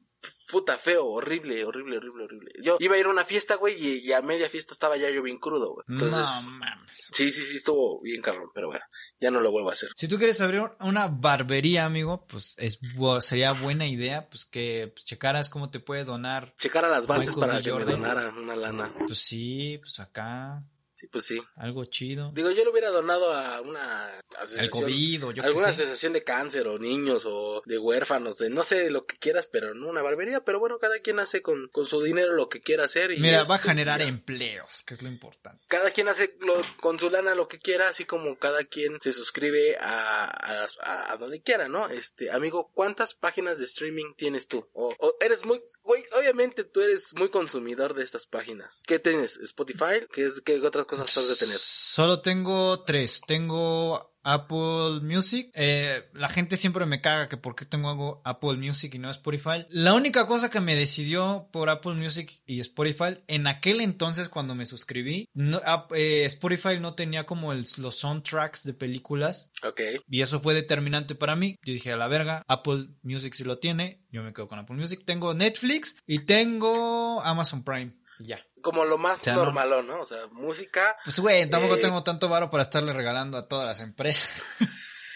Puta 0.50 0.78
feo, 0.78 1.06
horrible, 1.08 1.66
horrible, 1.66 1.98
horrible, 1.98 2.24
horrible. 2.26 2.52
Yo 2.62 2.78
iba 2.80 2.96
a 2.96 3.00
ir 3.00 3.08
a 3.08 3.10
una 3.10 3.24
fiesta, 3.24 3.56
güey, 3.56 3.76
y, 3.76 3.98
y 4.08 4.14
a 4.14 4.22
media 4.22 4.48
fiesta 4.50 4.74
estaba 4.74 4.98
ya 4.98 5.10
yo 5.10 5.24
bien 5.24 5.40
crudo, 5.40 5.74
güey. 5.74 5.86
Entonces, 5.90 6.46
No 6.46 6.52
mames. 6.52 7.10
sí, 7.12 7.32
sí, 7.32 7.44
sí, 7.44 7.56
estuvo 7.58 8.00
bien 8.02 8.22
cabrón, 8.22 8.50
pero 8.54 8.68
bueno, 8.68 8.86
ya 9.20 9.32
no 9.32 9.42
lo 9.42 9.52
vuelvo 9.52 9.70
a 9.72 9.74
hacer. 9.74 9.90
Si 9.96 10.08
tú 10.08 10.18
quieres 10.18 10.40
abrir 10.42 10.62
una 10.80 11.08
barbería, 11.08 11.86
amigo, 11.86 12.28
pues 12.28 12.56
es 12.60 12.80
sería 13.22 13.54
buena 13.54 13.88
idea, 13.88 14.30
pues 14.30 14.46
que 14.46 14.92
pues, 14.94 15.06
checaras 15.06 15.50
cómo 15.50 15.72
te 15.72 15.80
puede 15.80 16.04
donar. 16.04 16.54
Checar 16.58 16.86
a 16.86 16.90
las 16.90 17.08
bases 17.08 17.36
Michael 17.36 17.40
para 17.50 17.62
que 17.62 17.74
me 17.74 17.84
donaran 17.92 18.38
una 18.38 18.56
lana. 18.56 18.94
Pues 19.08 19.18
sí, 19.18 19.80
pues 19.82 20.00
acá, 20.00 20.64
Sí, 21.04 21.08
pues 21.12 21.26
sí. 21.26 21.44
algo 21.58 21.84
chido. 21.84 22.32
Digo, 22.34 22.50
yo 22.52 22.64
le 22.64 22.70
hubiera 22.70 22.90
donado 22.92 23.34
a 23.34 23.60
una 23.60 24.10
asociación. 24.38 24.70
COVID 24.70 25.26
o 25.26 25.32
yo 25.32 25.42
qué 25.44 25.48
alguna 25.50 25.66
sé. 25.74 25.82
asociación 25.84 26.14
de 26.14 26.24
cáncer 26.24 26.66
o 26.70 26.80
niños 26.80 27.24
o 27.26 27.62
de 27.66 27.78
huérfanos, 27.78 28.38
de 28.38 28.50
no 28.50 28.64
sé 28.64 28.90
lo 28.90 29.06
que 29.06 29.18
quieras, 29.18 29.50
pero 29.52 29.74
no 29.74 29.90
una 29.90 30.02
barbería, 30.02 30.46
pero 30.46 30.60
bueno, 30.62 30.80
cada 30.80 31.00
quien 31.00 31.20
hace 31.20 31.42
con, 31.42 31.68
con 31.74 31.86
su 31.86 32.02
dinero 32.02 32.32
lo 32.34 32.48
que 32.48 32.62
quiera 32.62 32.86
hacer. 32.86 33.12
Y 33.12 33.20
Mira, 33.20 33.44
va 33.44 33.56
a 33.56 33.58
generar 33.58 34.02
empleos, 34.02 34.82
que 34.86 34.94
es 34.94 35.02
lo 35.02 35.10
importante. 35.10 35.62
Cada 35.68 35.92
quien 35.92 36.08
hace 36.08 36.36
lo- 36.40 36.64
con 36.80 36.98
su 37.00 37.10
lana 37.10 37.36
lo 37.36 37.50
que 37.50 37.60
quiera, 37.60 37.90
así 37.90 38.06
como 38.06 38.38
cada 38.38 38.64
quien 38.64 38.98
se 39.02 39.12
suscribe 39.12 39.76
a, 39.82 40.24
a, 40.24 40.68
a- 40.84 41.12
a 41.12 41.18
donde 41.18 41.42
quiera, 41.42 41.68
¿no? 41.68 41.90
Este, 41.90 42.32
amigo, 42.32 42.72
¿cuántas 42.74 43.14
páginas 43.14 43.60
de 43.60 43.66
streaming 43.66 44.14
tienes 44.16 44.48
tú? 44.48 44.70
O, 44.72 44.96
o 45.00 45.16
eres 45.20 45.44
muy, 45.46 45.62
güey, 45.84 46.06
obviamente 46.18 46.64
tú 46.64 46.80
eres 46.80 47.14
muy 47.16 47.28
consumidor 47.30 47.94
de 47.94 48.04
estas 48.06 48.26
páginas. 48.26 48.82
¿Qué 48.88 49.00
tienes? 49.00 49.36
¿Spotify? 49.38 50.06
¿Qué, 50.14 50.26
es, 50.28 50.42
qué 50.42 50.60
otras 50.62 50.86
cosas 50.86 50.93
has 51.00 51.28
de 51.30 51.36
tener? 51.36 51.58
Solo 51.58 52.22
tengo 52.22 52.82
tres. 52.84 53.22
Tengo 53.28 54.14
Apple 54.24 55.02
Music. 55.02 55.52
Eh, 55.54 56.10
la 56.14 56.30
gente 56.30 56.58
siempre 56.58 56.86
me 56.86 57.02
caga 57.02 57.28
que 57.30 57.38
por 57.38 57.56
qué 57.56 57.66
tengo 57.66 58.22
Apple 58.26 58.58
Music 58.58 58.94
y 58.96 58.98
no 59.00 59.10
Spotify. 59.12 59.66
La 59.70 59.94
única 59.94 60.26
cosa 60.28 60.50
que 60.50 60.60
me 60.62 60.76
decidió 60.76 61.50
por 61.52 61.70
Apple 61.70 61.96
Music 61.96 62.42
y 62.46 62.60
Spotify, 62.62 63.20
en 63.28 63.48
aquel 63.48 63.82
entonces 63.82 64.30
cuando 64.30 64.56
me 64.56 64.66
suscribí, 64.66 65.28
no- 65.34 65.62
eh, 65.94 66.24
Spotify 66.26 66.80
no 66.80 66.96
tenía 66.96 67.26
como 67.26 67.52
el- 67.52 67.66
los 67.78 67.96
soundtracks 68.00 68.64
de 68.64 68.74
películas. 68.74 69.52
Ok. 69.68 69.82
Y 70.10 70.22
eso 70.22 70.40
fue 70.42 70.54
determinante 70.54 71.16
para 71.16 71.36
mí. 71.36 71.58
Yo 71.64 71.74
dije, 71.74 71.92
a 71.92 71.98
la 71.98 72.08
verga, 72.08 72.44
Apple 72.48 72.88
Music 73.04 73.34
sí 73.34 73.44
lo 73.44 73.60
tiene. 73.60 74.02
Yo 74.10 74.24
me 74.24 74.34
quedo 74.34 74.48
con 74.48 74.58
Apple 74.60 74.78
Music. 74.78 75.04
Tengo 75.06 75.34
Netflix 75.34 75.98
y 76.08 76.20
tengo 76.26 77.22
Amazon 77.22 77.64
Prime. 77.64 77.94
Ya. 78.20 78.40
Como 78.64 78.86
lo 78.86 78.98
más 78.98 79.22
O 79.22 79.24
sea, 79.26 79.36
normalón, 79.36 79.86
¿no? 79.86 80.02
O 80.02 80.06
sea, 80.06 80.26
música. 80.32 80.98
Pues 81.04 81.20
güey, 81.20 81.48
tampoco 81.50 81.76
Eh, 81.76 81.82
tengo 81.82 82.02
tanto 82.02 82.30
varo 82.30 82.50
para 82.50 82.64
estarle 82.64 82.94
regalando 82.94 83.38
a 83.38 83.48
todas 83.48 83.68
las 83.68 83.80
empresas. 83.82 84.32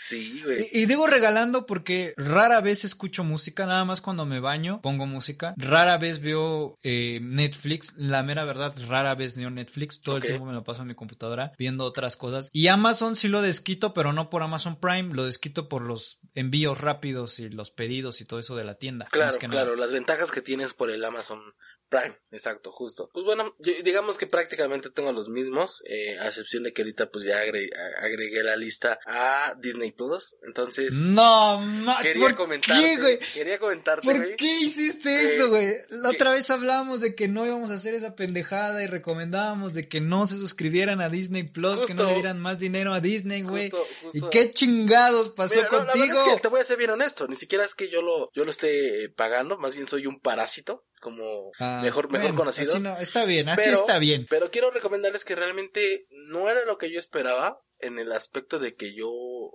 Sí, 0.07 0.41
güey. 0.41 0.69
Y, 0.71 0.83
y 0.83 0.85
digo 0.85 1.05
regalando 1.05 1.65
porque 1.65 2.13
rara 2.15 2.61
vez 2.61 2.85
escucho 2.85 3.25
música, 3.25 3.65
nada 3.65 3.83
más 3.83 3.99
cuando 3.99 4.25
me 4.25 4.39
baño 4.39 4.79
pongo 4.81 5.05
música. 5.05 5.53
Rara 5.57 5.97
vez 5.97 6.21
veo 6.21 6.77
eh, 6.81 7.19
Netflix, 7.21 7.93
la 7.97 8.23
mera 8.23 8.45
verdad, 8.45 8.73
rara 8.87 9.15
vez 9.15 9.35
veo 9.35 9.49
Netflix. 9.49 9.99
Todo 9.99 10.15
el 10.17 10.23
tiempo 10.23 10.45
me 10.45 10.53
lo 10.53 10.63
paso 10.63 10.83
en 10.83 10.87
mi 10.87 10.95
computadora 10.95 11.51
viendo 11.57 11.83
otras 11.83 12.15
cosas. 12.15 12.49
Y 12.53 12.67
Amazon 12.67 13.17
sí 13.17 13.27
lo 13.27 13.41
desquito, 13.41 13.93
pero 13.93 14.13
no 14.13 14.29
por 14.29 14.43
Amazon 14.43 14.79
Prime, 14.79 15.13
lo 15.13 15.25
desquito 15.25 15.67
por 15.67 15.81
los 15.81 16.19
envíos 16.35 16.79
rápidos 16.79 17.39
y 17.39 17.49
los 17.49 17.71
pedidos 17.71 18.21
y 18.21 18.25
todo 18.25 18.39
eso 18.39 18.55
de 18.55 18.63
la 18.63 18.75
tienda. 18.75 19.07
Claro, 19.11 19.37
que 19.37 19.49
nada. 19.49 19.63
claro, 19.63 19.75
las 19.75 19.91
ventajas 19.91 20.31
que 20.31 20.41
tienes 20.41 20.73
por 20.73 20.89
el 20.89 21.03
Amazon 21.03 21.41
Prime, 21.89 22.17
exacto, 22.31 22.71
justo. 22.71 23.09
Pues 23.13 23.25
bueno, 23.25 23.55
yo- 23.59 23.73
digamos 23.83 24.17
que 24.17 24.27
prácticamente 24.27 24.89
tengo 24.89 25.11
los 25.13 25.29
mismos, 25.29 25.81
eh, 25.85 26.17
a 26.19 26.27
excepción 26.27 26.63
de 26.63 26.73
que 26.73 26.81
ahorita 26.81 27.09
pues 27.09 27.23
ya 27.23 27.39
agregué, 27.39 27.69
agregué 28.01 28.43
la 28.43 28.55
lista 28.57 28.99
a 29.05 29.55
Disney 29.57 29.91
Plus, 29.91 30.35
entonces 30.45 30.91
No, 30.93 31.59
ma 31.61 31.97
quería 32.01 32.21
¿por 32.21 32.35
comentarte, 32.35 32.97
qué, 33.19 33.19
quería 33.33 33.57
comentarte, 33.59 34.05
¿Por 34.05 34.17
güey. 34.17 34.35
qué 34.35 34.59
hiciste 34.59 35.09
Eh, 35.09 35.25
eso, 35.35 35.47
güey? 35.49 35.73
La 35.89 36.09
otra 36.09 36.31
vez 36.31 36.49
hablábamos 36.49 36.99
de 36.99 37.15
que 37.15 37.27
no 37.29 37.45
íbamos 37.45 37.71
a 37.71 37.75
hacer 37.75 37.93
esa 37.93 38.15
pendejada 38.15 38.83
y 38.83 38.87
recomendábamos 38.87 39.73
de 39.73 39.87
que 39.87 40.01
no 40.01 40.27
se 40.27 40.35
suscribieran 40.35 40.99
a 41.01 41.09
Disney 41.09 41.43
Plus, 41.43 41.83
que 41.83 41.93
no 41.93 42.03
le 42.05 42.15
dieran 42.15 42.39
más 42.39 42.59
dinero 42.59 42.93
a 42.93 42.99
Disney, 42.99 43.43
güey. 43.43 43.69
Justo, 43.69 43.87
¿Y 44.13 44.21
qué 44.29 44.51
chingados 44.51 45.29
pasó 45.29 45.55
Mira, 45.55 45.69
no, 45.71 45.83
la 45.85 45.93
contigo? 45.93 46.25
es 46.27 46.33
que 46.33 46.39
te 46.41 46.47
voy 46.49 46.59
a 46.59 46.65
ser 46.65 46.77
bien 46.77 46.89
honesto, 46.89 47.27
ni 47.27 47.35
siquiera 47.37 47.63
es 47.63 47.73
que 47.75 47.87
yo 47.89 48.01
lo, 48.01 48.29
yo 48.33 48.43
lo 48.43 48.51
esté 48.51 49.09
pagando, 49.15 49.57
más 49.57 49.73
bien 49.73 49.87
soy 49.87 50.05
un 50.05 50.19
parásito, 50.19 50.83
como 51.11 51.51
Ah, 51.59 51.79
mejor, 51.83 52.09
mejor 52.11 52.27
bueno, 52.27 52.37
conocido. 52.37 52.73
así 52.73 52.81
no, 52.83 52.97
está 52.97 53.25
bien, 53.25 53.49
así 53.49 53.61
Pero- 53.65 53.77
está 53.79 53.99
bien. 53.99 54.25
Pero 54.29 54.51
quiero 54.51 54.71
recomendarles 54.71 55.23
que 55.25 55.35
realmente 55.35 56.01
no 56.11 56.49
era 56.49 56.65
lo 56.65 56.77
que 56.77 56.91
yo 56.91 56.99
esperaba 56.99 57.61
en 57.79 57.99
el 57.99 58.11
aspecto 58.11 58.59
de 58.59 58.75
que 58.75 58.93
yo, 58.95 59.09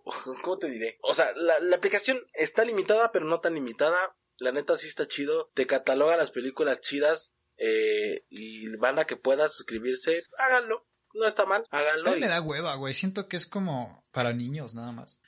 ¿cómo 0.43 0.59
te 0.59 0.71
diré? 0.71 0.99
O 1.03 1.15
sea, 1.15 1.33
la, 1.37 1.59
la 1.61 1.77
aplicación 1.77 2.19
está 2.35 2.65
limitada, 2.65 3.13
pero 3.13 3.25
no 3.27 3.41
tan 3.41 3.55
limitada. 3.55 4.17
La 4.39 4.51
neta 4.53 4.77
sí 4.79 4.89
está 4.89 5.07
chido. 5.07 5.51
Te 5.55 5.67
cataloga 5.67 6.17
las 6.17 6.31
películas 6.31 6.81
chidas 6.81 7.35
eh, 7.59 8.25
y 8.31 8.75
banda 8.77 9.05
que 9.07 9.17
pueda 9.17 9.49
suscribirse, 9.49 10.23
háganlo. 10.39 10.87
No 11.15 11.27
está 11.27 11.45
mal, 11.45 11.67
A 11.71 11.79
háganlo. 11.79 12.11
mí 12.13 12.17
y- 12.17 12.21
me 12.21 12.29
da 12.29 12.41
hueva, 12.41 12.75
güey. 12.77 12.95
Siento 12.95 13.29
que 13.29 13.37
es 13.37 13.47
como 13.47 14.03
para 14.13 14.33
niños 14.33 14.75
nada 14.75 14.93
más. 14.93 15.21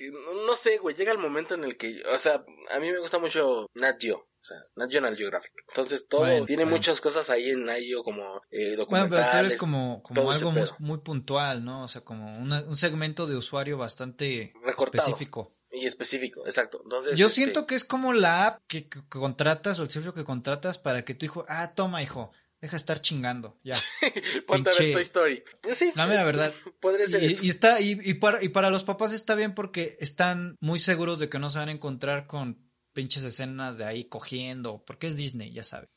Eh, 0.00 0.10
no, 0.10 0.46
no 0.46 0.56
sé, 0.56 0.78
güey, 0.78 0.96
llega 0.96 1.12
el 1.12 1.18
momento 1.18 1.54
en 1.54 1.64
el 1.64 1.76
que, 1.76 2.02
o 2.14 2.18
sea, 2.18 2.42
a 2.70 2.78
mí 2.80 2.90
me 2.90 2.98
gusta 2.98 3.18
mucho 3.18 3.66
Nat 3.74 4.00
Geo. 4.00 4.26
O 4.50 4.54
sea, 4.54 4.64
National 4.76 5.14
Geographic. 5.16 5.52
Entonces 5.68 6.06
todo 6.08 6.22
Bueno, 6.22 6.46
tiene 6.46 6.64
bueno. 6.64 6.76
muchas 6.78 7.00
cosas 7.02 7.28
ahí 7.28 7.50
en 7.50 7.68
Geo 7.68 8.02
como 8.02 8.22
eh, 8.50 8.76
Bueno, 8.76 8.76
documentales. 8.78 9.10
pero 9.10 9.30
tú 9.30 9.36
eres 9.46 9.54
como, 9.58 10.02
algo 10.32 10.52
muy, 10.78 10.98
puntual, 10.98 11.64
¿no? 11.64 11.84
O 11.84 11.88
sea, 11.88 12.00
como 12.02 12.38
una- 12.38 12.62
un 12.62 12.76
segmento 12.76 13.26
de 13.26 13.36
usuario 13.36 13.76
bastante 13.76 14.54
Recortado. 14.64 15.06
específico. 15.08 15.54
Y 15.70 15.86
específico, 15.86 16.46
exacto. 16.46 16.80
Entonces, 16.82 17.14
Yo 17.18 17.26
este, 17.26 17.34
siento 17.42 17.66
que 17.66 17.74
es 17.74 17.84
como 17.84 18.14
la 18.14 18.46
app 18.46 18.62
que, 18.66 18.88
que 18.88 19.02
contratas 19.10 19.78
o 19.78 19.82
el 19.82 19.90
servicio 19.90 20.14
que 20.14 20.24
contratas 20.24 20.78
para 20.78 21.04
que 21.04 21.14
tu 21.14 21.26
hijo, 21.26 21.44
ah, 21.46 21.74
toma, 21.74 22.02
hijo, 22.02 22.32
deja 22.62 22.72
de 22.72 22.78
estar 22.78 23.02
chingando, 23.02 23.58
ya. 23.62 23.76
ponte 24.46 24.70
a 24.70 24.72
ver 24.72 24.92
Toy 24.94 25.02
Story. 25.02 25.44
Pues 25.60 25.76
sí. 25.76 25.92
La 25.94 26.06
mera 26.06 26.24
verdad. 26.24 26.54
Podría 26.80 27.06
ser 27.06 27.22
eso. 27.22 27.42
Y, 27.42 27.46
y 27.46 27.50
está, 27.50 27.80
y, 27.82 27.98
y 28.02 28.14
para, 28.14 28.42
y 28.42 28.48
para 28.48 28.70
los 28.70 28.82
papás 28.84 29.12
está 29.12 29.34
bien 29.34 29.54
porque 29.54 29.96
están 30.00 30.56
muy 30.60 30.78
seguros 30.78 31.18
de 31.18 31.28
que 31.28 31.38
no 31.38 31.50
se 31.50 31.58
van 31.58 31.68
a 31.68 31.72
encontrar 31.72 32.26
con 32.26 32.66
pinches 32.98 33.22
escenas 33.22 33.78
de 33.78 33.84
ahí 33.84 34.06
cogiendo, 34.06 34.82
porque 34.84 35.06
es 35.06 35.16
Disney, 35.16 35.52
ya 35.52 35.62
sabes. 35.62 35.88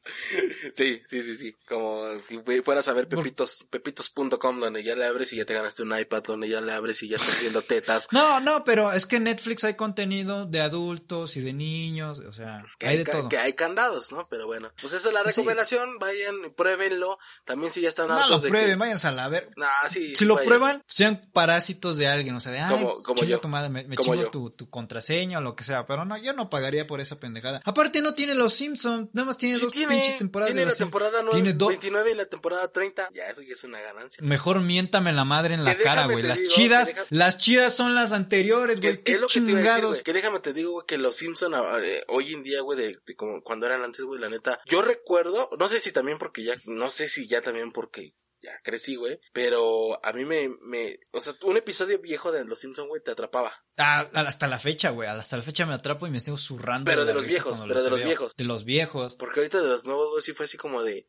Sí, 0.75 1.01
sí, 1.07 1.21
sí, 1.23 1.35
sí. 1.35 1.55
Como 1.67 2.19
si 2.19 2.37
fue- 2.37 2.61
fueras 2.61 2.87
a 2.89 2.93
ver 2.93 3.07
pepitos, 3.07 3.65
pepitos.com 3.71 4.59
donde 4.59 4.83
ya 4.83 4.95
le 4.95 5.03
abres 5.05 5.33
y 5.33 5.37
ya 5.37 5.45
te 5.45 5.55
ganaste 5.55 5.81
un 5.81 5.97
iPad, 5.97 6.21
donde 6.21 6.47
ya 6.47 6.61
le 6.61 6.71
abres 6.71 7.01
y 7.01 7.07
ya 7.07 7.15
estás 7.15 7.41
viendo 7.41 7.63
tetas. 7.63 8.07
No, 8.11 8.39
no, 8.39 8.63
pero 8.63 8.91
es 8.93 9.07
que 9.07 9.15
en 9.15 9.23
Netflix 9.23 9.63
hay 9.63 9.73
contenido 9.73 10.45
de 10.45 10.61
adultos 10.61 11.35
y 11.37 11.41
de 11.41 11.53
niños, 11.53 12.19
o 12.19 12.33
sea, 12.33 12.63
Que 12.77 12.85
hay 12.85 12.97
hay, 12.99 13.03
de 13.03 13.11
todo. 13.11 13.29
que 13.29 13.39
hay 13.39 13.53
candados, 13.53 14.11
¿no? 14.11 14.27
Pero 14.29 14.45
bueno, 14.45 14.71
pues 14.79 14.93
esa 14.93 15.07
es 15.07 15.13
la 15.15 15.21
Sí. 15.23 15.29
recomendación. 15.29 15.97
Vayan, 15.97 16.35
y 16.45 16.49
pruébenlo. 16.49 17.17
También 17.45 17.71
si 17.71 17.81
ya 17.81 17.89
están 17.89 18.09
No 18.09 18.13
hartos 18.17 18.29
lo 18.29 18.39
de 18.41 18.49
prueben, 18.49 18.69
que... 18.69 18.75
váyanse 18.75 19.07
a 19.07 19.11
la 19.11 19.27
ver. 19.27 19.49
Nah, 19.57 19.89
sí, 19.89 20.15
Si 20.15 20.23
lo 20.25 20.35
vayan. 20.35 20.47
prueban, 20.47 20.83
sean 20.85 21.27
parásitos 21.33 21.97
de 21.97 22.05
alguien, 22.07 22.35
o 22.35 22.39
sea, 22.39 22.51
de, 22.51 22.59
ay, 22.59 22.69
Como- 22.71 23.01
como 23.01 23.23
yo. 23.23 23.39
tu 23.39 23.47
madre, 23.47 23.69
me, 23.69 23.85
me 23.85 23.95
Como 23.95 24.13
chingo 24.13 24.25
yo. 24.25 24.29
tu, 24.31 24.51
tu 24.51 24.69
contraseña 24.69 25.39
o 25.39 25.41
lo 25.41 25.55
que 25.55 25.63
sea, 25.63 25.87
pero 25.87 26.05
no, 26.05 26.15
yo 26.21 26.33
no 26.33 26.49
pagaría 26.51 26.85
por 26.91 26.99
esa 26.99 27.21
pendejada. 27.21 27.61
Aparte 27.63 28.01
no 28.01 28.13
tiene 28.13 28.35
los 28.35 28.53
Simpsons, 28.53 29.07
nada 29.13 29.25
más 29.27 29.37
tiene 29.37 29.55
Sí, 29.55 29.61
dos 29.61 29.71
tiene, 29.71 29.95
pinches 29.95 30.17
temporadas 30.17 30.49
tiene 30.49 30.59
de 30.59 30.65
la 30.65 30.71
Simpsons. 30.71 30.87
temporada 30.91 31.21
nueve- 31.23 31.41
Tiene 31.41 31.53
dos. 31.53 31.69
29 31.69 32.11
y 32.11 32.15
la 32.15 32.25
temporada 32.25 32.67
30. 32.69 33.07
Ya, 33.13 33.27
eso 33.27 33.41
ya 33.43 33.53
es 33.53 33.63
una 33.63 33.79
ganancia. 33.79 34.21
Mejor 34.21 34.59
miéntame 34.59 35.13
la 35.13 35.23
madre 35.23 35.53
en 35.53 35.63
la 35.63 35.77
Que 35.77 35.83
cara, 35.83 36.05
güey. 36.07 36.21
Las 36.21 36.39
digo, 36.39 36.51
chidas, 36.51 36.87
deja- 36.89 37.05
las 37.09 37.37
chidas 37.37 37.73
son 37.73 37.95
las 37.95 38.11
anteriores, 38.11 38.81
güey. 38.81 39.01
Qué 39.03 39.13
es 39.13 39.21
lo 39.21 39.27
que 39.27 39.33
te 39.33 39.39
iba 39.39 39.59
a 39.59 39.61
decir, 39.61 39.71
chingados. 39.75 40.03
Que 40.03 40.11
déjame 40.11 40.39
te 40.41 40.51
digo, 40.51 40.71
güey, 40.73 40.85
que 40.85 40.97
los 40.97 41.15
Simpson 41.15 41.53
eh, 41.81 42.03
hoy 42.09 42.33
en 42.33 42.43
día, 42.43 42.59
güey, 42.61 42.77
de, 42.77 42.97
de 43.05 43.15
como 43.15 43.41
cuando 43.41 43.67
eran 43.67 43.83
antes, 43.83 44.03
güey, 44.03 44.19
la 44.19 44.27
neta. 44.27 44.59
Yo 44.65 44.81
recuerdo, 44.81 45.49
no 45.57 45.69
sé 45.69 45.79
si 45.79 45.93
también 45.93 46.17
porque 46.17 46.43
ya, 46.43 46.55
no 46.65 46.89
sé 46.89 47.07
si 47.07 47.25
ya 47.27 47.39
también 47.41 47.71
porque 47.71 48.13
ya 48.41 48.51
crecí, 48.63 48.95
güey, 48.95 49.19
pero 49.33 50.03
a 50.03 50.13
mí 50.13 50.25
me, 50.25 50.49
me, 50.61 50.99
o 51.11 51.21
sea, 51.21 51.33
un 51.43 51.57
episodio 51.57 51.99
viejo 51.99 52.31
de 52.31 52.43
los 52.45 52.59
Simpson, 52.59 52.87
güey, 52.87 53.01
te 53.03 53.11
atrapaba. 53.11 53.53
Ah, 53.77 54.09
hasta 54.13 54.47
la 54.47 54.59
fecha, 54.59 54.89
güey. 54.89 55.07
Hasta 55.07 55.37
la 55.37 55.43
fecha 55.43 55.65
me 55.65 55.73
atrapo 55.73 56.07
y 56.07 56.11
me 56.11 56.19
sigo 56.19 56.37
zurrando. 56.37 56.89
Pero 56.89 57.05
de 57.05 57.13
los 57.13 57.25
viejos, 57.25 57.61
pero 57.67 57.83
de 57.83 57.89
los 57.89 57.99
veo. 57.99 58.07
viejos. 58.07 58.35
De 58.35 58.43
los 58.43 58.65
viejos. 58.65 59.15
Porque 59.15 59.39
ahorita 59.39 59.61
de 59.61 59.69
los 59.69 59.85
nuevos, 59.85 60.09
güey, 60.11 60.23
sí 60.23 60.33
fue 60.33 60.45
así 60.45 60.57
como 60.57 60.83
de, 60.83 61.07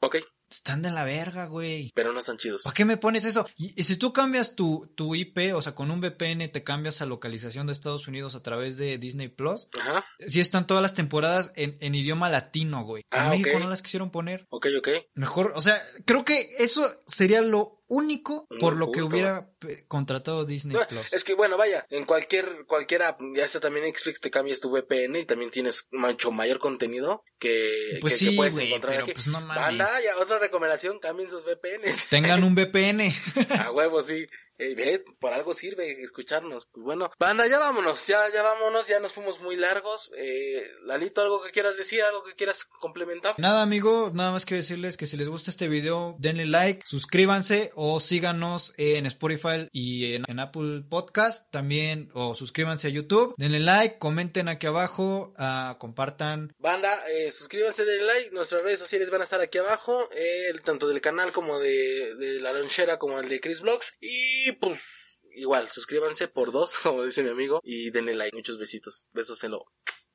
ok, 0.00 0.16
Están 0.52 0.82
de 0.82 0.90
la 0.90 1.04
verga, 1.04 1.46
güey. 1.46 1.90
pero 1.94 2.12
no 2.12 2.20
están 2.20 2.36
chidos. 2.36 2.62
¿Para 2.62 2.74
qué 2.74 2.84
me 2.84 2.96
pones 2.98 3.24
eso? 3.24 3.46
Y, 3.56 3.78
y 3.80 3.84
si 3.84 3.96
tú 3.96 4.12
cambias 4.12 4.54
tu, 4.54 4.92
tu 4.94 5.14
IP, 5.14 5.54
o 5.54 5.62
sea, 5.62 5.74
con 5.74 5.90
un 5.90 6.00
VPN 6.00 6.48
te 6.52 6.62
cambias 6.62 7.00
a 7.02 7.06
localización 7.06 7.66
de 7.66 7.72
Estados 7.72 8.06
Unidos 8.06 8.34
a 8.34 8.42
través 8.42 8.76
de 8.76 8.98
Disney 8.98 9.28
Plus, 9.28 9.68
Ajá, 9.80 10.04
sí 10.26 10.40
están 10.40 10.66
todas 10.66 10.82
las 10.82 10.94
temporadas 10.94 11.52
en, 11.56 11.76
en 11.80 11.94
idioma 11.94 12.28
latino, 12.28 12.84
güey. 12.84 13.02
En 13.10 13.20
Ah, 13.20 13.30
México 13.30 13.50
ok. 13.54 13.60
no 13.62 13.68
las 13.70 13.82
quisieron 13.82 14.10
poner. 14.10 14.46
ok, 14.50 14.66
ok. 14.78 14.88
Mejor, 15.14 15.52
o 15.56 15.60
sea, 15.60 15.80
creo 16.04 16.24
que 16.24 16.54
eso 16.58 16.84
sería 17.06 17.40
lo 17.42 17.81
único 17.92 18.46
por 18.58 18.76
lo 18.76 18.90
que 18.90 19.02
hubiera 19.02 19.50
contratado 19.86 20.44
Disney 20.46 20.74
No, 20.76 20.86
Plus. 20.88 21.12
es 21.12 21.24
que 21.24 21.34
bueno, 21.34 21.56
vaya, 21.58 21.86
en 21.90 22.04
cualquier, 22.06 22.64
cualquier 22.66 23.02
app, 23.02 23.20
ya 23.34 23.46
sea 23.48 23.60
también 23.60 23.84
Netflix, 23.84 24.20
te 24.20 24.30
cambias 24.30 24.60
tu 24.60 24.70
VPN 24.70 25.16
y 25.20 25.24
también 25.26 25.50
tienes 25.50 25.88
mucho 25.92 26.32
mayor 26.32 26.58
contenido 26.58 27.22
que, 27.38 27.98
Pues 28.00 28.14
que, 28.14 28.18
sí, 28.18 28.30
que 28.30 28.36
puedes 28.36 28.56
encontrar 28.56 28.92
pero 28.94 29.02
aquí. 29.04 29.12
pues 29.12 29.26
no 29.26 29.40
mames. 29.40 29.56
Banda, 29.62 29.88
ya 30.02 30.16
otra 30.18 30.38
recomendación, 30.38 30.98
cambien 31.00 31.28
sus 31.28 31.44
VPNs. 31.44 32.08
Tengan 32.08 32.42
un 32.44 32.54
VPN. 32.56 33.12
A 33.60 33.70
huevo, 33.72 34.02
sí. 34.02 34.26
Eh, 34.58 34.74
ve, 34.74 35.04
por 35.18 35.32
algo 35.32 35.54
sirve 35.54 36.02
escucharnos. 36.02 36.66
Pues 36.66 36.84
bueno, 36.84 37.10
banda, 37.18 37.46
ya 37.46 37.58
vámonos, 37.58 38.06
ya, 38.06 38.20
ya 38.32 38.42
vámonos, 38.42 38.86
ya 38.86 39.00
nos 39.00 39.12
fuimos 39.12 39.40
muy 39.40 39.56
largos. 39.56 40.10
Eh, 40.16 40.62
Lalito, 40.84 41.20
algo 41.20 41.42
que 41.42 41.50
quieras 41.50 41.76
decir, 41.76 42.02
algo 42.02 42.22
que 42.24 42.34
quieras 42.34 42.64
complementar. 42.64 43.34
Nada, 43.38 43.62
amigo, 43.62 44.10
nada 44.14 44.32
más 44.32 44.46
que 44.46 44.54
decirles 44.54 44.96
que 44.96 45.06
si 45.06 45.16
les 45.16 45.28
gusta 45.28 45.50
este 45.50 45.68
video, 45.68 46.16
denle 46.18 46.46
like, 46.46 46.82
suscríbanse 46.86 47.72
o 47.74 48.00
síganos 48.00 48.74
en 48.76 49.06
Spotify 49.06 49.68
y 49.72 50.14
en, 50.14 50.24
en 50.28 50.38
Apple 50.38 50.84
Podcast 50.88 51.50
también, 51.50 52.10
o 52.14 52.34
suscríbanse 52.34 52.88
a 52.88 52.90
YouTube, 52.90 53.34
denle 53.38 53.60
like, 53.60 53.98
comenten 53.98 54.48
aquí 54.48 54.66
abajo, 54.66 55.32
ah, 55.36 55.76
compartan. 55.78 56.54
Banda, 56.58 57.04
eh, 57.08 57.32
suscríbanse, 57.32 57.84
denle 57.84 58.04
like, 58.04 58.30
nuestras 58.32 58.62
redes 58.62 58.80
sociales 58.80 59.10
van 59.10 59.22
a 59.22 59.24
estar 59.24 59.40
aquí 59.40 59.58
abajo, 59.58 60.08
eh, 60.12 60.52
tanto 60.64 60.88
del 60.88 61.00
canal 61.00 61.32
como 61.32 61.58
de, 61.58 62.14
de 62.14 62.40
la 62.40 62.52
lonchera 62.52 62.98
como 62.98 63.18
el 63.18 63.28
de 63.28 63.40
Chris 63.40 63.60
Vlogs. 63.60 63.96
Y 64.44 64.52
pues, 64.52 64.80
igual, 65.34 65.68
suscríbanse 65.70 66.28
por 66.28 66.52
dos, 66.52 66.78
como 66.82 67.04
dice 67.04 67.22
mi 67.22 67.30
amigo, 67.30 67.60
y 67.62 67.90
denle 67.90 68.14
like. 68.14 68.36
Muchos 68.36 68.58
besitos. 68.58 69.08
Besos 69.12 69.42
en 69.44 69.52
lo 69.52 69.64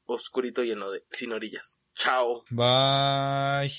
oscurito 0.05 0.63
y 0.63 0.71
en 0.71 0.80
lo 0.80 0.91
de 0.91 1.05
sin 1.11 1.34
orillas. 1.34 1.82
Chao. 1.95 2.43
Bye. 2.49 3.71